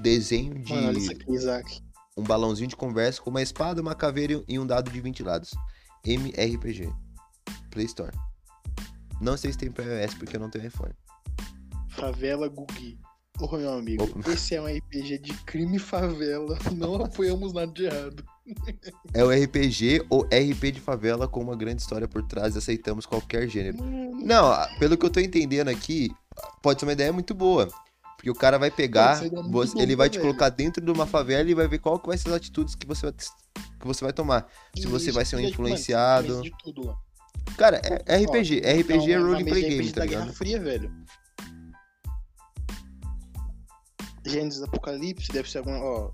desenho 0.00 0.54
de 0.58 0.72
Mano, 0.72 0.88
olha 0.88 0.98
isso 0.98 1.12
aqui, 1.12 1.32
Isaac. 1.32 1.82
Um 2.16 2.22
balãozinho 2.22 2.68
de 2.68 2.76
conversa 2.76 3.20
com 3.20 3.30
uma 3.30 3.42
espada, 3.42 3.80
uma 3.80 3.94
caveira 3.94 4.42
e 4.46 4.58
um 4.58 4.66
dado 4.66 4.90
de 4.90 5.00
20 5.00 5.22
lados. 5.22 5.50
MRPG. 6.04 6.92
Play 7.70 7.86
Store. 7.86 8.12
Não 9.20 9.36
sei 9.36 9.52
se 9.52 9.58
tem 9.58 9.70
pra 9.70 9.84
iOS 9.84 10.14
porque 10.14 10.36
eu 10.36 10.40
não 10.40 10.50
tenho 10.50 10.66
iPhone. 10.66 10.92
Favela 11.90 12.48
Gugi. 12.48 12.98
Ô, 13.40 13.56
meu 13.56 13.72
amigo, 13.72 14.04
Opa. 14.04 14.30
esse 14.30 14.54
é 14.54 14.60
um 14.60 14.66
RPG 14.66 15.18
de 15.18 15.32
crime 15.44 15.76
e 15.76 15.80
favela. 15.80 16.58
Não 16.76 16.96
apoiamos 16.96 17.52
nada 17.52 17.72
de 17.72 17.84
errado. 17.84 18.24
É 19.14 19.24
o 19.24 19.30
RPG 19.30 20.04
ou 20.10 20.22
RP 20.24 20.72
de 20.72 20.80
favela 20.80 21.26
com 21.26 21.40
uma 21.40 21.56
grande 21.56 21.80
história 21.80 22.06
por 22.06 22.22
trás, 22.24 22.56
aceitamos 22.56 23.06
qualquer 23.06 23.48
gênero. 23.48 23.78
Mano, 23.78 24.20
Não, 24.22 24.52
pelo 24.78 24.96
que 24.98 25.06
eu 25.06 25.10
tô 25.10 25.18
entendendo 25.18 25.68
aqui, 25.68 26.10
pode 26.60 26.80
ser 26.80 26.86
uma 26.86 26.92
ideia 26.92 27.12
muito 27.12 27.34
boa. 27.34 27.68
Porque 28.22 28.30
o 28.30 28.34
cara 28.36 28.56
vai 28.56 28.70
pegar, 28.70 29.20
você- 29.50 29.76
ele 29.80 29.96
vai 29.96 30.08
te 30.08 30.20
colocar 30.20 30.48
dentro 30.48 30.80
de 30.80 30.88
uma 30.92 31.04
favela 31.06 31.50
e 31.50 31.54
vai 31.54 31.66
ver 31.66 31.80
qual 31.80 31.98
que 31.98 32.06
vai 32.06 32.16
ser 32.16 32.28
as 32.28 32.36
atitudes 32.36 32.76
que 32.76 32.86
você 32.86 33.06
vai, 33.06 33.12
que 33.12 33.84
você 33.84 34.04
vai 34.04 34.12
tomar. 34.12 34.46
Se 34.78 34.86
você 34.86 35.10
vai 35.10 35.24
ser 35.24 35.34
um 35.34 35.40
mano, 35.40 35.50
influenciado. 35.50 36.40
lá. 36.76 36.96
Cara, 37.56 37.82
é 37.84 38.22
RPG. 38.22 38.60
RPG 38.60 38.62
é 38.62 39.14
então, 39.16 39.26
role 39.26 39.42
uma 39.42 39.44
play 39.44 39.44
mesa 39.44 39.60
de 39.60 39.76
game, 39.76 39.92
tá 39.92 40.00
da 40.00 40.06
Guerra 40.06 40.20
ligado? 40.20 40.36
Fria, 40.36 40.60
velho. 40.60 40.92
Gênesis 44.24 44.62
Apocalipse, 44.62 45.32
deve 45.32 45.50
ser 45.50 45.58
alguma, 45.58 45.78
ó, 45.80 46.12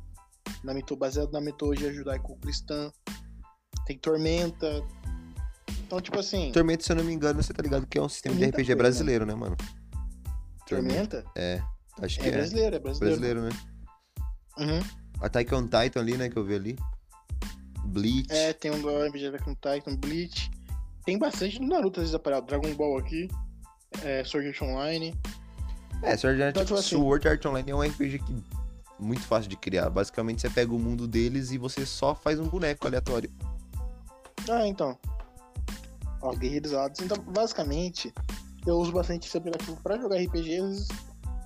na 0.64 0.72
mito, 0.72 0.96
baseado 0.96 1.30
na 1.30 1.42
mitologia 1.42 1.92
judaico-cristã. 1.92 2.90
Tem 3.84 3.98
Tormenta. 3.98 4.82
Então, 5.86 6.00
tipo 6.00 6.18
assim, 6.18 6.52
Tormenta, 6.52 6.84
se 6.84 6.90
eu 6.90 6.96
não 6.96 7.04
me 7.04 7.12
engano, 7.12 7.42
você 7.42 7.52
tá 7.52 7.62
ligado 7.62 7.86
que 7.86 7.98
é 7.98 8.02
um 8.02 8.08
sistema 8.08 8.34
de 8.34 8.44
RPG 8.46 8.64
coisa, 8.64 8.76
brasileiro, 8.76 9.26
né, 9.26 9.34
mano? 9.34 9.58
Tormenta 10.66 11.22
Acho 12.00 12.18
que 12.20 12.26
é 12.26 12.28
é. 12.28 12.32
brasileiro, 12.32 12.76
é 12.76 12.78
brasileiro. 12.78 13.20
Brasileiro, 13.20 13.42
né? 13.42 13.50
Uhum. 14.58 14.80
Attack 15.20 15.54
on 15.54 15.64
Titan 15.64 16.00
ali, 16.00 16.16
né, 16.16 16.28
que 16.28 16.36
eu 16.36 16.44
vi 16.44 16.54
ali. 16.54 16.76
Bleach. 17.84 18.26
É, 18.30 18.52
tem 18.52 18.70
um 18.70 19.06
RPG 19.06 19.26
Attack 19.26 19.50
on 19.50 19.54
Titan, 19.54 19.96
Bleach. 19.96 20.50
Tem 21.04 21.18
bastante 21.18 21.58
do 21.58 21.66
Naruto, 21.66 22.00
às 22.00 22.04
vezes 22.04 22.14
aparece 22.14 22.46
Dragon 22.46 22.74
Ball 22.74 22.98
aqui. 22.98 23.28
É, 24.02 24.22
Sword 24.24 24.48
Art 24.48 24.62
Online. 24.62 25.14
É, 26.02 26.16
Sword 26.16 26.42
Art, 26.42 26.50
Então, 26.50 26.64
tipo 26.64 26.78
assim- 26.78 26.96
Sword 26.96 27.26
Art 27.28 27.44
Online 27.46 27.70
é 27.70 27.74
um 27.74 27.82
RPG 27.82 28.18
que 28.20 28.44
muito 28.98 29.22
fácil 29.22 29.48
de 29.48 29.56
criar. 29.56 29.88
Basicamente, 29.90 30.40
você 30.42 30.50
pega 30.50 30.72
o 30.74 30.78
mundo 30.78 31.06
deles 31.08 31.50
e 31.50 31.58
você 31.58 31.86
só 31.86 32.14
faz 32.14 32.38
um 32.38 32.46
boneco 32.48 32.86
aleatório. 32.86 33.30
Ah, 34.50 34.66
então. 34.66 34.98
Ó, 36.20 36.34
guerreirizados. 36.34 37.00
Então, 37.00 37.16
basicamente, 37.22 38.12
eu 38.66 38.76
uso 38.76 38.92
bastante 38.92 39.26
esse 39.28 39.36
aplicativo 39.36 39.76
pra 39.82 39.96
jogar 39.98 40.16
RPGs, 40.16 40.88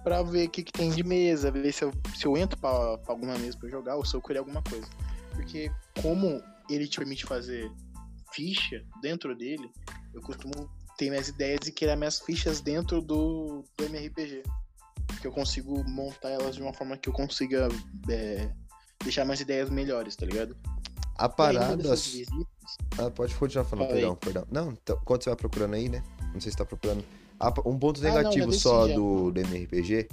pra 0.02 0.22
ver 0.22 0.48
o 0.48 0.50
que, 0.50 0.62
que 0.62 0.72
tem 0.72 0.90
de 0.90 1.02
mesa, 1.02 1.50
ver 1.50 1.72
se 1.72 1.84
eu, 1.84 1.92
se 2.14 2.26
eu 2.26 2.36
entro 2.36 2.58
pra, 2.58 2.98
pra 2.98 3.12
alguma 3.14 3.38
mesa 3.38 3.56
pra 3.58 3.68
jogar 3.68 3.96
ou 3.96 4.04
se 4.04 4.14
eu 4.14 4.20
criar 4.20 4.40
alguma 4.40 4.62
coisa. 4.62 4.86
Porque, 5.30 5.70
como 6.00 6.42
ele 6.68 6.86
te 6.86 6.98
permite 6.98 7.24
fazer 7.24 7.70
ficha 8.32 8.84
dentro 9.00 9.36
dele, 9.36 9.70
eu 10.14 10.20
costumo 10.22 10.70
ter 10.96 11.10
minhas 11.10 11.28
ideias 11.28 11.66
e 11.66 11.72
criar 11.72 11.96
minhas 11.96 12.20
fichas 12.20 12.60
dentro 12.60 13.00
do, 13.00 13.64
do 13.76 13.84
MRPG. 13.84 14.42
Que 15.20 15.26
eu 15.26 15.32
consigo 15.32 15.82
montar 15.88 16.30
elas 16.30 16.56
de 16.56 16.62
uma 16.62 16.72
forma 16.72 16.96
que 16.96 17.08
eu 17.08 17.12
consiga 17.12 17.68
é, 18.08 18.50
deixar 19.02 19.24
minhas 19.24 19.40
ideias 19.40 19.70
melhores, 19.70 20.16
tá 20.16 20.26
ligado? 20.26 20.56
A 21.16 21.28
parada. 21.28 21.76
visitas, 21.76 22.28
Ah, 22.98 23.10
pode 23.10 23.34
continuar 23.34 23.64
falando, 23.64 23.88
perdão, 23.88 24.16
perdão. 24.16 24.46
Não, 24.50 24.72
então, 24.72 25.00
quando 25.04 25.22
você 25.22 25.30
vai 25.30 25.36
procurando 25.36 25.74
aí, 25.74 25.88
né? 25.88 26.02
Não 26.32 26.40
sei 26.40 26.50
se 26.50 26.58
tá 26.58 26.64
procurando. 26.64 27.04
Um 27.66 27.78
ponto 27.78 28.00
Ah, 28.00 28.08
não, 28.08 28.14
negativo 28.14 28.52
só 28.52 28.88
já. 28.88 28.94
do, 28.94 29.30
do 29.30 29.40
MRPG 29.40 30.08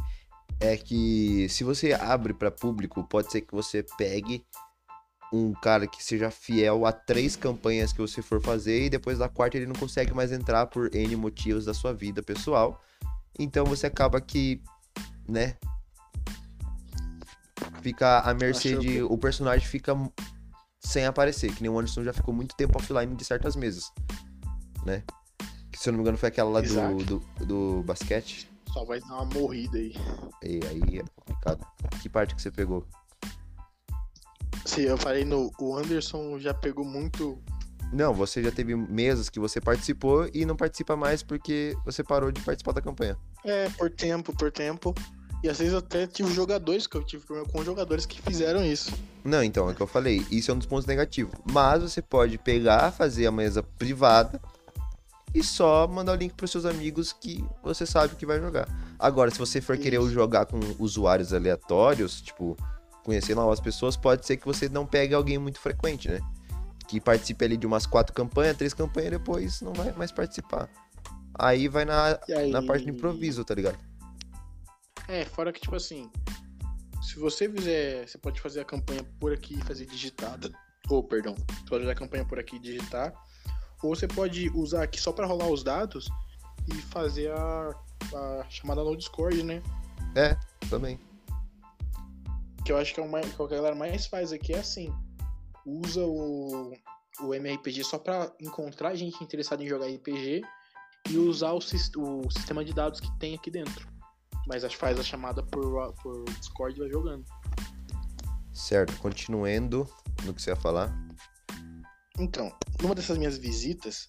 é 0.59 0.75
que 0.75 1.47
se 1.49 1.63
você 1.63 1.93
abre 1.93 2.33
pra 2.33 2.51
público, 2.51 3.03
pode 3.03 3.31
ser 3.31 3.41
que 3.41 3.53
você 3.53 3.83
pegue 3.97 4.43
um 5.31 5.53
cara 5.53 5.87
que 5.87 6.03
seja 6.03 6.31
fiel 6.31 6.85
a 6.85 6.91
três 6.91 7.35
campanhas 7.35 7.93
que 7.93 8.01
você 8.01 8.21
for 8.21 8.41
fazer 8.41 8.85
e 8.85 8.89
depois 8.89 9.19
da 9.19 9.29
quarta 9.29 9.57
ele 9.57 9.67
não 9.67 9.75
consegue 9.75 10.13
mais 10.13 10.31
entrar 10.31 10.65
por 10.65 10.93
N 10.93 11.15
motivos 11.15 11.65
da 11.65 11.73
sua 11.73 11.93
vida 11.93 12.23
pessoal. 12.23 12.81
Então 13.37 13.63
você 13.65 13.87
acaba 13.87 14.19
que, 14.19 14.61
né? 15.27 15.55
Fica 17.81 18.19
à 18.19 18.33
mercê 18.33 18.75
de. 18.77 19.01
O 19.03 19.17
personagem 19.17 19.65
fica 19.67 19.95
sem 20.79 21.05
aparecer, 21.05 21.53
que 21.53 21.61
nem 21.61 21.69
o 21.71 21.77
Anderson 21.77 22.03
já 22.03 22.11
ficou 22.11 22.33
muito 22.33 22.55
tempo 22.55 22.77
offline 22.77 23.15
de 23.15 23.23
certas 23.23 23.55
mesas, 23.55 23.91
né? 24.85 25.03
Se 25.79 25.87
eu 25.87 25.93
não 25.93 25.99
me 25.99 26.03
engano 26.03 26.17
foi 26.17 26.27
aquela 26.27 26.49
lá 26.49 26.59
do, 26.59 27.05
do, 27.05 27.45
do 27.45 27.83
basquete. 27.83 28.51
Só 28.73 28.83
vai 28.83 28.99
dar 28.99 29.15
uma 29.15 29.25
morrida 29.27 29.77
aí. 29.77 29.95
E 30.43 30.59
aí 30.67 30.99
é 30.99 31.03
complicado. 31.15 31.65
Que 32.01 32.09
parte 32.09 32.35
que 32.35 32.41
você 32.41 32.51
pegou? 32.51 32.85
Sim, 34.65 34.81
eu 34.81 34.97
falei 34.97 35.23
no. 35.23 35.49
O 35.57 35.77
Anderson 35.77 36.37
já 36.37 36.53
pegou 36.53 36.83
muito. 36.83 37.41
Não, 37.93 38.13
você 38.13 38.43
já 38.43 38.51
teve 38.51 38.75
mesas 38.75 39.29
que 39.29 39.39
você 39.39 39.61
participou 39.61 40.29
e 40.33 40.45
não 40.45 40.57
participa 40.57 40.97
mais 40.97 41.23
porque 41.23 41.77
você 41.85 42.03
parou 42.03 42.29
de 42.29 42.41
participar 42.41 42.73
da 42.73 42.81
campanha. 42.81 43.17
É, 43.45 43.69
por 43.69 43.89
tempo, 43.89 44.35
por 44.35 44.51
tempo. 44.51 44.93
E 45.41 45.47
às 45.47 45.59
vezes 45.59 45.71
eu 45.71 45.79
até 45.79 46.05
tive 46.05 46.33
jogadores 46.33 46.87
que 46.87 46.97
eu 46.97 47.05
tive 47.05 47.25
problema 47.25 47.49
com 47.49 47.63
jogadores 47.63 48.05
que 48.05 48.21
fizeram 48.21 48.65
isso. 48.65 48.91
Não, 49.23 49.41
então, 49.41 49.69
é 49.69 49.71
o 49.71 49.75
que 49.75 49.81
eu 49.81 49.87
falei. 49.87 50.25
Isso 50.29 50.51
é 50.51 50.53
um 50.53 50.57
dos 50.57 50.67
pontos 50.67 50.85
negativos. 50.85 51.33
Mas 51.49 51.81
você 51.81 52.01
pode 52.01 52.37
pegar, 52.37 52.91
fazer 52.91 53.25
a 53.25 53.31
mesa 53.31 53.63
privada 53.63 54.41
e 55.33 55.43
só 55.43 55.87
mandar 55.87 56.13
o 56.13 56.15
link 56.15 56.33
pros 56.33 56.51
seus 56.51 56.65
amigos 56.65 57.13
que 57.13 57.43
você 57.63 57.85
sabe 57.85 58.15
que 58.15 58.25
vai 58.25 58.39
jogar. 58.39 58.67
Agora, 58.97 59.29
se 59.31 59.37
você 59.37 59.61
for 59.61 59.77
querer 59.77 59.99
Isso. 59.99 60.11
jogar 60.11 60.45
com 60.45 60.59
usuários 60.79 61.33
aleatórios, 61.33 62.21
tipo, 62.21 62.57
conhecer 63.03 63.35
novas 63.35 63.59
pessoas, 63.59 63.95
pode 63.95 64.25
ser 64.25 64.37
que 64.37 64.45
você 64.45 64.67
não 64.67 64.85
pegue 64.85 65.13
alguém 65.13 65.37
muito 65.37 65.59
frequente, 65.59 66.09
né? 66.09 66.19
Que 66.87 66.99
participe 66.99 67.45
ali 67.45 67.57
de 67.57 67.67
umas 67.67 67.85
quatro 67.85 68.13
campanhas, 68.13 68.57
três 68.57 68.73
campanhas 68.73 69.07
e 69.07 69.17
depois 69.17 69.61
não 69.61 69.73
vai 69.73 69.91
mais 69.93 70.11
participar. 70.11 70.69
Aí 71.37 71.67
vai 71.67 71.85
na, 71.85 72.19
aí... 72.35 72.51
na 72.51 72.61
parte 72.63 72.85
do 72.85 72.91
improviso, 72.91 73.45
tá 73.45 73.53
ligado? 73.53 73.77
É, 75.07 75.25
fora 75.25 75.53
que, 75.53 75.61
tipo 75.61 75.75
assim, 75.75 76.09
se 77.01 77.17
você 77.17 77.49
fizer. 77.49 78.07
Você 78.07 78.17
pode 78.17 78.41
fazer 78.41 78.59
a 78.59 78.65
campanha 78.65 79.03
por 79.19 79.31
aqui 79.31 79.57
e 79.57 79.61
fazer 79.61 79.85
digitada. 79.85 80.51
Ou, 80.89 81.03
perdão, 81.03 81.35
você 81.35 81.69
pode 81.69 81.83
fazer 81.83 81.91
a 81.91 81.95
campanha 81.95 82.25
por 82.25 82.39
aqui 82.39 82.57
e 82.57 82.59
digitar. 82.59 83.13
Ou 83.81 83.95
você 83.95 84.07
pode 84.07 84.49
usar 84.49 84.83
aqui 84.83 84.99
só 84.99 85.11
pra 85.11 85.25
rolar 85.25 85.47
os 85.47 85.63
dados 85.63 86.09
e 86.67 86.73
fazer 86.73 87.31
a, 87.31 87.75
a 88.13 88.45
chamada 88.49 88.83
no 88.83 88.95
Discord, 88.95 89.41
né? 89.43 89.61
Também. 90.69 90.99
Que 92.65 92.71
eu 92.71 92.77
acho 92.77 92.93
que 92.93 92.99
é 92.99 93.03
o 93.03 93.09
mais, 93.09 93.33
que 93.33 93.41
a 93.41 93.47
galera 93.47 93.75
mais 93.75 94.05
faz 94.05 94.31
aqui 94.31 94.53
é 94.53 94.59
assim. 94.59 94.93
Usa 95.65 96.05
o, 96.05 96.73
o 97.21 97.33
MRPG 97.33 97.83
só 97.83 97.97
pra 97.97 98.31
encontrar 98.39 98.95
gente 98.95 99.23
interessada 99.23 99.63
em 99.63 99.67
jogar 99.67 99.87
RPG 99.87 100.41
e 101.09 101.17
usar 101.17 101.51
o, 101.53 101.57
o 101.57 102.31
sistema 102.31 102.63
de 102.63 102.73
dados 102.73 102.99
que 102.99 103.11
tem 103.17 103.35
aqui 103.35 103.49
dentro. 103.49 103.87
Mas 104.47 104.63
faz 104.73 104.99
a 104.99 105.03
chamada 105.03 105.43
por, 105.43 105.93
por 105.93 106.25
Discord 106.39 106.75
e 106.75 106.79
vai 106.79 106.89
jogando. 106.89 107.23
Certo, 108.51 108.97
continuando 108.97 109.87
no 110.25 110.33
que 110.33 110.41
você 110.41 110.49
ia 110.49 110.55
falar. 110.55 110.91
Então, 112.19 112.53
numa 112.81 112.93
dessas 112.93 113.17
minhas 113.17 113.37
visitas, 113.37 114.05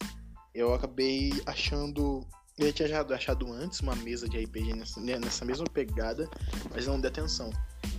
eu 0.52 0.74
acabei 0.74 1.32
achando. 1.46 2.26
Eu 2.58 2.72
tinha 2.72 2.88
achado, 3.14 3.52
antes 3.52 3.78
uma 3.80 3.94
mesa 3.94 4.28
de 4.28 4.36
RPG 4.36 4.74
nessa, 4.74 5.00
né, 5.00 5.16
nessa 5.18 5.44
mesma 5.44 5.64
pegada, 5.66 6.28
mas 6.70 6.86
não 6.86 7.00
dei 7.00 7.08
atenção. 7.08 7.50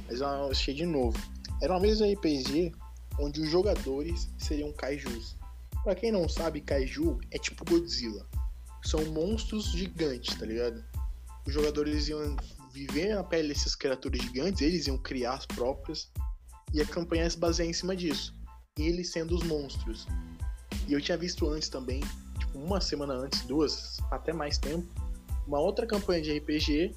Mas 0.07 0.19
eu 0.19 0.51
achei 0.51 0.73
de 0.73 0.85
novo. 0.85 1.17
Era 1.61 1.73
uma 1.73 1.79
mesa 1.79 2.05
de 2.05 2.13
RPG 2.13 2.73
onde 3.17 3.39
os 3.39 3.49
jogadores 3.49 4.29
seriam 4.37 4.73
kaijus. 4.73 5.37
Pra 5.81 5.95
quem 5.95 6.11
não 6.11 6.27
sabe, 6.27 6.59
kaiju 6.59 7.17
é 7.31 7.39
tipo 7.39 7.63
Godzilla. 7.63 8.27
São 8.83 9.03
monstros 9.05 9.71
gigantes, 9.71 10.35
tá 10.35 10.45
ligado? 10.45 10.83
Os 11.47 11.53
jogadores 11.53 12.09
iam 12.09 12.35
viver 12.73 13.15
na 13.15 13.23
pele 13.23 13.47
desses 13.47 13.75
criaturas 13.75 14.21
gigantes, 14.21 14.61
eles 14.61 14.87
iam 14.87 14.97
criar 14.97 15.35
as 15.35 15.45
próprias. 15.45 16.11
E 16.73 16.81
a 16.81 16.85
campanha 16.85 17.29
se 17.29 17.37
baseia 17.37 17.69
em 17.69 17.73
cima 17.73 17.95
disso 17.95 18.40
eles 18.77 19.11
sendo 19.11 19.35
os 19.35 19.43
monstros. 19.43 20.07
E 20.87 20.93
eu 20.93 21.01
tinha 21.01 21.17
visto 21.17 21.49
antes 21.49 21.69
também, 21.69 22.01
tipo, 22.39 22.57
uma 22.57 22.79
semana 22.79 23.13
antes, 23.13 23.41
duas, 23.41 23.99
até 24.09 24.33
mais 24.33 24.57
tempo, 24.57 24.87
uma 25.47 25.59
outra 25.59 25.85
campanha 25.85 26.21
de 26.21 26.37
RPG 26.37 26.95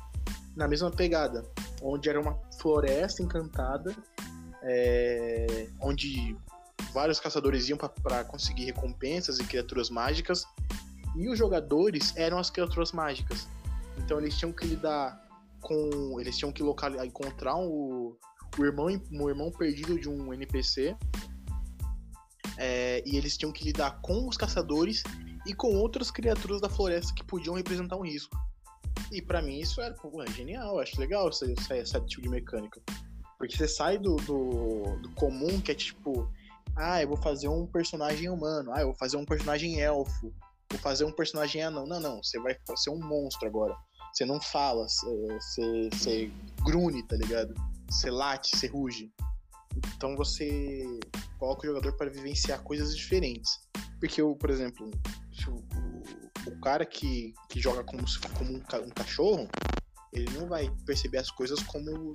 na 0.57 0.69
mesma 0.69 0.91
pegada, 0.91 1.45
onde 1.83 2.09
era 2.09 2.21
uma 2.21 2.39
floresta 2.61 3.23
encantada, 3.23 3.95
é, 4.63 5.69
onde 5.81 6.37
vários 6.93 7.19
caçadores 7.19 7.69
iam 7.69 7.77
para 7.77 8.25
conseguir 8.25 8.67
recompensas 8.67 9.39
e 9.39 9.45
criaturas 9.45 9.91
mágicas, 9.91 10.47
e 11.17 11.29
os 11.29 11.39
jogadores 11.39 12.17
eram 12.17 12.39
as 12.39 12.51
criaturas 12.51 12.93
mágicas. 12.93 13.49
Então 13.99 14.19
eles 14.19 14.37
tinham 14.37 14.53
que 14.53 14.67
lidar 14.67 15.21
com. 15.61 16.21
Eles 16.21 16.37
tinham 16.37 16.53
que 16.53 16.63
local, 16.63 17.05
encontrar 17.05 17.57
o, 17.57 18.17
o, 18.59 18.65
irmão, 18.65 18.87
o 18.87 19.29
irmão 19.29 19.51
perdido 19.53 19.99
de 19.99 20.09
um 20.09 20.33
NPC 20.33 20.97
é, 22.57 23.03
e 23.07 23.17
eles 23.17 23.37
tinham 23.37 23.53
que 23.53 23.65
lidar 23.65 24.01
com 24.01 24.29
os 24.29 24.37
caçadores 24.37 25.03
e 25.47 25.55
com 25.55 25.75
outras 25.75 26.11
criaturas 26.11 26.61
da 26.61 26.69
floresta 26.69 27.13
que 27.15 27.25
podiam 27.25 27.55
representar 27.55 27.97
um 27.97 28.03
risco. 28.03 28.37
E 29.11 29.21
pra 29.21 29.43
mim 29.43 29.59
isso 29.59 29.81
era 29.81 29.95
pô, 29.95 30.23
é 30.23 30.31
genial, 30.31 30.79
acho 30.79 30.99
legal 30.99 31.29
esse, 31.29 31.53
esse 31.53 32.01
tipo 32.07 32.23
de 32.23 32.29
mecânica. 32.29 32.81
Porque 33.39 33.57
você 33.57 33.69
sai 33.69 33.99
do, 33.99 34.17
do, 34.17 34.97
do 35.03 35.11
comum, 35.11 35.61
que 35.61 35.73
é 35.73 35.75
tipo, 35.75 36.31
ah, 36.77 37.03
eu 37.03 37.09
vou 37.09 37.17
fazer 37.17 37.49
um 37.49 37.67
personagem 37.67 38.29
humano, 38.29 38.73
ah, 38.73 38.81
eu 38.81 38.87
vou 38.87 38.95
fazer 38.95 39.17
um 39.17 39.25
personagem 39.25 39.81
elfo, 39.81 40.33
vou 40.71 40.81
fazer 40.81 41.05
um 41.05 41.13
personagem 41.13 41.63
anão. 41.63 41.87
Não, 41.87 42.01
não, 42.01 42.23
você 42.23 42.39
vai 42.41 42.57
ser 42.77 42.91
um 42.91 42.99
monstro 42.99 43.47
agora. 43.47 43.77
Você 44.13 44.25
não 44.25 44.41
fala, 44.41 44.87
você, 44.89 45.89
você 45.93 46.31
grune, 46.65 47.03
tá 47.03 47.17
ligado? 47.17 47.53
Você 47.91 48.11
late, 48.11 48.57
você 48.57 48.69
ruge. 48.69 49.13
Então 49.97 50.17
você 50.17 51.01
coloca 51.45 51.67
o 51.67 51.67
jogador 51.67 51.93
para 51.97 52.11
vivenciar 52.11 52.63
coisas 52.63 52.97
diferentes. 52.97 53.61
Porque, 54.01 54.21
eu, 54.21 54.35
por 54.35 54.51
exemplo, 54.51 54.91
o, 55.47 56.51
o, 56.51 56.61
cara 56.61 56.87
que, 56.87 57.35
que 57.51 57.61
joga 57.61 57.85
como, 57.85 58.03
como 58.37 58.53
um, 58.53 58.57
um, 58.57 58.91
cachorro, 58.91 59.49
ele 60.13 60.31
não 60.39 60.49
vai 60.49 60.71
perceber 60.87 61.19
as 61.19 61.31
coisas 61.31 61.63
como, 61.65 62.13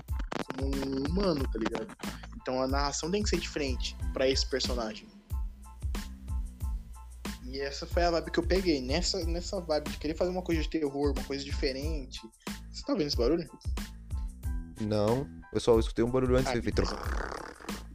como 0.56 0.76
um 0.76 1.04
humano, 1.08 1.44
tá 1.52 1.60
ligado? 1.60 1.96
Então 2.42 2.62
a 2.62 2.68
narração 2.68 3.12
tem 3.12 3.22
que 3.22 3.30
ser 3.30 3.38
diferente 3.38 3.96
para 4.14 4.28
esse 4.28 4.48
personagem. 4.50 5.08
E 7.46 7.60
essa 7.60 7.86
foi 7.86 8.04
a 8.04 8.12
vibe 8.12 8.32
que 8.32 8.40
eu 8.40 8.48
peguei. 8.48 8.82
Nessa, 8.82 9.24
nessa 9.26 9.60
vibe 9.62 9.90
de 9.92 9.98
querer 9.98 10.16
fazer 10.16 10.32
uma 10.32 10.44
coisa 10.44 10.62
de 10.62 10.70
terror, 10.70 11.14
uma 11.16 11.26
coisa 11.26 11.44
diferente. 11.44 12.22
Você 12.72 12.84
tá 12.84 12.94
vendo 12.94 13.08
esse 13.08 13.18
barulho? 13.18 13.50
Não. 14.82 15.28
Eu 15.52 15.60
só 15.60 15.78
escutei 15.80 16.06
um 16.06 16.12
barulho 16.12 16.36
antes 16.36 16.52
Ah, 16.52 16.54
de 16.54 16.62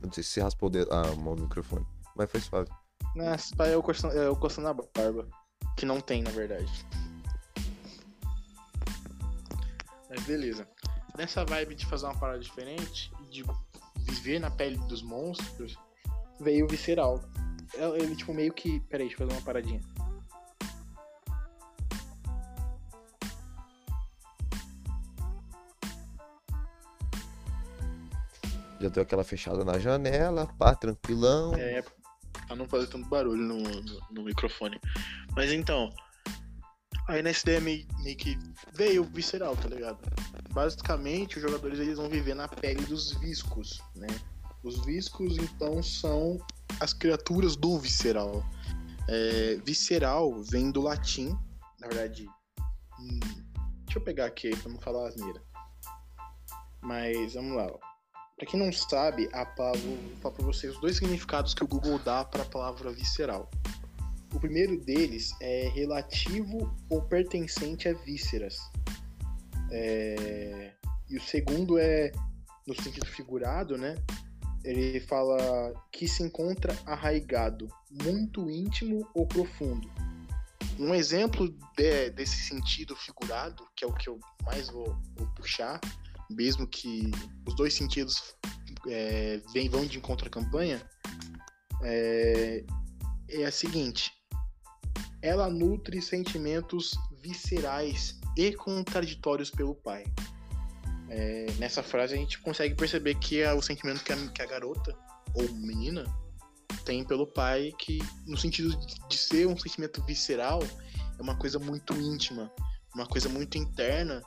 feito. 0.04 0.06
Não 0.06 0.12
sei 0.12 0.22
se 0.22 0.30
você 0.30 0.40
raspou 0.40 0.70
dedo- 0.70 0.92
a 0.92 1.14
mão 1.16 1.34
no 1.34 1.42
microfone. 1.42 1.86
Mas 2.16 2.30
foi 2.30 2.40
suave. 2.40 2.70
Nossa, 3.14 3.54
eu 3.68 3.82
coçando, 3.82 4.14
eu 4.14 4.36
coçando 4.36 4.68
a 4.68 4.74
barba. 4.74 5.28
Que 5.76 5.86
não 5.86 6.00
tem, 6.00 6.22
na 6.22 6.30
verdade. 6.30 6.86
Mas 10.08 10.22
beleza. 10.24 10.68
Nessa 11.16 11.44
vibe 11.44 11.74
de 11.74 11.86
fazer 11.86 12.06
uma 12.06 12.16
parada 12.18 12.38
diferente, 12.40 13.12
de 13.30 13.44
viver 13.98 14.38
na 14.40 14.50
pele 14.50 14.76
dos 14.88 15.02
monstros, 15.02 15.76
veio 16.40 16.66
o 16.66 16.68
Visceral. 16.68 17.20
É- 17.74 18.02
Ele, 18.02 18.14
tipo, 18.16 18.32
meio 18.34 18.52
que. 18.52 18.80
Peraí, 18.80 19.06
deixa 19.08 19.22
eu 19.22 19.26
fazer 19.26 19.38
uma 19.38 19.44
paradinha. 19.44 19.80
Já 28.84 28.90
deu 28.90 29.02
aquela 29.02 29.24
fechada 29.24 29.64
na 29.64 29.78
janela, 29.78 30.46
pá, 30.58 30.74
tranquilão. 30.74 31.54
É, 31.54 31.82
pra 32.46 32.54
não 32.54 32.68
fazer 32.68 32.86
tanto 32.88 33.08
barulho 33.08 33.42
no, 33.42 33.56
no, 33.56 34.00
no 34.10 34.22
microfone. 34.22 34.78
Mas 35.34 35.50
então, 35.50 35.88
aí 37.08 37.22
nessa 37.22 37.40
ideia 37.44 37.62
meio, 37.62 37.86
meio 38.00 38.14
que 38.14 38.38
veio 38.74 39.02
visceral, 39.04 39.56
tá 39.56 39.70
ligado? 39.70 39.98
Basicamente, 40.50 41.36
os 41.36 41.42
jogadores 41.42 41.78
eles 41.78 41.96
vão 41.96 42.10
viver 42.10 42.34
na 42.34 42.46
pele 42.46 42.84
dos 42.84 43.12
viscos, 43.12 43.80
né? 43.96 44.08
Os 44.62 44.84
viscos, 44.84 45.38
então, 45.38 45.82
são 45.82 46.38
as 46.78 46.92
criaturas 46.92 47.56
do 47.56 47.78
visceral. 47.78 48.44
É, 49.08 49.56
visceral 49.64 50.42
vem 50.42 50.70
do 50.70 50.82
latim, 50.82 51.34
na 51.80 51.88
verdade. 51.88 52.28
hum, 53.00 53.20
deixa 53.86 53.98
eu 53.98 54.02
pegar 54.02 54.26
aqui 54.26 54.54
pra 54.54 54.70
não 54.70 54.78
falar 54.78 55.08
asneira. 55.08 55.42
Mas 56.82 57.32
vamos 57.32 57.56
lá, 57.56 57.66
ó. 57.66 57.93
Pra 58.36 58.46
quem 58.46 58.58
não 58.58 58.72
sabe, 58.72 59.28
a 59.32 59.46
palavra, 59.46 59.80
vou 59.80 60.16
falar 60.20 60.34
pra 60.34 60.44
vocês 60.44 60.74
os 60.74 60.80
dois 60.80 60.96
significados 60.96 61.54
que 61.54 61.62
o 61.62 61.68
Google 61.68 61.98
dá 62.00 62.24
para 62.24 62.42
a 62.42 62.46
palavra 62.46 62.92
visceral. 62.92 63.48
O 64.32 64.40
primeiro 64.40 64.76
deles 64.80 65.30
é 65.40 65.68
relativo 65.68 66.74
ou 66.90 67.00
pertencente 67.02 67.88
a 67.88 67.94
vísceras. 67.94 68.56
É, 69.70 70.72
E 71.08 71.16
o 71.16 71.22
segundo 71.22 71.78
é, 71.78 72.10
no 72.66 72.74
sentido 72.74 73.06
figurado, 73.06 73.76
né? 73.78 73.94
Ele 74.64 74.98
fala 75.00 75.72
que 75.92 76.08
se 76.08 76.22
encontra 76.22 76.76
arraigado, 76.86 77.68
muito 77.90 78.50
íntimo 78.50 79.06
ou 79.14 79.26
profundo. 79.26 79.88
Um 80.78 80.94
exemplo 80.94 81.54
de- 81.76 82.10
desse 82.10 82.48
sentido 82.48 82.96
figurado, 82.96 83.64
que 83.76 83.84
é 83.84 83.86
o 83.86 83.92
que 83.92 84.08
eu 84.08 84.18
mais 84.44 84.68
vou, 84.70 84.96
vou 85.14 85.26
puxar, 85.36 85.78
mesmo 86.30 86.66
que 86.66 87.10
os 87.46 87.54
dois 87.54 87.74
sentidos 87.74 88.34
é, 88.88 89.40
vem, 89.52 89.68
vão 89.68 89.86
de 89.86 89.98
encontro 89.98 90.26
à 90.26 90.30
campanha, 90.30 90.82
é, 91.82 92.64
é 93.28 93.44
a 93.44 93.52
seguinte: 93.52 94.12
ela 95.22 95.48
nutre 95.48 96.00
sentimentos 96.00 96.94
viscerais 97.22 98.18
e 98.36 98.52
contraditórios 98.52 99.50
pelo 99.50 99.74
pai. 99.74 100.04
É, 101.08 101.46
nessa 101.58 101.82
frase 101.82 102.14
a 102.14 102.16
gente 102.16 102.38
consegue 102.40 102.74
perceber 102.74 103.14
que 103.16 103.40
é 103.40 103.52
o 103.52 103.62
sentimento 103.62 104.02
que 104.02 104.12
a, 104.12 104.16
que 104.28 104.42
a 104.42 104.46
garota 104.46 104.96
ou 105.34 105.48
menina 105.52 106.04
tem 106.84 107.04
pelo 107.04 107.26
pai, 107.26 107.72
que 107.78 107.98
no 108.26 108.36
sentido 108.36 108.76
de 109.08 109.16
ser 109.16 109.46
um 109.46 109.56
sentimento 109.56 110.02
visceral, 110.04 110.62
é 111.18 111.22
uma 111.22 111.36
coisa 111.36 111.58
muito 111.58 111.94
íntima, 111.94 112.52
uma 112.94 113.06
coisa 113.06 113.28
muito 113.28 113.56
interna 113.56 114.22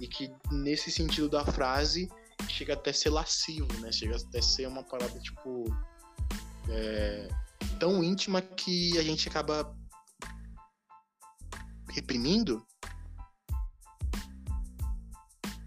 e 0.00 0.06
que 0.06 0.32
nesse 0.50 0.90
sentido 0.90 1.28
da 1.28 1.44
frase 1.44 2.08
chega 2.48 2.74
até 2.74 2.90
a 2.90 2.94
ser 2.94 3.10
lascivo, 3.10 3.72
né? 3.80 3.92
Chega 3.92 4.16
até 4.16 4.38
a 4.38 4.42
ser 4.42 4.66
uma 4.66 4.82
parada 4.82 5.18
tipo 5.20 5.64
é, 6.68 7.28
tão 7.78 8.02
íntima 8.02 8.40
que 8.40 8.98
a 8.98 9.02
gente 9.02 9.28
acaba 9.28 9.76
reprimindo. 11.90 12.64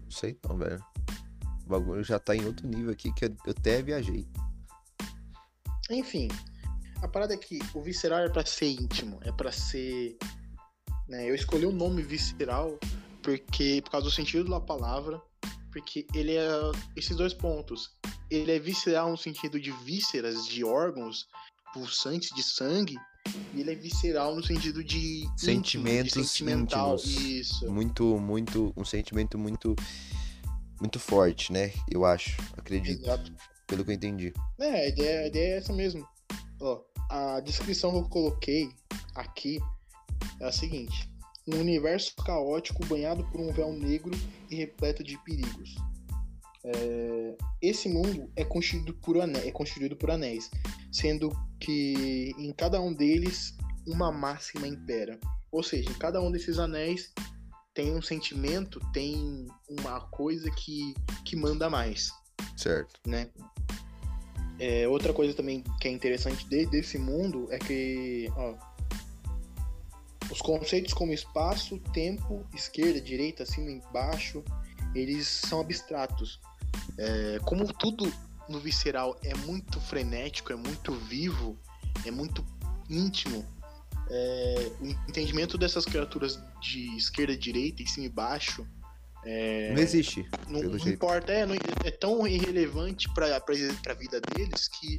Não 0.02 0.10
sei 0.10 0.38
não, 0.48 0.56
velho. 0.56 0.84
O 1.64 1.68
bagulho 1.68 2.04
já 2.04 2.18
tá 2.18 2.36
em 2.36 2.44
outro 2.44 2.68
nível 2.68 2.92
aqui 2.92 3.12
que 3.14 3.24
eu 3.24 3.36
até 3.48 3.82
viajei. 3.82 4.28
Enfim, 5.90 6.28
a 7.02 7.08
parada 7.08 7.34
é 7.34 7.36
que 7.36 7.58
o 7.74 7.82
visceral 7.82 8.20
é 8.20 8.28
para 8.28 8.44
ser 8.46 8.66
íntimo, 8.66 9.18
é 9.22 9.32
para 9.32 9.52
ser. 9.52 10.16
Né, 11.06 11.28
eu 11.28 11.34
escolhi 11.34 11.66
o 11.66 11.72
nome 11.72 12.02
visceral 12.02 12.78
porque 13.24 13.80
por 13.82 13.90
causa 13.90 14.04
do 14.04 14.12
sentido 14.12 14.50
da 14.50 14.60
palavra, 14.60 15.20
porque 15.72 16.06
ele 16.14 16.36
é 16.36 16.46
esses 16.94 17.16
dois 17.16 17.32
pontos. 17.32 17.96
Ele 18.30 18.52
é 18.52 18.58
visceral 18.58 19.10
no 19.10 19.16
sentido 19.16 19.58
de 19.58 19.72
vísceras, 19.72 20.46
de 20.46 20.62
órgãos 20.62 21.26
pulsantes 21.72 22.30
de 22.34 22.42
sangue, 22.42 22.96
e 23.54 23.60
ele 23.60 23.72
é 23.72 23.74
visceral 23.74 24.36
no 24.36 24.44
sentido 24.44 24.84
de 24.84 25.26
sentimentos 25.36 26.12
íntimo, 26.12 26.22
de 26.22 26.28
sentimental, 26.28 26.94
íntimos. 26.94 27.20
isso. 27.22 27.72
Muito, 27.72 28.04
muito, 28.20 28.72
um 28.76 28.84
sentimento 28.84 29.38
muito, 29.38 29.74
muito 30.80 31.00
forte, 31.00 31.52
né? 31.52 31.72
Eu 31.90 32.04
acho, 32.04 32.36
acredito, 32.56 33.02
Exato. 33.02 33.34
pelo 33.66 33.84
que 33.84 33.90
eu 33.90 33.94
entendi. 33.94 34.32
É, 34.58 34.84
a 34.84 34.88
ideia, 34.88 35.20
a 35.20 35.26
ideia 35.26 35.54
é 35.54 35.58
essa 35.58 35.72
mesmo. 35.72 36.06
Ó, 36.60 36.82
a 37.10 37.40
descrição 37.40 37.90
que 37.90 37.98
eu 37.98 38.08
coloquei 38.08 38.68
aqui 39.14 39.58
é 40.40 40.46
a 40.46 40.52
seguinte: 40.52 41.08
um 41.46 41.58
universo 41.58 42.14
caótico 42.16 42.84
banhado 42.86 43.24
por 43.30 43.40
um 43.40 43.52
véu 43.52 43.72
negro 43.72 44.12
e 44.50 44.56
repleto 44.56 45.02
de 45.02 45.18
perigos. 45.24 45.74
É, 46.64 47.36
esse 47.60 47.88
mundo 47.88 48.30
é 48.34 48.44
constituído 48.44 48.94
por 48.94 49.20
anéis, 49.20 49.46
é 49.46 49.50
constituído 49.50 49.96
por 49.96 50.10
anéis, 50.10 50.50
sendo 50.90 51.30
que 51.60 52.32
em 52.38 52.52
cada 52.52 52.80
um 52.80 52.92
deles 52.92 53.54
uma 53.86 54.10
máxima 54.10 54.66
impera. 54.66 55.18
Ou 55.52 55.62
seja, 55.62 55.90
em 55.90 55.94
cada 55.94 56.20
um 56.20 56.32
desses 56.32 56.58
anéis 56.58 57.12
tem 57.74 57.92
um 57.94 58.00
sentimento, 58.00 58.80
tem 58.92 59.46
uma 59.68 60.00
coisa 60.00 60.50
que, 60.50 60.94
que 61.24 61.36
manda 61.36 61.68
mais 61.68 62.10
Certo. 62.56 63.00
né? 63.06 63.28
É, 64.58 64.86
outra 64.86 65.12
coisa 65.12 65.34
também 65.34 65.64
que 65.80 65.88
é 65.88 65.90
interessante 65.90 66.48
de- 66.48 66.66
desse 66.66 66.96
mundo 66.96 67.48
é 67.50 67.58
que 67.58 68.30
ó, 68.36 68.56
os 70.30 70.40
conceitos 70.40 70.92
como 70.94 71.12
espaço, 71.12 71.78
tempo, 71.92 72.44
esquerda, 72.54 73.00
direita, 73.00 73.44
cima 73.46 73.70
e 73.70 73.80
baixo, 73.92 74.42
eles 74.94 75.26
são 75.26 75.60
abstratos. 75.60 76.40
É, 76.98 77.38
como 77.44 77.70
tudo 77.72 78.12
no 78.48 78.58
visceral 78.58 79.18
é 79.22 79.34
muito 79.34 79.80
frenético, 79.80 80.52
é 80.52 80.56
muito 80.56 80.92
vivo, 80.92 81.58
é 82.04 82.10
muito 82.10 82.44
íntimo, 82.90 83.44
é, 84.10 84.70
o 84.80 84.86
entendimento 85.08 85.56
dessas 85.56 85.84
criaturas 85.84 86.38
de 86.60 86.94
esquerda, 86.96 87.36
direita 87.36 87.82
e 87.82 87.86
cima 87.86 88.06
e 88.06 88.10
baixo 88.10 88.66
Não 89.72 89.80
existe, 89.80 90.28
não, 90.48 90.60
não 90.62 90.88
importa, 90.88 91.32
é, 91.32 91.46
não- 91.46 91.54
é 91.84 91.90
tão 91.90 92.26
irrelevante 92.26 93.08
para 93.14 93.36
a 93.36 93.94
vida 93.94 94.20
deles 94.20 94.68
que 94.68 94.98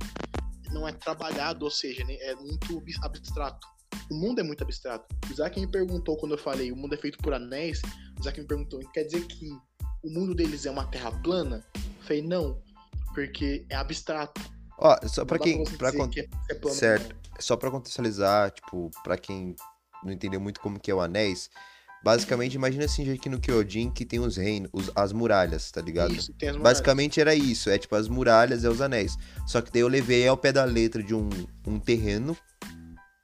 não 0.72 0.88
é 0.88 0.92
trabalhado, 0.92 1.64
ou 1.66 1.70
seja, 1.72 2.04
né, 2.04 2.16
é 2.16 2.34
muito 2.36 2.78
ab- 2.80 3.00
abstrato. 3.04 3.68
O 4.12 4.16
mundo 4.16 4.40
é 4.40 4.44
muito 4.44 4.64
abstrato. 4.64 5.06
O 5.30 5.32
Isaac 5.34 5.60
me 5.60 5.68
perguntou 5.68 6.16
quando 6.18 6.34
eu 6.34 6.38
falei 6.38 6.72
o 6.72 6.76
mundo 6.76 6.94
é 6.94 6.98
feito 6.98 7.18
por 7.20 7.34
anéis, 7.34 7.82
o 8.18 8.22
Isaac 8.22 8.40
me 8.40 8.46
perguntou, 8.48 8.80
quer 8.94 9.04
dizer 9.04 9.26
que 9.26 9.50
o 10.04 10.10
mundo 10.10 10.36
deles 10.36 10.66
é 10.66 10.72
uma 10.72 10.86
terra 10.86 11.12
plana? 11.12 11.64
Eu 11.76 12.04
falei, 12.04 12.22
não, 12.22 12.62
porque 13.14 13.66
é 13.70 13.76
abstrato. 13.76 14.40
Ó, 14.78 14.96
só 15.08 15.24
dá 15.24 15.40
quem, 15.40 15.64
pra 15.78 15.92
con- 15.92 16.10
que 16.10 16.20
é, 16.22 16.28
é 16.52 16.54
plano, 16.56 16.76
certo. 16.78 17.16
só 17.40 17.56
pra 17.56 17.72
contextualizar, 17.72 18.52
tipo, 18.52 18.92
pra 19.04 19.18
quem 19.18 19.56
não 20.04 20.12
entendeu 20.12 20.40
muito 20.40 20.60
como 20.60 20.80
que 20.80 20.92
é 20.92 20.94
o 20.94 21.00
Anéis, 21.02 21.50
basicamente 22.04 22.54
imagina 22.54 22.86
assim 22.86 23.10
aqui 23.12 23.28
no 23.30 23.40
Kyojin 23.40 23.90
que 23.90 24.06
tem 24.06 24.20
os 24.20 24.38
reinos, 24.38 24.70
os- 24.74 24.92
as 24.94 25.12
muralhas, 25.14 25.72
tá 25.72 25.82
ligado? 25.82 26.14
Isso, 26.14 26.32
tem 26.34 26.50
as 26.50 26.56
muralhas. 26.58 26.78
Basicamente 26.78 27.20
era 27.20 27.34
isso, 27.34 27.70
é 27.70 27.78
tipo 27.80 27.96
as 27.96 28.08
muralhas 28.08 28.64
e 28.64 28.68
os 28.68 28.82
anéis. 28.82 29.18
Só 29.48 29.62
que 29.62 29.72
daí 29.72 29.82
eu 29.82 29.88
levei 29.88 30.28
ao 30.28 30.38
pé 30.38 30.52
da 30.52 30.64
letra 30.66 31.02
de 31.02 31.16
um, 31.16 31.28
um 31.66 31.80
terreno 31.80 32.38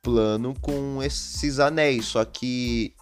plano 0.01 0.55
com 0.61 1.01
esses 1.03 1.59
anéis. 1.59 2.05
Só 2.05 2.25
que 2.25 2.93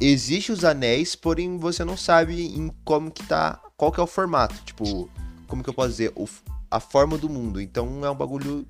existe 0.00 0.52
os 0.52 0.64
anéis, 0.64 1.14
porém 1.14 1.58
você 1.58 1.84
não 1.84 1.96
sabe 1.96 2.46
em 2.46 2.70
como 2.84 3.10
que 3.10 3.22
tá, 3.24 3.60
qual 3.76 3.92
que 3.92 4.00
é 4.00 4.02
o 4.02 4.06
formato, 4.06 4.54
tipo, 4.64 5.10
como 5.46 5.62
que 5.62 5.70
eu 5.70 5.74
posso 5.74 5.90
dizer, 5.90 6.12
o 6.14 6.26
a 6.70 6.78
forma 6.78 7.18
do 7.18 7.28
mundo. 7.28 7.60
Então 7.60 8.04
é 8.04 8.10
um 8.10 8.14
bagulho 8.14 8.66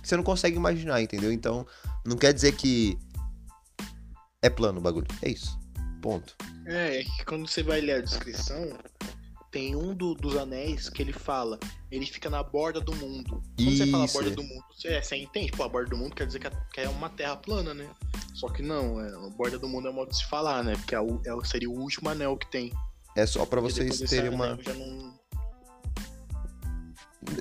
que 0.00 0.08
você 0.08 0.16
não 0.16 0.22
consegue 0.22 0.56
imaginar, 0.56 1.02
entendeu? 1.02 1.32
Então 1.32 1.66
não 2.04 2.16
quer 2.16 2.32
dizer 2.32 2.52
que 2.52 2.96
é 4.40 4.48
plano 4.48 4.78
o 4.78 4.82
bagulho. 4.82 5.08
É 5.20 5.30
isso. 5.30 5.58
Ponto. 6.00 6.36
É, 6.66 7.00
é 7.00 7.04
que 7.04 7.24
quando 7.24 7.48
você 7.48 7.62
vai 7.62 7.80
ler 7.80 7.96
a 7.96 8.00
descrição, 8.00 8.56
tem 9.56 9.74
um 9.74 9.94
do- 9.94 10.14
dos 10.14 10.36
anéis 10.36 10.90
que 10.90 11.00
ele 11.00 11.14
fala, 11.14 11.58
ele 11.90 12.04
fica 12.04 12.28
na 12.28 12.42
borda 12.42 12.78
do 12.78 12.94
mundo. 12.94 13.40
Quando 13.56 13.74
você 13.78 13.86
fala 13.86 14.04
Isso, 14.04 14.12
borda 14.14 14.30
é. 14.30 14.34
do 14.34 14.42
mundo, 14.42 14.64
você, 14.74 14.88
é, 14.88 15.00
você 15.00 15.16
entende? 15.16 15.50
Pô, 15.52 15.62
a 15.62 15.68
borda 15.68 15.88
do 15.88 15.96
mundo 15.96 16.14
quer 16.14 16.26
dizer 16.26 16.40
que 16.40 16.46
é, 16.46 16.50
que 16.74 16.80
é 16.82 16.88
uma 16.90 17.08
terra 17.08 17.36
plana, 17.36 17.72
né? 17.72 17.88
Só 18.34 18.50
que 18.50 18.62
não, 18.62 19.00
é, 19.00 19.08
a 19.08 19.30
borda 19.30 19.58
do 19.58 19.66
mundo 19.66 19.88
é 19.88 19.90
um 19.90 19.94
modo 19.94 20.10
de 20.10 20.18
se 20.18 20.26
falar, 20.26 20.62
né? 20.62 20.74
Porque 20.76 20.94
é 20.94 21.00
o, 21.00 21.22
é 21.24 21.32
o- 21.32 21.42
seria 21.42 21.70
o 21.70 21.72
último 21.80 22.10
anel 22.10 22.36
que 22.36 22.50
tem. 22.50 22.70
É 23.16 23.24
só 23.24 23.46
pra 23.46 23.62
Porque 23.62 23.82
vocês 23.82 24.10
terem 24.10 24.28
uma 24.28 24.56
não- 24.56 25.14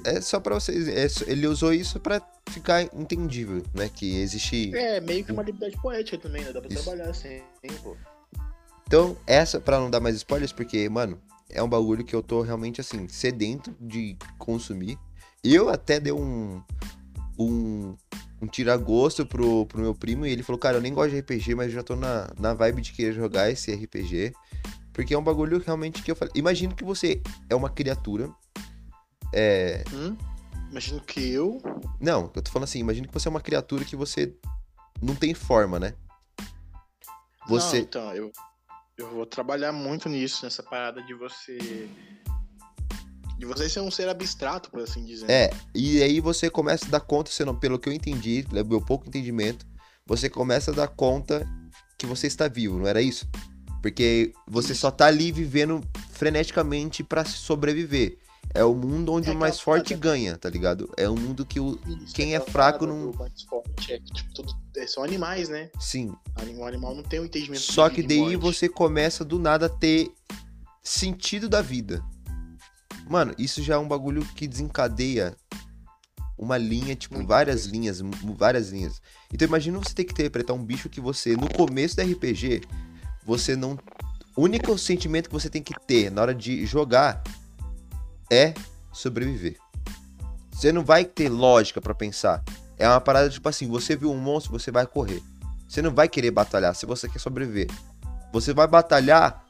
É 0.06 0.22
só 0.22 0.40
pra 0.40 0.56
vocês. 0.56 0.88
é 0.88 1.30
ele 1.30 1.46
usou 1.48 1.74
isso 1.74 2.00
pra 2.00 2.22
ficar 2.50 2.82
entendível, 2.82 3.62
né? 3.74 3.90
Que 3.90 4.20
existe. 4.22 4.74
É, 4.74 5.02
meio 5.02 5.26
que 5.26 5.34
uma 5.34 5.44
liberdade 5.44 5.80
poética 5.82 6.18
também, 6.18 6.46
né? 6.46 6.54
Dá 6.54 6.62
pra 6.62 6.74
Isso. 6.74 6.82
trabalhar 6.84 7.10
assim, 7.10 7.42
hein, 7.62 7.72
pô. 7.84 7.98
Então, 8.88 9.18
essa, 9.28 9.60
pra 9.60 9.80
não 9.80 9.90
dar 9.92 10.00
mais 10.00 10.16
spoilers, 10.16 10.54
porque, 10.54 10.88
mano, 10.90 11.20
é 11.50 11.62
um 11.62 11.70
bagulho 11.70 12.04
que 12.04 12.16
eu 12.16 12.24
tô 12.24 12.42
realmente, 12.42 12.82
assim, 12.82 13.08
sedento 13.08 13.76
de 13.80 14.18
consumir. 14.38 14.98
Eu 15.44 15.70
até 15.70 16.00
dei 16.00 16.14
um. 16.14 16.62
Um. 17.38 17.96
Um 18.42 18.48
tira-gosto 18.48 19.26
pro, 19.26 19.66
pro 19.66 19.80
meu 19.80 19.96
primo 19.96 20.26
e 20.26 20.30
ele 20.30 20.44
falou, 20.44 20.60
cara, 20.60 20.78
eu 20.78 20.82
nem 20.82 20.94
gosto 20.94 21.12
de 21.12 21.20
RPG, 21.20 21.56
mas 21.56 21.68
eu 21.68 21.76
já 21.76 21.84
tô 21.84 21.96
na, 21.96 22.30
na 22.38 22.54
vibe 22.54 22.82
de 22.82 22.92
querer 22.92 23.14
jogar 23.14 23.50
esse 23.50 23.74
RPG. 23.74 24.34
Porque 24.92 25.14
é 25.14 25.18
um 25.18 25.24
bagulho 25.24 25.64
realmente 25.66 26.04
que 26.04 26.12
eu 26.12 26.16
falei. 26.16 26.34
Imagino 26.36 26.76
que 26.76 26.84
você 26.84 27.22
é 27.50 27.56
uma 27.56 27.70
criatura. 27.70 28.30
É. 29.34 29.84
Hum? 29.94 30.18
Imagino 30.70 31.00
que 31.02 31.32
eu. 31.32 31.62
Não, 32.00 32.30
eu 32.36 32.42
tô 32.42 32.52
falando 32.52 32.66
assim, 32.66 32.80
imagina 32.80 33.08
que 33.08 33.14
você 33.14 33.30
é 33.30 33.32
uma 33.32 33.42
criatura 33.42 33.86
que 33.86 33.96
você 33.96 34.34
não 35.02 35.16
tem 35.16 35.34
forma, 35.34 35.80
né? 35.80 35.94
Não, 37.48 37.48
Você. 37.48 37.80
então, 37.80 38.14
eu, 38.14 38.32
eu 38.98 39.10
vou 39.10 39.26
trabalhar 39.26 39.72
muito 39.72 40.08
nisso, 40.08 40.44
nessa 40.44 40.64
parada 40.64 41.02
de 41.02 41.14
você. 41.14 41.90
De 43.38 43.46
você 43.46 43.68
ser 43.68 43.82
um 43.82 43.92
ser 43.92 44.08
abstrato, 44.08 44.72
por 44.72 44.82
assim 44.82 45.04
dizer. 45.04 45.30
É, 45.30 45.50
e 45.74 46.02
aí 46.02 46.22
você 46.22 46.50
começa 46.50 46.86
a 46.86 46.90
dar 46.90 47.02
conta, 47.02 47.30
pelo 47.60 47.78
que 47.78 47.90
eu 47.90 47.94
entendi, 47.94 48.46
é 48.54 48.64
meu 48.64 48.80
pouco 48.80 49.08
entendimento, 49.08 49.66
você 50.06 50.30
começa 50.30 50.72
a 50.72 50.74
dar 50.74 50.88
conta 50.88 51.46
que 51.98 52.06
você 52.06 52.28
está 52.28 52.48
vivo, 52.48 52.78
não 52.80 52.88
era 52.88 53.02
isso? 53.02 53.28
Porque 53.82 54.32
você 54.48 54.74
só 54.74 54.90
tá 54.90 55.08
ali 55.08 55.32
vivendo 55.32 55.82
freneticamente 56.12 57.04
pra 57.04 57.26
sobreviver. 57.26 58.18
É 58.56 58.64
o 58.64 58.74
mundo 58.74 59.12
onde 59.12 59.30
É 59.30 59.34
o 59.34 59.38
mais 59.38 59.60
forte 59.60 59.94
ganha, 59.94 60.38
tá 60.38 60.50
ligado? 60.50 60.90
É 60.96 61.10
um 61.10 61.16
mundo 61.18 61.46
que 61.46 61.60
o. 61.60 61.78
Isso, 62.04 62.16
quem 62.16 62.34
é 62.34 62.38
aquela 62.38 62.52
fraco 62.52 62.88
não- 62.88 63.12
do 63.12 63.18
mais 63.18 63.42
forte, 63.44 63.92
é 63.92 64.00
que, 64.00 64.14
tipo, 64.14 64.34
tudo, 64.34 64.54
é, 64.78 64.88
são 64.88 65.04
animais, 65.04 65.50
né? 65.50 65.70
Sim. 65.78 66.16
O 66.58 66.64
animal 66.66 66.96
não 66.96 67.04
tem 67.04 67.20
o 67.20 67.26
entendimento 67.26 67.60
de 67.62 67.72
Só 67.74 67.90
que 67.90 68.02
daí 68.02 68.20
morte. 68.20 68.38
você 68.38 68.70
começa 68.70 69.26
do 69.26 69.38
nada 69.38 69.66
a 69.66 69.70
ter 69.70 70.10
sentido 70.82 71.50
da 71.50 71.62
vida. 71.62 72.02
Mano, 73.10 73.36
isso 73.38 73.62
já 73.62 73.76
é 73.76 73.78
um 73.78 73.88
bagulho 73.88 74.26
que 74.36 74.48
desencadeia 74.48 75.36
uma 76.38 76.58
linha, 76.58 76.96
tipo, 76.96 77.16
Muita 77.16 77.28
várias 77.28 77.62
coisa. 77.64 77.72
linhas, 77.72 78.02
várias 78.38 78.70
linhas. 78.70 79.02
Então 79.34 79.46
imagina 79.48 79.78
você 79.80 79.94
ter 79.94 80.06
que 80.06 80.14
interpretar 80.14 80.56
um 80.56 80.64
bicho 80.64 80.88
que 80.90 81.02
você, 81.02 81.36
no 81.36 81.50
começo 81.54 81.96
do 81.98 82.02
RPG, 82.02 82.62
você 83.26 83.56
não. 83.56 83.78
O 84.36 84.44
único 84.44 84.78
sentimento 84.78 85.28
que 85.28 85.34
você 85.34 85.50
tem 85.50 85.62
que 85.62 85.74
ter 85.86 86.10
na 86.10 86.22
hora 86.22 86.34
de 86.34 86.66
jogar 86.66 87.22
é 88.32 88.54
sobreviver. 88.92 89.58
Você 90.52 90.72
não 90.72 90.84
vai 90.84 91.04
ter 91.04 91.30
lógica 91.30 91.82
pra 91.82 91.94
pensar. 91.94 92.44
É 92.78 92.88
uma 92.88 93.02
parada 93.02 93.30
tipo 93.30 93.48
assim, 93.48 93.68
você 93.68 93.96
viu 93.96 94.12
um 94.12 94.18
monstro, 94.18 94.52
você 94.52 94.72
vai 94.72 94.86
correr. 94.86 95.22
Você 95.68 95.82
não 95.82 95.94
vai 95.94 96.08
querer 96.08 96.32
batalhar 96.32 96.74
se 96.76 96.86
você 96.86 97.10
quer 97.10 97.20
sobreviver. 97.20 97.68
Você 98.32 98.54
vai 98.54 98.68
batalhar 98.68 99.46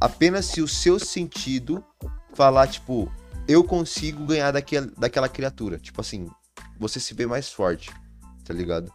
apenas 0.00 0.46
se 0.46 0.60
o 0.60 0.68
seu 0.68 0.98
sentido 0.98 1.84
falar, 2.34 2.68
tipo, 2.68 3.12
eu 3.46 3.64
consigo 3.64 4.24
ganhar 4.24 4.52
daquela, 4.52 4.86
daquela 4.96 5.28
criatura. 5.28 5.78
Tipo 5.78 6.00
assim, 6.00 6.28
você 6.78 7.00
se 7.00 7.14
vê 7.14 7.26
mais 7.26 7.52
forte, 7.52 7.90
tá 8.44 8.54
ligado? 8.54 8.92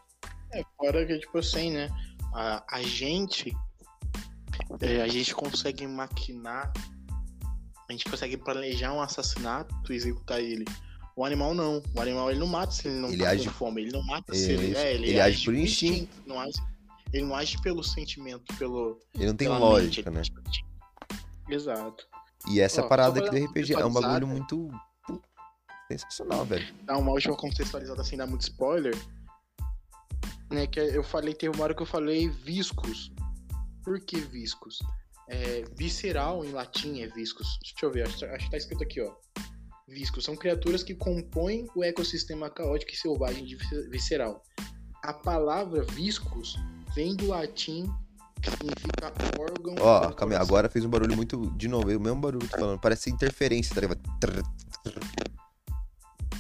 É, 0.53 0.63
fora 0.77 1.05
que, 1.05 1.19
tipo 1.19 1.37
assim, 1.37 1.71
né? 1.71 1.89
A, 2.33 2.63
a 2.77 2.81
gente. 2.81 3.53
é, 4.79 5.01
a 5.01 5.07
gente 5.07 5.35
consegue 5.35 5.85
maquinar. 5.85 6.71
A 7.87 7.91
gente 7.91 8.05
consegue 8.05 8.37
planejar 8.37 8.91
um 8.93 9.01
assassinato 9.01 9.73
e 9.91 9.95
executar 9.95 10.39
ele. 10.41 10.65
O 11.15 11.23
animal 11.23 11.53
não. 11.53 11.81
O 11.95 12.01
animal 12.01 12.29
ele 12.31 12.39
não 12.39 12.47
mata 12.47 12.71
se 12.71 12.87
ele 12.87 12.97
não 12.97 13.09
Ele 13.09 13.23
tá 13.23 13.29
age- 13.29 13.49
fome. 13.49 13.81
Ele 13.83 13.91
não 13.91 14.03
mata 14.03 14.33
se 14.33 14.51
Ele- 14.51 14.65
ele. 14.67 14.75
É, 14.77 14.93
ele, 14.93 15.09
ele 15.09 15.21
age 15.21 15.45
por 15.45 15.53
por 15.53 15.55
instinto. 15.59 16.23
Não 16.25 16.39
age, 16.39 16.57
ele 17.13 17.25
não 17.25 17.35
age 17.35 17.61
pelo 17.61 17.83
sentimento, 17.83 18.43
pelo. 18.57 18.99
Ele 19.13 19.27
não 19.27 19.35
tem 19.35 19.47
lógica, 19.47 20.11
mente, 20.11 20.31
né? 20.33 20.41
age- 20.49 20.65
Exato. 21.49 22.05
E 22.49 22.59
essa 22.59 22.83
Ó, 22.83 22.87
parada 22.87 23.19
aqui 23.19 23.29
do 23.39 23.45
RPG 23.45 23.73
é 23.73 23.85
um 23.85 23.93
bagulho 23.93 24.25
contextualizada. 24.25 24.25
muito 24.25 24.71
sensacional, 25.87 26.45
velho. 26.45 26.73
dar 26.83 26.97
uma 26.97 27.11
última 27.11 27.35
contextualizada 27.37 28.03
sem 28.03 28.17
dar 28.17 28.25
muito 28.27 28.41
spoiler, 28.41 28.95
né? 30.51 30.67
Que 30.67 30.79
eu 30.79 31.03
falei, 31.03 31.33
teve 31.33 31.55
uma 31.55 31.63
hora 31.63 31.73
que 31.75 31.81
eu 31.81 31.85
falei 31.85 32.27
viscos. 32.29 33.11
Por 33.83 33.99
que 33.99 34.19
viscos? 34.19 34.79
É, 35.27 35.63
visceral 35.75 36.45
em 36.45 36.51
latim 36.51 37.01
é 37.01 37.07
viscos. 37.07 37.57
Deixa 37.61 37.85
eu 37.85 37.91
ver, 37.91 38.07
acho, 38.07 38.25
acho 38.25 38.45
que 38.45 38.51
tá 38.51 38.57
escrito 38.57 38.83
aqui, 38.83 39.01
ó. 39.01 39.11
Viscos 39.87 40.23
são 40.23 40.35
criaturas 40.35 40.83
que 40.83 40.95
compõem 40.95 41.67
o 41.75 41.83
ecossistema 41.83 42.49
caótico 42.49 42.91
e 42.91 42.95
selvagem 42.95 43.45
de 43.45 43.55
vis- 43.55 43.89
visceral. 43.89 44.43
A 45.03 45.13
palavra 45.13 45.83
viscos 45.83 46.55
vem 46.95 47.15
do 47.15 47.27
latim 47.27 47.87
que 48.41 48.49
significa 48.51 49.13
órgão. 49.39 49.75
Ó, 49.79 50.11
calma 50.11 50.35
aí, 50.35 50.39
agora 50.41 50.69
fez 50.69 50.85
um 50.85 50.89
barulho 50.89 51.15
muito. 51.15 51.51
De 51.55 51.67
novo, 51.67 51.91
é 51.91 51.95
o 51.95 51.99
mesmo 51.99 52.19
barulho 52.19 52.39
que 52.39 52.53
eu 52.53 52.59
tô 52.59 52.65
falando. 52.65 52.79
Parece 52.79 53.09
interferência, 53.09 53.73
tá 53.73 53.81
ligado? 53.81 54.01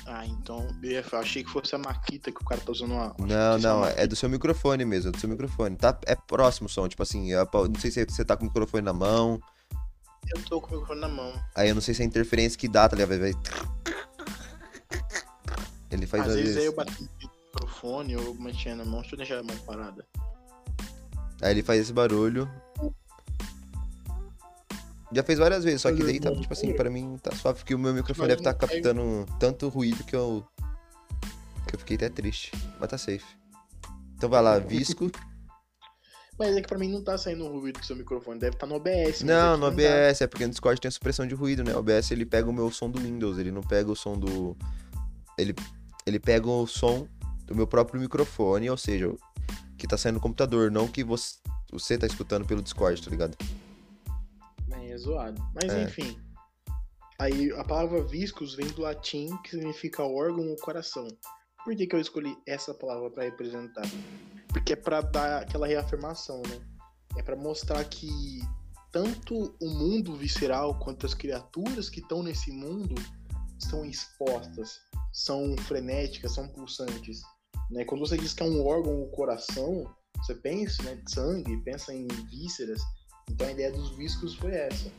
Ah, 0.07 0.25
então 0.25 0.67
eu 0.83 1.19
achei 1.19 1.43
que 1.43 1.49
fosse 1.49 1.73
a 1.73 1.79
Maquita 1.79 2.31
que 2.31 2.39
o 2.41 2.45
cara 2.45 2.61
tá 2.61 2.71
usando 2.71 2.91
uma. 2.93 3.15
Não, 3.17 3.55
é 3.55 3.57
não, 3.59 3.77
uma- 3.79 3.89
é 3.89 4.05
do 4.05 4.15
seu 4.15 4.29
microfone 4.29 4.85
mesmo, 4.85 5.09
é 5.09 5.11
do 5.11 5.19
seu 5.19 5.27
microfone. 5.27 5.75
Tá, 5.75 5.97
é 6.05 6.15
próximo 6.15 6.67
o 6.67 6.69
som, 6.69 6.87
tipo 6.87 7.01
assim, 7.01 7.33
é 7.33 7.43
pra- 7.45 7.67
não 7.67 7.79
sei 7.79 7.89
se 7.89 8.05
você 8.05 8.23
tá 8.23 8.37
com 8.37 8.43
o 8.43 8.47
microfone 8.47 8.83
na 8.83 8.93
mão, 8.93 9.39
Eu 10.35 10.41
tô 10.43 10.59
com 10.61 10.67
o 10.67 10.71
microfone 10.79 11.01
na 11.01 11.07
mão. 11.07 11.33
aí 11.55 11.69
eu 11.69 11.75
não 11.75 11.81
sei 11.81 11.93
se 11.93 12.01
é 12.01 12.05
a 12.05 12.07
interferência 12.07 12.57
que 12.57 12.67
dá, 12.67 12.87
tá 12.87 12.95
ligado? 12.95 13.19
Vai- 13.19 13.33
Ele 15.91 16.05
faz 16.07 16.23
Às 16.23 16.29
às 16.29 16.35
vezes 16.35 16.55
vezes. 16.55 16.69
eu 16.69 16.75
bati 16.75 17.03
no 17.03 17.09
microfone, 17.53 18.13
eu 18.13 18.33
mantinha 18.35 18.75
na 18.75 18.85
mão, 18.85 19.01
deixa 19.01 19.15
eu 19.15 19.17
deixar 19.17 19.39
a 19.39 19.43
mão 19.43 19.55
parada. 19.65 20.05
Aí 21.41 21.51
ele 21.51 21.63
faz 21.63 21.79
esse 21.81 21.93
barulho. 21.93 22.49
Já 25.15 25.23
fez 25.23 25.39
várias 25.39 25.63
vezes, 25.63 25.81
só 25.81 25.91
que 25.93 26.03
daí 26.03 26.19
tá, 26.19 26.29
tipo 26.35 26.51
assim, 26.51 26.73
pra 26.73 26.89
mim 26.89 27.17
tá 27.23 27.33
suave, 27.33 27.59
porque 27.59 27.73
o 27.73 27.79
meu 27.79 27.93
microfone 27.93 28.27
deve 28.27 28.41
estar 28.41 28.51
aí- 28.51 28.57
captando 28.57 29.25
tanto 29.39 29.69
ruído 29.69 30.03
que 30.03 30.15
eu. 30.15 30.45
que 31.67 31.75
eu 31.75 31.79
fiquei 31.79 31.95
até 31.95 32.09
triste. 32.09 32.51
Mas 32.79 32.89
tá 32.89 32.97
safe. 32.97 33.25
Então 34.17 34.29
vai 34.29 34.41
lá, 34.41 34.59
Visco. 34.59 35.09
Mas 36.37 36.53
é 36.57 36.61
que 36.61 36.67
pra 36.67 36.77
mim 36.77 36.91
não 36.91 37.01
tá 37.01 37.17
saindo 37.17 37.47
ruído 37.47 37.79
do 37.79 37.85
seu 37.85 37.95
microfone, 37.95 38.37
deve 38.37 38.57
estar 38.57 38.67
no 38.67 38.75
OBS. 38.75 38.91
mas 38.91 39.21
Não, 39.23 39.55
no 39.55 39.67
tá. 39.67 39.67
OBS, 39.71 40.19
é 40.19 40.27
porque 40.27 40.43
no 40.45 40.49
Discord 40.49 40.81
tem 40.81 40.89
a 40.89 40.91
supressão 40.91 41.25
de 41.25 41.33
ruído, 41.33 41.63
né? 41.63 41.73
O 41.73 41.79
OBS 41.79 42.11
ele 42.11 42.25
pega 42.25 42.49
o 42.49 42.53
meu 42.53 42.69
som 42.69 42.89
do 42.89 42.99
Windows, 42.99 43.37
ele 43.37 43.51
não 43.51 43.61
pega 43.61 43.89
o 43.89 43.95
som 43.95 44.19
do. 44.19 44.53
Ele, 45.37 45.55
ele 46.05 46.19
pega 46.19 46.45
o 46.49 46.67
som 46.67 47.07
do 47.45 47.55
meu 47.55 47.65
próprio 47.65 48.01
microfone, 48.01 48.69
ou 48.69 48.75
seja, 48.75 49.13
que 49.77 49.87
tá 49.87 49.97
saindo 49.97 50.15
no 50.15 50.19
computador, 50.21 50.69
não 50.69 50.89
que 50.89 51.05
você, 51.05 51.35
você 51.71 51.97
tá 51.97 52.05
escutando 52.05 52.45
pelo 52.45 52.61
Discord, 52.61 53.01
tá 53.01 53.09
ligado? 53.09 53.37
É, 54.95 54.97
zoado. 54.97 55.41
Mas 55.53 55.71
É. 55.71 55.83
enfim. 55.83 56.17
Aí 57.19 57.51
a 57.51 57.63
palavra 57.63 58.03
viscos 58.03 58.55
vem 58.55 58.67
do 58.67 58.81
latim, 58.81 59.35
que 59.43 59.51
significa 59.51 60.03
órgão 60.03 60.49
ou 60.49 60.55
coração. 60.57 61.07
Por 61.63 61.75
que, 61.75 61.87
que 61.87 61.95
eu 61.95 61.99
escolhi 61.99 62.37
essa 62.45 62.73
palavra 62.73 63.09
pra 63.09 63.23
representar? 63.23 63.85
Porque 64.49 64.73
é 64.73 64.75
pra 64.75 65.01
dar 65.01 65.41
aquela 65.41 65.67
reafirmação, 65.67 66.41
né? 66.43 66.59
É 67.17 67.23
pra 67.23 67.35
mostrar 67.35 67.83
que 67.85 68.09
tanto 68.91 69.55
o 69.61 69.69
mundo 69.69 70.15
visceral 70.15 70.77
quanto 70.79 71.05
as 71.05 71.13
criaturas 71.13 71.89
que 71.89 71.99
estão 71.99 72.21
nesse 72.21 72.51
mundo 72.51 72.95
são 73.59 73.85
expostas, 73.85 74.79
são 75.11 75.55
frenéticas, 75.59 76.33
são 76.33 76.47
pulsantes. 76.49 77.21
Né? 77.71 77.83
Quando 77.85 78.01
você 78.01 78.17
diz 78.17 78.33
que 78.33 78.43
é 78.43 78.45
um 78.45 78.65
órgão 78.65 79.01
ou 79.01 79.09
coração, 79.09 79.89
você 80.17 80.35
pensa 80.35 80.83
né, 80.83 81.01
sangue, 81.07 81.57
pensa 81.63 81.93
em 81.93 82.07
vísceras. 82.29 82.81
Então 83.29 83.47
a 83.47 83.51
ideia 83.51 83.71
dos 83.71 83.95
viscos 83.95 84.35
foi 84.35 84.51
essa. 84.53 84.91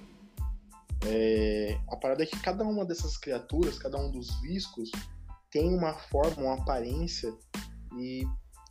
É, 1.07 1.79
a 1.89 1.97
parada 1.97 2.22
é 2.22 2.27
que 2.27 2.39
cada 2.41 2.64
uma 2.64 2.85
dessas 2.85 3.16
criaturas, 3.16 3.79
cada 3.79 3.99
um 3.99 4.11
dos 4.11 4.41
viscos, 4.41 4.91
tem 5.51 5.68
uma 5.74 5.95
forma, 5.95 6.43
uma 6.43 6.55
aparência 6.55 7.33
e 7.99 8.27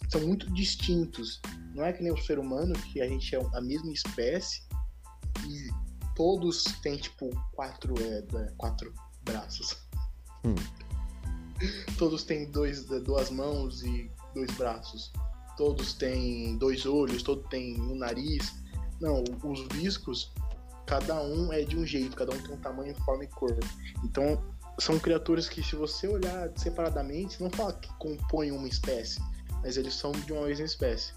são 0.10 0.22
muito 0.22 0.52
distintos. 0.54 1.42
Não 1.74 1.86
é 1.86 1.94
que 1.94 2.04
nem 2.04 2.12
o 2.12 2.18
ser 2.18 2.40
humano, 2.40 2.74
que 2.92 3.02
a 3.02 3.08
gente 3.08 3.36
é 3.36 3.40
a 3.54 3.62
mesma 3.62 3.92
espécie 3.92 4.64
e 5.48 5.70
todos 6.16 6.64
têm 6.82 6.98
tipo 6.98 7.30
quatro, 7.54 7.94
é, 8.02 8.52
quatro 8.58 8.94
braços. 9.24 9.78
Hum. 10.46 10.56
Todos 11.98 12.24
têm 12.24 12.52
dois, 12.52 12.86
duas 12.86 13.30
mãos 13.30 13.82
e 13.84 14.12
dois 14.34 14.52
braços. 14.52 15.12
Todos 15.58 15.94
têm 15.94 16.58
dois 16.58 16.86
olhos, 16.86 17.24
todos 17.24 17.48
têm 17.50 17.80
um 17.80 17.96
nariz. 17.96 18.54
Não, 19.02 19.24
os 19.44 19.68
viscos, 19.74 20.32
cada 20.86 21.22
um 21.22 21.52
é 21.52 21.64
de 21.64 21.78
um 21.78 21.86
jeito, 21.86 22.16
cada 22.16 22.34
um 22.34 22.42
tem 22.42 22.54
um 22.54 22.58
tamanho, 22.58 22.96
forma 23.04 23.24
e 23.24 23.28
cor. 23.28 23.58
Então, 24.04 24.42
são 24.80 25.00
criaturas 25.00 25.48
que, 25.50 25.64
se 25.64 25.76
você 25.76 26.08
olhar 26.08 26.52
separadamente, 26.56 27.42
não 27.42 27.50
fala 27.50 27.74
que 27.74 27.92
compõem 27.98 28.52
uma 28.52 28.68
espécie, 28.68 29.20
mas 29.64 29.78
eles 29.78 29.94
são 29.94 30.12
de 30.12 30.32
uma 30.34 30.48
mesma 30.48 30.66
espécie. 30.66 31.14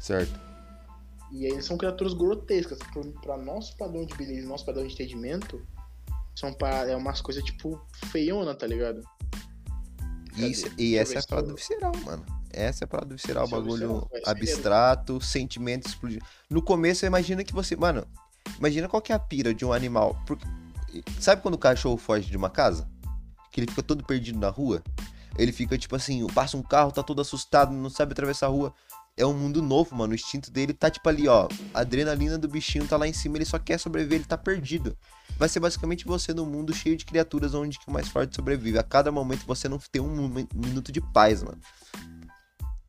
Certo. 0.00 0.38
E 1.30 1.44
eles 1.46 1.64
são 1.64 1.76
criaturas 1.76 2.12
grotescas. 2.14 2.78
Para 3.22 3.36
nosso 3.36 3.76
padrão 3.76 4.04
de 4.04 4.14
beleza, 4.16 4.48
nosso 4.48 4.64
padrão 4.66 4.86
de 4.86 4.92
entendimento, 4.94 5.64
são 6.34 6.52
pa- 6.52 6.86
é 6.86 6.96
umas 6.96 7.20
coisas 7.20 7.44
tipo 7.44 7.80
feiona, 8.06 8.54
tá 8.54 8.66
ligado? 8.66 9.02
E, 10.36 10.50
isso- 10.50 10.66
e 10.78 10.92
Deixa 10.94 11.02
essa 11.02 11.14
é 11.14 11.18
a 11.18 11.22
parada 11.26 11.54
visceral, 11.54 11.92
mano. 12.04 12.24
Essa 12.52 12.84
é 12.84 12.86
a 12.86 12.88
parada 12.88 13.14
visceral, 13.14 13.46
o 13.46 13.48
bagulho 13.48 14.08
é 14.12 14.18
sério. 14.18 14.30
abstrato, 14.30 15.20
sentimento 15.20 15.86
explodindo. 15.86 16.24
No 16.48 16.60
começo, 16.62 17.06
imagina 17.06 17.44
que 17.44 17.52
você. 17.52 17.76
Mano, 17.76 18.06
imagina 18.58 18.88
qual 18.88 19.00
que 19.00 19.12
é 19.12 19.14
a 19.14 19.18
pira 19.18 19.54
de 19.54 19.64
um 19.64 19.72
animal. 19.72 20.20
Porque- 20.26 20.46
sabe 21.18 21.42
quando 21.42 21.54
o 21.54 21.58
cachorro 21.58 21.96
foge 21.96 22.28
de 22.30 22.36
uma 22.36 22.50
casa? 22.50 22.88
Que 23.52 23.60
ele 23.60 23.68
fica 23.68 23.82
todo 23.82 24.04
perdido 24.04 24.38
na 24.38 24.48
rua? 24.48 24.82
Ele 25.38 25.52
fica 25.52 25.78
tipo 25.78 25.94
assim, 25.96 26.26
passa 26.28 26.56
um 26.56 26.62
carro, 26.62 26.92
tá 26.92 27.02
todo 27.02 27.20
assustado, 27.20 27.72
não 27.72 27.88
sabe 27.88 28.12
atravessar 28.12 28.46
a 28.46 28.50
rua. 28.50 28.74
É 29.16 29.26
um 29.26 29.34
mundo 29.34 29.60
novo, 29.60 29.94
mano. 29.94 30.12
O 30.12 30.14
instinto 30.14 30.50
dele 30.50 30.72
tá 30.72 30.90
tipo 30.90 31.08
ali, 31.08 31.28
ó. 31.28 31.48
A 31.74 31.80
adrenalina 31.80 32.38
do 32.38 32.48
bichinho 32.48 32.86
tá 32.86 32.96
lá 32.96 33.06
em 33.06 33.12
cima, 33.12 33.36
ele 33.36 33.44
só 33.44 33.58
quer 33.58 33.78
sobreviver, 33.78 34.18
ele 34.18 34.24
tá 34.24 34.38
perdido. 34.38 34.96
Vai 35.38 35.48
ser 35.48 35.60
basicamente 35.60 36.04
você 36.04 36.32
num 36.32 36.46
mundo 36.46 36.72
cheio 36.74 36.96
de 36.96 37.04
criaturas 37.04 37.54
onde 37.54 37.78
que 37.78 37.88
o 37.88 37.92
mais 37.92 38.08
forte 38.08 38.34
sobrevive. 38.34 38.78
A 38.78 38.82
cada 38.82 39.10
momento 39.12 39.46
você 39.46 39.68
não 39.68 39.78
tem 39.78 40.00
um 40.00 40.28
minuto 40.54 40.90
de 40.92 41.00
paz, 41.00 41.42
mano. 41.42 41.58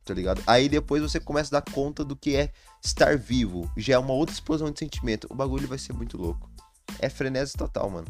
Tá 0.04 0.14
ligado? 0.14 0.42
Aí 0.46 0.68
depois 0.68 1.00
você 1.02 1.20
começa 1.20 1.56
a 1.56 1.60
dar 1.60 1.72
conta 1.72 2.04
do 2.04 2.16
que 2.16 2.34
é 2.34 2.52
estar 2.82 3.16
vivo. 3.16 3.70
Já 3.76 3.94
é 3.94 3.98
uma 3.98 4.12
outra 4.12 4.34
explosão 4.34 4.70
de 4.70 4.78
sentimento. 4.78 5.28
O 5.30 5.34
bagulho 5.34 5.68
vai 5.68 5.78
ser 5.78 5.92
muito 5.92 6.16
louco. 6.16 6.50
É 6.98 7.08
frenesi 7.08 7.56
total, 7.56 7.88
mano. 7.88 8.08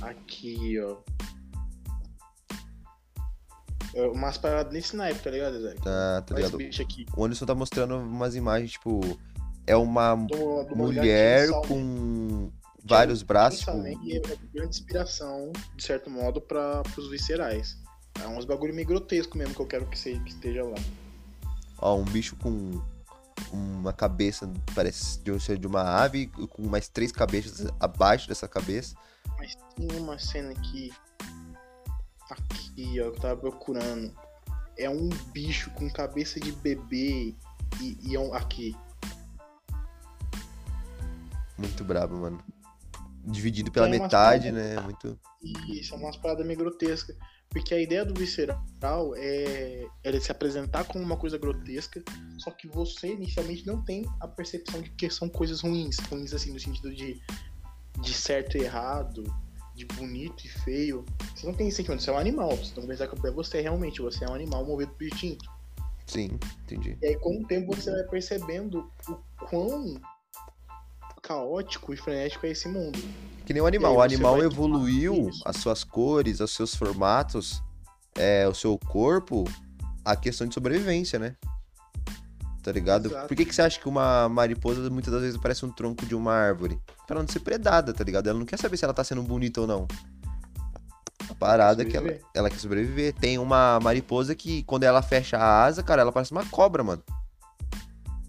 Aqui, 0.00 0.80
ó. 0.80 0.96
É 3.94 4.06
Umas 4.06 4.38
paradas 4.38 4.72
nesse 4.72 4.96
naipe, 4.96 5.20
tá 5.20 5.30
ligado, 5.30 5.60
Zé? 5.60 5.74
Tá, 5.74 6.22
tá 6.22 6.34
ligado? 6.34 6.58
O 7.16 7.24
Anderson 7.24 7.46
tá 7.46 7.54
mostrando 7.54 7.96
umas 7.98 8.34
imagens, 8.34 8.72
tipo. 8.72 9.00
É 9.64 9.76
uma 9.76 10.16
dou 10.16 10.64
uma 10.64 10.86
mulher 10.86 11.48
com 11.68 12.50
vários 12.84 13.22
braços. 13.22 13.60
Tipo, 13.60 13.70
é 13.70 13.92
uma 13.94 14.36
grande 14.52 14.70
inspiração, 14.70 15.52
de 15.76 15.84
certo 15.84 16.10
modo, 16.10 16.40
para 16.40 16.82
os 16.96 17.08
viscerais. 17.10 17.78
É 18.20 18.26
uns 18.26 18.44
bagulho 18.44 18.74
meio 18.74 18.86
grotesco 18.86 19.36
mesmo 19.36 19.54
que 19.54 19.60
eu 19.60 19.66
quero 19.66 19.86
que, 19.86 19.96
que 19.96 20.28
esteja 20.28 20.64
lá. 20.64 20.76
ó, 21.78 21.96
um 21.96 22.04
bicho 22.04 22.36
com 22.36 22.80
uma 23.52 23.92
cabeça, 23.92 24.50
parece 24.74 25.18
de 25.20 25.40
ser 25.40 25.58
de 25.58 25.66
uma 25.66 25.82
ave, 25.82 26.26
com 26.28 26.62
mais 26.62 26.88
três 26.88 27.10
cabeças 27.12 27.66
abaixo 27.80 28.28
dessa 28.28 28.46
cabeça. 28.48 28.94
Mas 29.38 29.56
tem 29.76 29.88
uma 29.98 30.18
cena 30.18 30.50
aqui. 30.52 30.92
Aqui, 32.30 33.00
ó, 33.00 33.10
que 33.10 33.16
eu 33.16 33.20
tava 33.20 33.36
procurando. 33.36 34.14
É 34.76 34.88
um 34.88 35.08
bicho 35.32 35.70
com 35.72 35.90
cabeça 35.90 36.40
de 36.40 36.52
bebê 36.52 37.34
e, 37.80 37.98
e 38.02 38.16
é 38.16 38.20
um. 38.20 38.32
Aqui. 38.32 38.76
Muito 41.58 41.84
brabo, 41.84 42.16
mano. 42.16 42.42
dividido 43.24 43.70
pela 43.70 43.88
metade, 43.88 44.50
paradas- 44.50 44.74
né? 44.76 44.80
Muito. 44.80 45.18
Isso, 45.68 45.94
é 45.94 45.96
umas 45.98 46.16
paradas 46.16 46.46
meio 46.46 46.58
grotescas. 46.58 47.16
Porque 47.52 47.74
a 47.74 47.80
ideia 47.80 48.04
do 48.04 48.14
visceral 48.14 49.14
é 49.16 49.86
ele 50.02 50.20
se 50.20 50.32
apresentar 50.32 50.84
como 50.84 51.04
uma 51.04 51.18
coisa 51.18 51.36
grotesca, 51.36 52.02
só 52.38 52.50
que 52.50 52.66
você 52.66 53.12
inicialmente 53.12 53.66
não 53.66 53.82
tem 53.82 54.06
a 54.20 54.26
percepção 54.26 54.80
de 54.80 54.88
que 54.90 55.10
são 55.10 55.28
coisas 55.28 55.60
ruins. 55.60 55.98
Ruins 56.10 56.32
assim, 56.32 56.52
no 56.52 56.58
sentido 56.58 56.94
de, 56.94 57.20
de 58.00 58.14
certo 58.14 58.56
e 58.56 58.62
errado, 58.62 59.22
de 59.74 59.84
bonito 59.84 60.46
e 60.46 60.48
feio. 60.48 61.04
Você 61.34 61.46
não 61.46 61.52
tem 61.52 61.68
esse 61.68 61.76
sentimento, 61.76 62.02
você 62.02 62.10
é 62.10 62.14
um 62.14 62.18
animal. 62.18 62.56
Você 62.56 62.80
não 62.80 62.88
pensar 62.88 63.06
que 63.06 63.26
é 63.26 63.30
você 63.30 63.60
realmente, 63.60 64.00
você 64.00 64.24
é 64.24 64.28
um 64.28 64.34
animal 64.34 64.64
movido 64.64 64.92
por 64.92 65.04
instinto. 65.04 65.44
Sim, 66.06 66.38
entendi. 66.64 66.96
E 67.02 67.06
aí, 67.06 67.16
com 67.16 67.38
o 67.38 67.46
tempo, 67.46 67.74
você 67.74 67.90
vai 67.90 68.04
percebendo 68.04 68.90
o 69.08 69.14
quão 69.46 70.00
caótico 71.22 71.94
e 71.94 71.96
frenético 71.96 72.44
é 72.44 72.50
esse 72.50 72.68
mundo. 72.68 72.98
Que 73.46 73.52
nem 73.52 73.62
o 73.62 73.66
animal. 73.66 73.94
O 73.94 74.02
animal 74.02 74.42
evoluiu 74.42 75.30
as 75.44 75.56
suas 75.56 75.84
cores, 75.84 76.40
os 76.40 76.50
seus 76.50 76.74
formatos, 76.74 77.62
é, 78.16 78.46
o 78.48 78.54
seu 78.54 78.78
corpo, 78.78 79.44
a 80.04 80.16
questão 80.16 80.46
de 80.46 80.52
sobrevivência, 80.52 81.18
né? 81.18 81.36
Tá 82.62 82.70
ligado? 82.70 83.06
Exato. 83.06 83.28
Por 83.28 83.36
que, 83.36 83.44
que 83.44 83.54
você 83.54 83.62
acha 83.62 83.80
que 83.80 83.88
uma 83.88 84.28
mariposa 84.28 84.88
muitas 84.90 85.12
das 85.12 85.22
vezes 85.22 85.36
parece 85.40 85.64
um 85.64 85.70
tronco 85.70 86.04
de 86.06 86.14
uma 86.14 86.32
árvore? 86.32 86.78
Pra 87.06 87.16
ela 87.16 87.22
não 87.22 87.28
ser 87.28 87.40
predada, 87.40 87.92
tá 87.92 88.04
ligado? 88.04 88.28
Ela 88.28 88.38
não 88.38 88.46
quer 88.46 88.58
saber 88.58 88.76
se 88.76 88.84
ela 88.84 88.94
tá 88.94 89.02
sendo 89.02 89.22
bonita 89.22 89.60
ou 89.60 89.66
não. 89.66 89.88
A 91.28 91.34
parada 91.34 91.82
é 91.82 91.84
que 91.84 91.96
ela, 91.96 92.18
ela 92.34 92.50
quer 92.50 92.58
sobreviver. 92.58 93.14
Tem 93.14 93.38
uma 93.38 93.80
mariposa 93.80 94.34
que, 94.34 94.62
quando 94.64 94.84
ela 94.84 95.02
fecha 95.02 95.38
a 95.38 95.64
asa, 95.64 95.82
cara, 95.82 96.02
ela 96.02 96.12
parece 96.12 96.30
uma 96.30 96.46
cobra, 96.46 96.84
mano. 96.84 97.02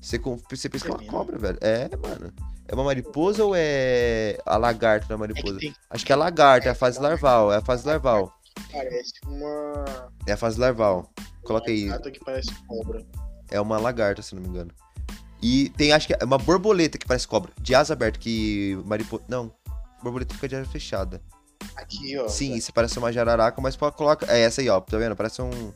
Você, 0.02 0.18
você 0.18 0.68
pensa 0.68 0.86
que 0.86 0.92
é 0.92 0.96
uma 0.96 1.06
cobra, 1.06 1.38
velho. 1.38 1.58
É, 1.62 1.90
mano. 1.96 2.34
É 2.74 2.76
uma 2.76 2.86
mariposa 2.86 3.46
ou 3.46 3.54
é 3.56 4.36
a 4.48 4.58
lagarta 4.58 5.06
da 5.06 5.14
É 5.14 5.18
mariposa? 5.18 5.60
que 5.60 5.68
tem, 5.68 5.76
Acho 5.92 6.04
que 6.04 6.12
é 6.12 6.16
a 6.16 6.18
lagarta, 6.18 6.70
é 6.70 6.72
a 6.72 6.76
fase 6.76 7.00
larval, 7.00 7.54
é 7.54 7.58
a 7.58 7.62
fase 7.62 7.86
larval. 7.86 8.34
parece 8.72 9.14
uma. 9.28 10.12
É 10.26 10.32
a 10.32 10.38
fase 10.38 10.60
larval. 10.60 11.08
Coloca 11.44 11.70
aí, 11.70 11.86
Gata 11.86 12.10
que 12.10 12.20
parece 12.26 12.52
cobra. 12.68 13.06
é 13.52 13.62
uma 13.62 13.78
lagarta, 13.78 14.24
se 14.24 14.34
não 14.34 14.42
me 14.42 14.48
engano. 14.48 14.72
E 15.40 15.70
tem, 15.78 15.94
acho 15.94 16.08
que 16.08 16.16
é 16.20 16.26
uma 16.26 16.40
borboleta 16.40 16.98
que 16.98 17.06
parece 17.06 17.28
cobra, 17.28 17.52
de 17.62 17.76
asa 17.76 17.94
aberta, 17.94 18.18
que 18.18 18.76
mariposa... 18.86 19.24
Não, 19.28 19.54
borboleta 20.02 20.34
fica 20.34 20.48
de 20.48 20.56
asa 20.56 20.66
fechada. 20.68 21.22
Aqui, 21.76 22.18
ó. 22.18 22.28
Sim, 22.28 22.56
isso 22.56 22.74
parece 22.74 22.98
uma 22.98 23.14
jararaca, 23.14 23.62
mas 23.62 23.76
coloca... 23.76 24.26
É 24.34 24.40
essa 24.40 24.62
aí, 24.62 24.70
ó, 24.70 24.82
tá 24.82 24.98
vendo? 24.98 25.16
Parece 25.16 25.44
um... 25.44 25.72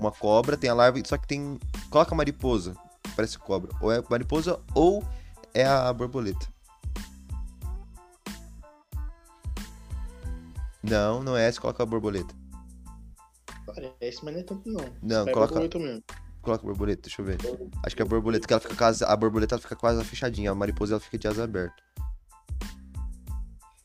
uma 0.00 0.10
cobra, 0.10 0.56
tem 0.56 0.68
a 0.68 0.74
larva, 0.74 0.98
só 1.06 1.16
que 1.16 1.28
tem... 1.28 1.60
Coloca 1.90 2.12
mariposa, 2.12 2.74
parece 3.14 3.38
cobra. 3.38 3.70
Ou 3.80 3.92
é 3.92 4.02
mariposa 4.10 4.58
ou 4.74 5.04
é 5.54 5.64
a 5.64 5.92
borboleta. 5.92 6.46
Não, 10.82 11.22
não 11.22 11.36
é 11.36 11.46
essa, 11.48 11.60
coloca 11.60 11.82
a 11.82 11.86
borboleta. 11.86 12.34
Parece, 13.66 14.22
mas 14.24 14.34
não 14.34 14.40
é 14.40 14.44
tanto 14.44 14.68
não. 14.68 14.84
Não, 15.02 15.24
Vai 15.24 15.32
coloca- 15.32 15.52
borboleta 15.54 15.78
mesmo. 15.78 16.02
Coloca 16.42 16.62
a 16.62 16.66
borboleta, 16.66 17.02
deixa 17.02 17.22
eu 17.22 17.24
ver. 17.26 17.38
Acho 17.82 17.96
que 17.96 18.02
a 18.02 18.04
borboleta, 18.04 18.46
que 18.46 18.52
ela 18.52 18.60
fica 18.60 18.74
quase, 18.76 19.02
a 19.02 19.16
borboleta 19.16 19.54
ela 19.54 19.62
fica 19.62 19.74
quase 19.76 20.04
fechadinha, 20.04 20.50
a 20.50 20.54
mariposa 20.54 20.94
ela 20.94 21.00
fica 21.00 21.16
de 21.16 21.26
asa 21.26 21.44
aberta. 21.44 21.74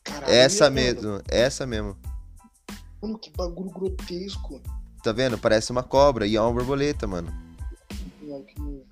Caralho, 0.04 0.30
Essa 0.32 0.64
mano, 0.64 0.74
mesmo, 0.74 1.22
essa 1.28 1.66
mesmo. 1.66 1.96
Mano, 3.00 3.18
que 3.18 3.30
bagulho 3.30 3.70
grotesco. 3.70 4.60
Tá 5.02 5.10
vendo? 5.12 5.38
Parece 5.38 5.72
uma 5.72 5.82
cobra 5.82 6.26
e 6.26 6.36
é 6.36 6.40
uma 6.40 6.52
borboleta, 6.52 7.06
mano. 7.06 7.32
Não, 8.20 8.44
que... 8.44 8.84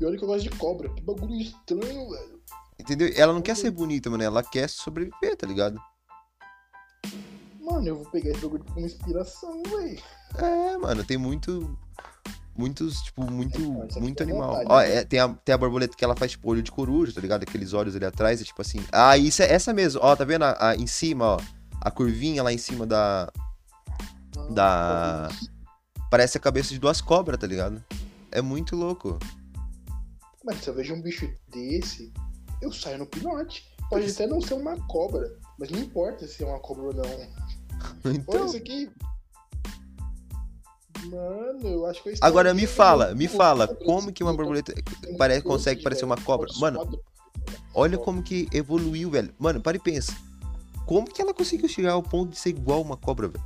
E 0.00 0.04
olha 0.04 0.16
que 0.16 0.24
eu 0.24 0.28
gosto 0.28 0.42
de 0.48 0.50
cobra. 0.56 0.88
Que 0.88 1.02
bagulho 1.02 1.34
estranho, 1.34 2.10
velho. 2.10 2.40
Entendeu? 2.78 3.12
Ela 3.14 3.32
não 3.34 3.42
quer 3.42 3.54
ser 3.56 3.70
bonita, 3.70 4.08
mano, 4.08 4.22
ela 4.22 4.42
quer 4.42 4.68
sobreviver, 4.68 5.36
tá 5.36 5.46
ligado? 5.46 5.78
Mano, 7.60 7.86
eu 7.86 7.96
vou 7.96 8.06
pegar 8.10 8.30
esse 8.30 8.40
bagulho 8.40 8.64
como 8.64 8.86
inspiração, 8.86 9.62
velho. 9.64 10.00
É, 10.36 10.76
mano, 10.78 11.04
tem 11.04 11.18
muito. 11.18 11.78
Muitos, 12.56 13.00
tipo, 13.02 13.22
muito, 13.30 13.58
É, 13.84 13.90
ser 13.90 14.00
muito 14.00 14.22
animal. 14.22 14.48
vontade, 14.50 14.66
Ó, 14.70 14.78
né? 14.80 14.94
é, 14.96 15.04
tem, 15.04 15.18
a, 15.20 15.28
tem 15.28 15.54
a 15.54 15.58
borboleta 15.58 15.96
que 15.96 16.04
ela 16.04 16.16
faz, 16.16 16.32
tipo, 16.32 16.50
olho 16.50 16.62
de 16.62 16.70
coruja, 16.70 17.12
tá 17.12 17.20
ligado? 17.20 17.42
Aqueles 17.42 17.72
olhos 17.72 17.94
ali 17.96 18.04
atrás, 18.04 18.40
é 18.40 18.44
tipo 18.44 18.60
assim. 18.60 18.84
Ah, 18.92 19.16
isso 19.16 19.40
é 19.42 19.50
essa 19.52 19.72
mesmo. 19.72 20.00
Ó, 20.02 20.14
tá 20.16 20.24
vendo? 20.24 20.42
A, 20.44 20.70
a- 20.70 20.76
em 20.76 20.86
cima, 20.86 21.24
ó. 21.36 21.40
A 21.80 21.90
curvinha 21.90 22.42
lá 22.42 22.52
em 22.52 22.58
cima 22.58 22.86
da. 22.86 23.30
Da. 24.50 25.28
Parece 26.10 26.36
a 26.36 26.40
cabeça 26.40 26.70
de 26.70 26.78
duas 26.78 27.00
cobras, 27.00 27.38
tá 27.38 27.46
ligado? 27.46 27.82
É 28.32 28.42
muito 28.42 28.74
louco. 28.76 29.18
Mas 30.44 30.58
se 30.62 30.68
eu 30.68 30.74
vejo 30.74 30.94
um 30.94 31.02
bicho 31.02 31.30
desse, 31.48 32.12
eu 32.62 32.72
saio 32.72 32.98
no 32.98 33.06
pinote. 33.06 33.68
Pode 33.88 34.10
até 34.10 34.26
não 34.26 34.40
ser 34.40 34.54
uma 34.54 34.76
cobra, 34.86 35.28
mas 35.58 35.68
não 35.70 35.78
importa 35.80 36.26
se 36.26 36.42
é 36.42 36.46
uma 36.46 36.60
cobra 36.60 36.84
ou 36.84 36.94
não. 36.94 37.04
Olha 38.04 38.16
Então. 38.16 38.46
isso 38.46 38.56
aqui. 38.56 38.90
Mano, 41.06 41.66
eu 41.66 41.86
acho 41.86 42.02
que 42.02 42.10
eu 42.10 42.14
Agora 42.20 42.52
me 42.52 42.66
fala, 42.66 43.14
me 43.14 43.26
fala, 43.26 43.66
como 43.66 44.12
que 44.12 44.22
uma 44.22 44.34
borboleta 44.34 44.74
no- 45.10 45.16
pare, 45.16 45.36
no- 45.38 45.42
consegue 45.44 45.82
parecer 45.82 46.04
uma 46.04 46.16
cobra? 46.16 46.48
Mano, 46.58 47.00
olha 47.74 47.96
como 47.98 48.22
que 48.22 48.48
evoluiu, 48.52 49.10
velho. 49.10 49.34
Mano, 49.38 49.60
para 49.60 49.76
e 49.76 49.80
pensa. 49.80 50.14
Como 50.86 51.06
que 51.10 51.22
ela 51.22 51.32
conseguiu 51.32 51.68
chegar 51.68 51.92
ao 51.92 52.02
ponto 52.02 52.30
de 52.32 52.38
ser 52.38 52.50
igual 52.50 52.82
uma 52.82 52.96
cobra, 52.96 53.28
velho? 53.28 53.44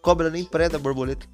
Cobra 0.00 0.30
nem 0.30 0.44
preda 0.44 0.76
a 0.76 0.80
borboleta. 0.80 1.26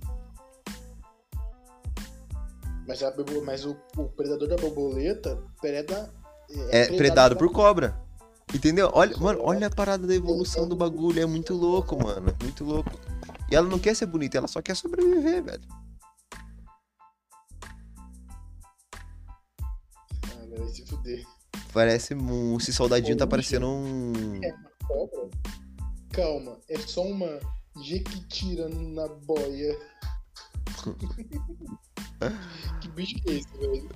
Mas, 2.86 3.02
a 3.02 3.12
mas 3.44 3.64
o, 3.64 3.76
o 3.96 4.04
predador 4.10 4.48
da 4.48 4.56
borboleta 4.56 5.42
preda. 5.60 6.08
É 6.70 6.86
predado 6.96 7.36
por 7.36 7.48
da- 7.48 7.54
cobra. 7.54 8.06
Entendeu? 8.54 8.88
Olha, 8.94 9.16
mano, 9.18 9.40
olha 9.42 9.66
a 9.66 9.70
parada 9.70 10.06
da 10.06 10.14
evolução 10.14 10.68
do 10.68 10.76
bagulho. 10.76 11.20
É 11.20 11.26
muito 11.26 11.52
louco, 11.52 11.98
mano. 12.00 12.32
Muito 12.40 12.64
louco. 12.64 12.90
E 13.50 13.56
ela 13.56 13.68
não 13.68 13.78
quer 13.78 13.94
ser 13.96 14.06
bonita, 14.06 14.38
ela 14.38 14.46
só 14.46 14.62
quer 14.62 14.76
sobreviver, 14.76 15.42
velho. 15.42 15.62
Ah, 20.22 20.46
vai 20.58 20.68
se 20.68 20.86
fuder. 20.86 21.24
Parece 21.72 22.14
um. 22.14 22.56
Esse 22.56 22.72
soldadinho 22.72 23.16
tá 23.16 23.26
parecendo 23.26 23.66
um. 23.66 24.12
Cobra? 24.86 25.28
Calma, 26.12 26.58
é 26.68 26.78
só 26.78 27.02
uma 27.02 27.40
jequitira 27.82 28.68
na 28.68 29.08
boia. 29.08 29.76
que 32.80 32.88
bicho 32.88 33.14
que 33.16 33.30
é 33.30 33.34
esse, 33.34 33.58
velho? 33.58 33.88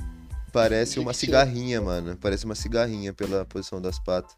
Parece 0.52 0.98
uma 0.98 1.12
cigarrinha, 1.12 1.80
mano. 1.80 2.16
Parece 2.16 2.44
uma 2.44 2.54
cigarrinha 2.54 3.12
pela 3.12 3.44
posição 3.44 3.80
das 3.80 3.98
patas. 3.98 4.36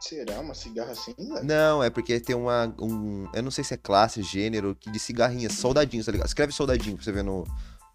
Será 0.00 0.40
uma 0.40 0.54
cigarra 0.54 0.92
assim, 0.92 1.14
velho? 1.16 1.44
Não, 1.44 1.82
é 1.82 1.90
porque 1.90 2.20
tem 2.20 2.36
uma. 2.36 2.74
Um, 2.78 3.28
eu 3.32 3.42
não 3.42 3.50
sei 3.50 3.64
se 3.64 3.74
é 3.74 3.76
classe, 3.76 4.22
gênero, 4.22 4.74
que 4.74 4.90
de 4.90 4.98
cigarrinhas, 4.98 5.54
soldadinhos, 5.54 6.06
tá 6.06 6.12
ligado? 6.12 6.26
Escreve 6.26 6.52
soldadinho 6.52 6.96
pra 6.96 7.04
você 7.04 7.12
ver 7.12 7.24
no. 7.24 7.44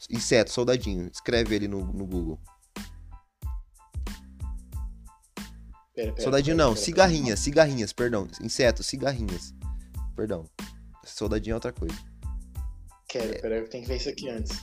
Inseto, 0.09 0.51
soldadinho. 0.51 1.09
Escreve 1.13 1.55
ele 1.55 1.67
no, 1.67 1.86
no 1.86 2.05
Google. 2.05 2.39
Pera, 5.93 6.13
pera, 6.13 6.22
Soldadinho 6.22 6.55
pera, 6.55 6.67
não, 6.67 6.74
pera, 6.74 6.86
cigarrinhas, 6.86 7.39
cigarrinhas, 7.39 7.93
perdão. 7.93 8.28
Inseto, 8.41 8.82
cigarrinhas. 8.82 9.53
Perdão. 10.15 10.45
Soldadinho 11.05 11.53
é 11.53 11.55
outra 11.55 11.72
coisa. 11.72 12.09
Quero, 13.10 13.41
pera, 13.41 13.55
eu 13.57 13.68
tenho 13.68 13.84
que 13.84 13.89
ver 13.89 13.97
isso 13.97 14.10
aqui 14.10 14.30
antes. 14.30 14.55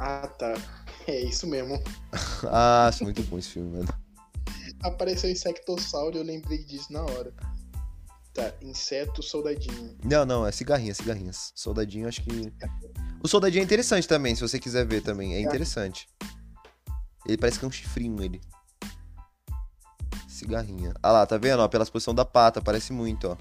Ah, 0.00 0.26
tá. 0.26 0.54
É 1.06 1.20
isso 1.20 1.46
mesmo. 1.46 1.82
Ah, 2.50 2.88
acho 2.88 3.04
muito 3.04 3.22
bom 3.24 3.38
esse 3.38 3.50
filme, 3.50 3.78
mano. 3.78 3.88
Apareceu 4.82 5.30
insectossauro 5.30 6.16
e 6.16 6.18
eu 6.18 6.24
lembrei 6.24 6.64
disso 6.64 6.92
na 6.92 7.02
hora. 7.02 7.32
Tá, 8.32 8.52
inseto 8.60 9.22
soldadinho. 9.22 9.96
Não, 10.04 10.24
não, 10.24 10.46
é 10.46 10.52
cigarrinhas, 10.52 10.96
cigarrinhas. 10.98 11.52
Soldadinho, 11.54 12.08
acho 12.08 12.22
que. 12.22 12.52
O 13.22 13.28
soldadinho 13.28 13.60
é 13.60 13.64
interessante 13.64 14.08
também, 14.08 14.34
se 14.34 14.40
você 14.40 14.58
quiser 14.58 14.86
ver 14.86 15.02
também. 15.02 15.34
É 15.34 15.40
interessante. 15.40 16.08
Ele 17.26 17.38
parece 17.38 17.58
que 17.58 17.64
é 17.64 17.68
um 17.68 17.72
chifrinho, 17.72 18.22
ele. 18.22 18.40
Cigarrinha. 20.28 20.94
Ah 21.02 21.12
lá, 21.12 21.26
tá 21.26 21.38
vendo? 21.38 21.60
Ó, 21.60 21.68
pela 21.68 21.86
posição 21.86 22.14
da 22.14 22.24
pata, 22.24 22.60
parece 22.60 22.92
muito, 22.92 23.28
ó. 23.28 23.36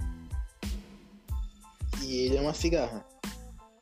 E 2.01 2.17
ele 2.17 2.37
é 2.37 2.41
uma 2.41 2.53
cigarra. 2.53 3.12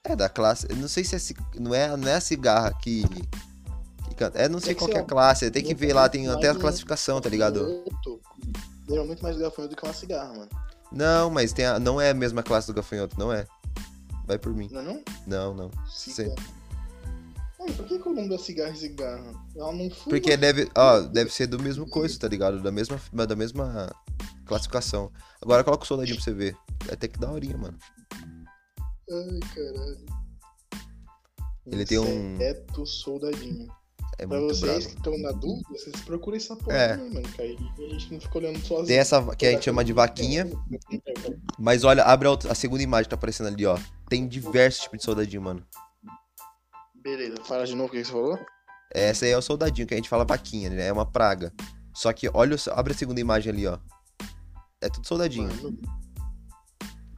É 0.04 0.16
da 0.16 0.28
classe. 0.28 0.68
Não 0.76 0.88
sei 0.88 1.04
se 1.04 1.16
é. 1.16 1.60
Não 1.60 1.76
é, 1.76 1.96
não 1.96 2.08
é 2.08 2.16
a 2.16 2.22
cigarra 2.22 2.74
que. 2.74 3.04
que 3.08 4.16
canta. 4.16 4.40
É, 4.40 4.50
não 4.50 4.60
sei 4.60 4.74
que 4.74 4.80
qual 4.80 4.92
é 4.92 5.00
a 5.00 5.04
classe. 5.04 5.52
Tem 5.52 5.64
que 5.64 5.76
ver 5.76 5.94
lá, 5.94 6.10
tem 6.10 6.28
até 6.28 6.50
a 6.50 6.56
classificação, 6.56 7.22
tá 7.22 7.30
ligado? 7.30 7.60
Gafanhoto. 7.60 8.22
Geralmente 8.90 9.24
mais 9.24 9.38
gafanhoto 9.38 9.76
do 9.76 9.80
que 9.80 9.86
uma 9.86 9.94
cigarra, 9.94 10.34
mano. 10.34 10.50
Não, 10.92 11.30
mas 11.30 11.54
tem 11.54 11.66
a... 11.66 11.80
não 11.80 12.02
é 12.02 12.10
a 12.10 12.14
mesma 12.14 12.44
classe 12.44 12.68
do 12.68 12.74
gafanhoto, 12.74 13.18
não 13.18 13.32
é. 13.32 13.46
Vai 14.26 14.38
por 14.38 14.54
mim. 14.54 14.68
Não 14.72 14.82
é 14.82 14.84
não? 14.84 15.04
Não, 15.28 15.54
não. 15.54 15.72
Cigarra. 15.88 16.36
Mano, 17.60 17.74
por 17.76 17.86
que, 17.86 18.00
que 18.00 18.10
o 18.10 18.14
nome 18.14 18.28
da 18.28 18.40
cigarra 18.40 18.72
é 18.72 18.76
cigarra? 18.76 19.34
Ela 19.56 19.72
não 19.72 19.90
fuma. 19.92 20.10
Porque 20.10 20.36
deve, 20.36 20.68
ó, 20.76 21.02
deve 21.02 21.32
ser 21.32 21.46
do 21.46 21.62
mesmo 21.62 21.88
coisa, 21.88 22.18
tá 22.18 22.28
ligado? 22.28 22.60
Da 22.60 22.72
mesma, 22.72 23.00
da 23.14 23.36
mesma 23.36 23.96
classificação. 24.46 25.12
Agora 25.40 25.64
coloca 25.64 25.84
o 25.84 25.88
soldadinho 25.88 26.18
pra 26.18 26.24
você 26.24 26.34
ver. 26.34 26.58
É 26.90 26.94
até 26.94 27.08
que 27.08 27.20
daorinha, 27.20 27.56
mano. 27.56 27.78
Ai, 29.12 29.40
caralho. 29.54 30.06
Ele 31.68 31.86
tem 31.86 32.00
um- 32.00 32.36
Inseto 32.36 32.86
soldadinho. 32.86 33.68
É 34.18 34.28
Pra 34.28 34.40
vocês 34.40 34.60
bravo. 34.62 34.80
que 34.88 34.96
estão 34.96 35.18
na 35.20 35.32
dúvida, 35.32 35.68
vocês 35.70 35.96
procurem 36.02 36.38
essa 36.38 36.56
porra 36.56 36.78
É. 36.78 36.98
também, 36.98 37.14
mano. 37.14 37.28
Que 37.30 37.42
a 37.42 37.48
gente 37.90 38.14
não 38.14 38.20
fica 38.22 38.38
olhando 38.38 38.60
sozinho. 38.60 38.88
Tem 38.88 38.98
essa 38.98 39.36
que 39.36 39.46
a 39.46 39.52
gente 39.52 39.66
chama 39.66 39.84
de 39.84 39.94
vaquinha. 39.94 40.48
Mas 41.58 41.84
olha, 41.84 42.04
abre 42.04 42.28
a, 42.28 42.32
outra- 42.32 42.52
a 42.52 42.56
segunda 42.56 42.84
imagem 42.84 43.06
que 43.06 43.10
tá 43.10 43.16
aparecendo 43.16 43.48
ali, 43.48 43.66
ó. 43.66 43.78
Tem 44.10 44.28
diversos 44.28 44.84
tipos 44.84 45.00
de 45.00 45.06
soldadinho, 45.06 45.42
mano. 45.42 45.66
Beleza, 46.96 47.36
fala 47.46 47.66
de 47.66 47.74
novo 47.76 47.88
o 47.90 47.92
que 47.92 48.04
você 48.04 48.12
falou. 48.12 48.38
Essa 48.94 49.26
aí 49.26 49.32
é 49.32 49.38
o 49.38 49.42
soldadinho, 49.42 49.88
que 49.88 49.94
a 49.94 49.98
gente 49.98 50.10
fala 50.10 50.26
vaquinha, 50.26 50.70
né? 50.70 50.88
É 50.88 50.94
uma 50.94 51.06
praga. 51.06 51.52
Só 51.94 52.12
que 52.14 52.30
olha, 52.34 52.56
abre 52.74 52.94
a 52.94 52.96
segunda 52.96 53.20
imagem 53.22 53.52
ali, 53.52 53.66
ó. 53.68 53.80
É 54.82 54.90
tudo 54.90 55.08
soldadinho. 55.08 55.48
Mano. 55.48 55.80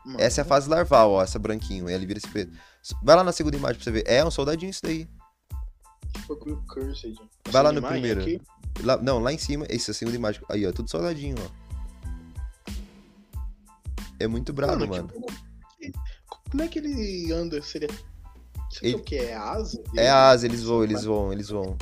Mano, 0.05 0.19
Essa 0.19 0.41
é 0.41 0.43
a 0.43 0.45
fase 0.45 0.69
larval, 0.69 1.11
ó, 1.11 1.23
essa 1.23 1.39
branquinho. 1.39 1.89
E 1.89 1.93
ele 1.93 2.05
vira 2.05 2.17
esse 2.19 2.27
preto. 2.27 2.51
Vai 3.01 3.15
lá 3.15 3.23
na 3.23 3.31
segunda 3.31 3.55
imagem 3.55 3.75
pra 3.77 3.83
você 3.85 3.91
ver. 3.91 4.03
É 4.05 4.23
um 4.23 4.31
soldadinho 4.31 4.69
isso 4.69 4.81
daí. 4.83 5.07
bagulho 6.27 6.61
cursed. 6.67 7.15
Vai 7.49 7.63
lá 7.63 7.71
no 7.71 7.81
primeiro. 7.81 8.21
aqui, 8.21 8.41
Lá- 8.81 8.97
não, 8.97 9.19
lá 9.19 9.31
em 9.31 9.37
cima, 9.37 9.65
essa 9.69 9.91
é 9.91 9.93
a 9.93 9.95
segunda 9.95 10.17
imagem. 10.17 10.41
Aí, 10.49 10.65
ó, 10.67 10.71
tudo 10.71 10.89
soldadinho, 10.89 11.35
ó. 11.39 11.63
É 14.19 14.27
muito 14.27 14.51
brabo, 14.53 14.87
mano. 14.87 15.07
tipo, 15.07 16.01
como 16.49 16.63
é 16.63 16.67
que 16.67 16.79
ele 16.79 17.31
anda? 17.31 17.61
Seria. 17.61 17.89
Isso 18.71 18.79
Ele- 18.83 18.93
é 18.93 18.97
o 18.97 19.03
que? 19.03 19.15
É 19.17 19.35
asa? 19.35 19.83
É 19.95 20.09
asa, 20.09 20.45
eles 20.47 20.63
voam, 20.63 20.83
eles 20.83 21.03
voam, 21.03 21.31
eles 21.33 21.49
voam. 21.49 21.77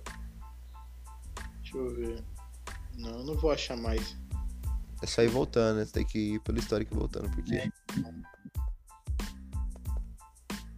Deixa 1.61 1.77
eu 1.77 1.95
ver. 1.95 2.23
Não, 2.97 3.19
eu 3.19 3.23
não 3.25 3.35
vou 3.35 3.51
achar 3.51 3.77
mais. 3.77 4.17
É 5.01 5.05
só 5.07 5.21
ir 5.21 5.27
voltando, 5.27 5.77
né? 5.77 5.85
Você 5.85 5.93
tem 5.93 6.05
que 6.05 6.33
ir 6.35 6.39
pelo 6.41 6.57
histórico 6.57 6.95
voltando, 6.95 7.29
porque. 7.29 7.69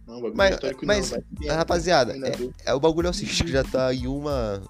Não, 0.06 0.16
bagulho 0.16 0.36
Mas- 0.36 0.54
histórico 0.54 0.84
mas, 0.86 1.10
não, 1.10 1.18
vai 1.18 1.24
ter- 1.40 1.48
Rapaziada, 1.52 2.16
é, 2.16 2.32
é, 2.66 2.74
o 2.74 2.80
bagulho 2.80 3.06
é 3.06 3.10
o 3.10 3.14
seguinte, 3.14 3.44
que 3.44 3.52
já 3.52 3.62
tá 3.62 3.94
em 3.94 4.06
uma 4.08 4.60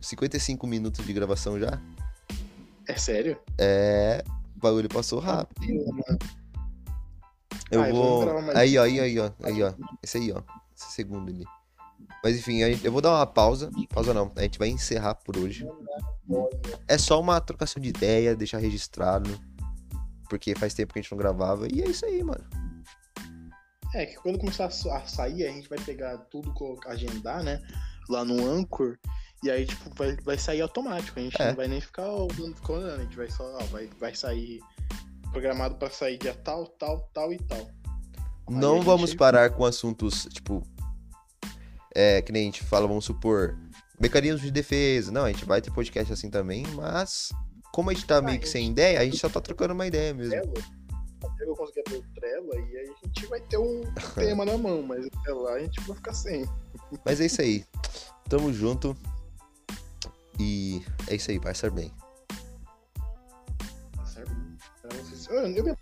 55 0.00 0.66
minutos 0.66 1.04
de 1.04 1.12
gravação 1.12 1.58
já. 1.58 1.80
É 2.86 2.96
sério? 2.96 3.38
É. 3.58 4.22
O 4.56 4.60
bagulho 4.60 4.88
passou 4.88 5.18
rápido. 5.20 5.84
Mano, 5.86 6.18
Eu 7.70 7.82
Ah, 7.82 7.88
vou. 7.90 8.28
Aí, 8.54 8.78
ó, 8.78 8.82
aí, 8.82 9.00
aí, 9.00 9.18
ó. 9.18 9.30
Aí, 9.42 9.62
ó. 9.62 9.72
Esse 10.02 10.18
aí, 10.18 10.32
ó. 10.32 10.42
Esse 10.76 10.92
segundo 10.92 11.30
ali. 11.30 11.44
Mas 12.22 12.36
enfim, 12.38 12.58
eu 12.58 12.92
vou 12.92 13.00
dar 13.00 13.10
uma 13.10 13.26
pausa. 13.26 13.70
Pausa 13.92 14.14
não. 14.14 14.32
A 14.36 14.42
gente 14.42 14.58
vai 14.58 14.68
encerrar 14.68 15.14
por 15.14 15.36
hoje. 15.36 15.66
É 16.88 16.96
só 16.98 17.20
uma 17.20 17.40
trocação 17.40 17.80
de 17.82 17.88
ideia, 17.88 18.34
deixar 18.34 18.58
registrado. 18.58 19.38
Porque 20.28 20.54
faz 20.54 20.72
tempo 20.74 20.92
que 20.92 20.98
a 20.98 21.02
gente 21.02 21.12
não 21.12 21.18
gravava. 21.18 21.66
E 21.70 21.82
é 21.82 21.86
isso 21.88 22.04
aí, 22.06 22.22
mano. 22.22 22.44
É, 23.94 24.06
que 24.06 24.16
quando 24.16 24.38
começar 24.38 24.66
a 24.66 24.70
sa- 24.70 24.96
a 24.98 25.06
sair, 25.06 25.46
a 25.46 25.52
gente 25.52 25.68
vai 25.68 25.78
pegar 25.78 26.16
tudo, 26.30 26.52
agendar, 26.86 27.42
né? 27.44 27.62
Lá 28.08 28.24
no 28.24 28.44
Anchor. 28.50 28.98
E 29.42 29.50
aí, 29.50 29.66
tipo, 29.66 29.90
vai, 29.94 30.16
vai 30.24 30.38
sair 30.38 30.62
automático. 30.62 31.18
A 31.20 31.22
gente 31.22 31.40
É. 31.40 31.48
não 31.48 31.54
vai 31.56 31.68
nem 31.68 31.80
ficar 31.80 32.08
olhando. 32.08 33.00
A 33.00 33.02
gente 33.04 33.16
vai 33.16 33.30
só, 33.30 33.44
ó, 33.60 33.64
vai, 33.66 33.88
vai 34.00 34.14
sair 34.14 34.60
programado 35.34 35.74
pra 35.74 35.90
sair 35.90 36.16
dia 36.16 36.34
tal, 36.34 36.66
tal, 36.66 37.10
tal 37.12 37.32
e 37.32 37.38
tal. 37.38 37.58
Aí 37.58 38.54
Não 38.54 38.76
gente- 38.76 38.84
vamos 38.86 39.14
parar 39.14 39.50
com 39.50 39.64
assuntos, 39.64 40.26
tipo. 40.30 40.62
É, 41.94 42.22
que 42.22 42.32
nem 42.32 42.42
a 42.42 42.44
gente 42.46 42.62
fala, 42.62 42.86
vamos 42.86 43.04
supor. 43.04 43.56
Mecanismos 44.00 44.42
de 44.42 44.50
defesa. 44.50 45.10
Não, 45.12 45.24
a 45.24 45.28
gente 45.32 45.44
vai 45.44 45.60
ter 45.60 45.70
podcast 45.70 46.12
assim 46.12 46.30
também, 46.30 46.64
mas. 46.74 47.30
Como 47.72 47.90
a 47.90 47.94
gente 47.94 48.06
tá 48.06 48.22
meio 48.22 48.38
que 48.38 48.46
gente- 48.46 48.52
sem 48.52 48.70
ideia, 48.70 49.00
a 49.00 49.04
gente 49.04 49.18
só 49.18 49.28
tá 49.28 49.40
trocando 49.40 49.74
uma 49.74 49.86
ideia 49.86 50.14
mesmo. 50.14 50.30
Trello. 50.30 50.54
Até 51.24 51.44
eu 51.44 51.54
conseguir 51.56 51.80
abrir 51.80 51.96
o 51.96 52.02
Trello, 52.14 52.52
aí 52.54 52.76
a 52.78 53.06
gente 53.06 53.26
vai 53.26 53.40
ter 53.40 53.56
um 53.58 53.80
tema 54.14 54.44
na 54.44 54.56
mão, 54.58 54.82
mas 54.82 55.04
até 55.06 55.32
lá 55.32 55.54
a 55.54 55.58
gente 55.60 55.80
vai 55.80 55.96
ficar 55.96 56.12
sem. 56.14 56.44
Mas 57.04 57.20
é 57.20 57.26
isso 57.26 57.40
aí. 57.40 57.64
Tamo 58.28 58.52
junto. 58.52 58.96
E 60.38 60.82
é 61.08 61.14
isso 61.16 61.30
aí, 61.30 61.40
parceiro 61.40 61.74
bem. 61.74 61.90
Öl 65.28 65.44
und 65.44 65.54
Öl. 65.54 65.76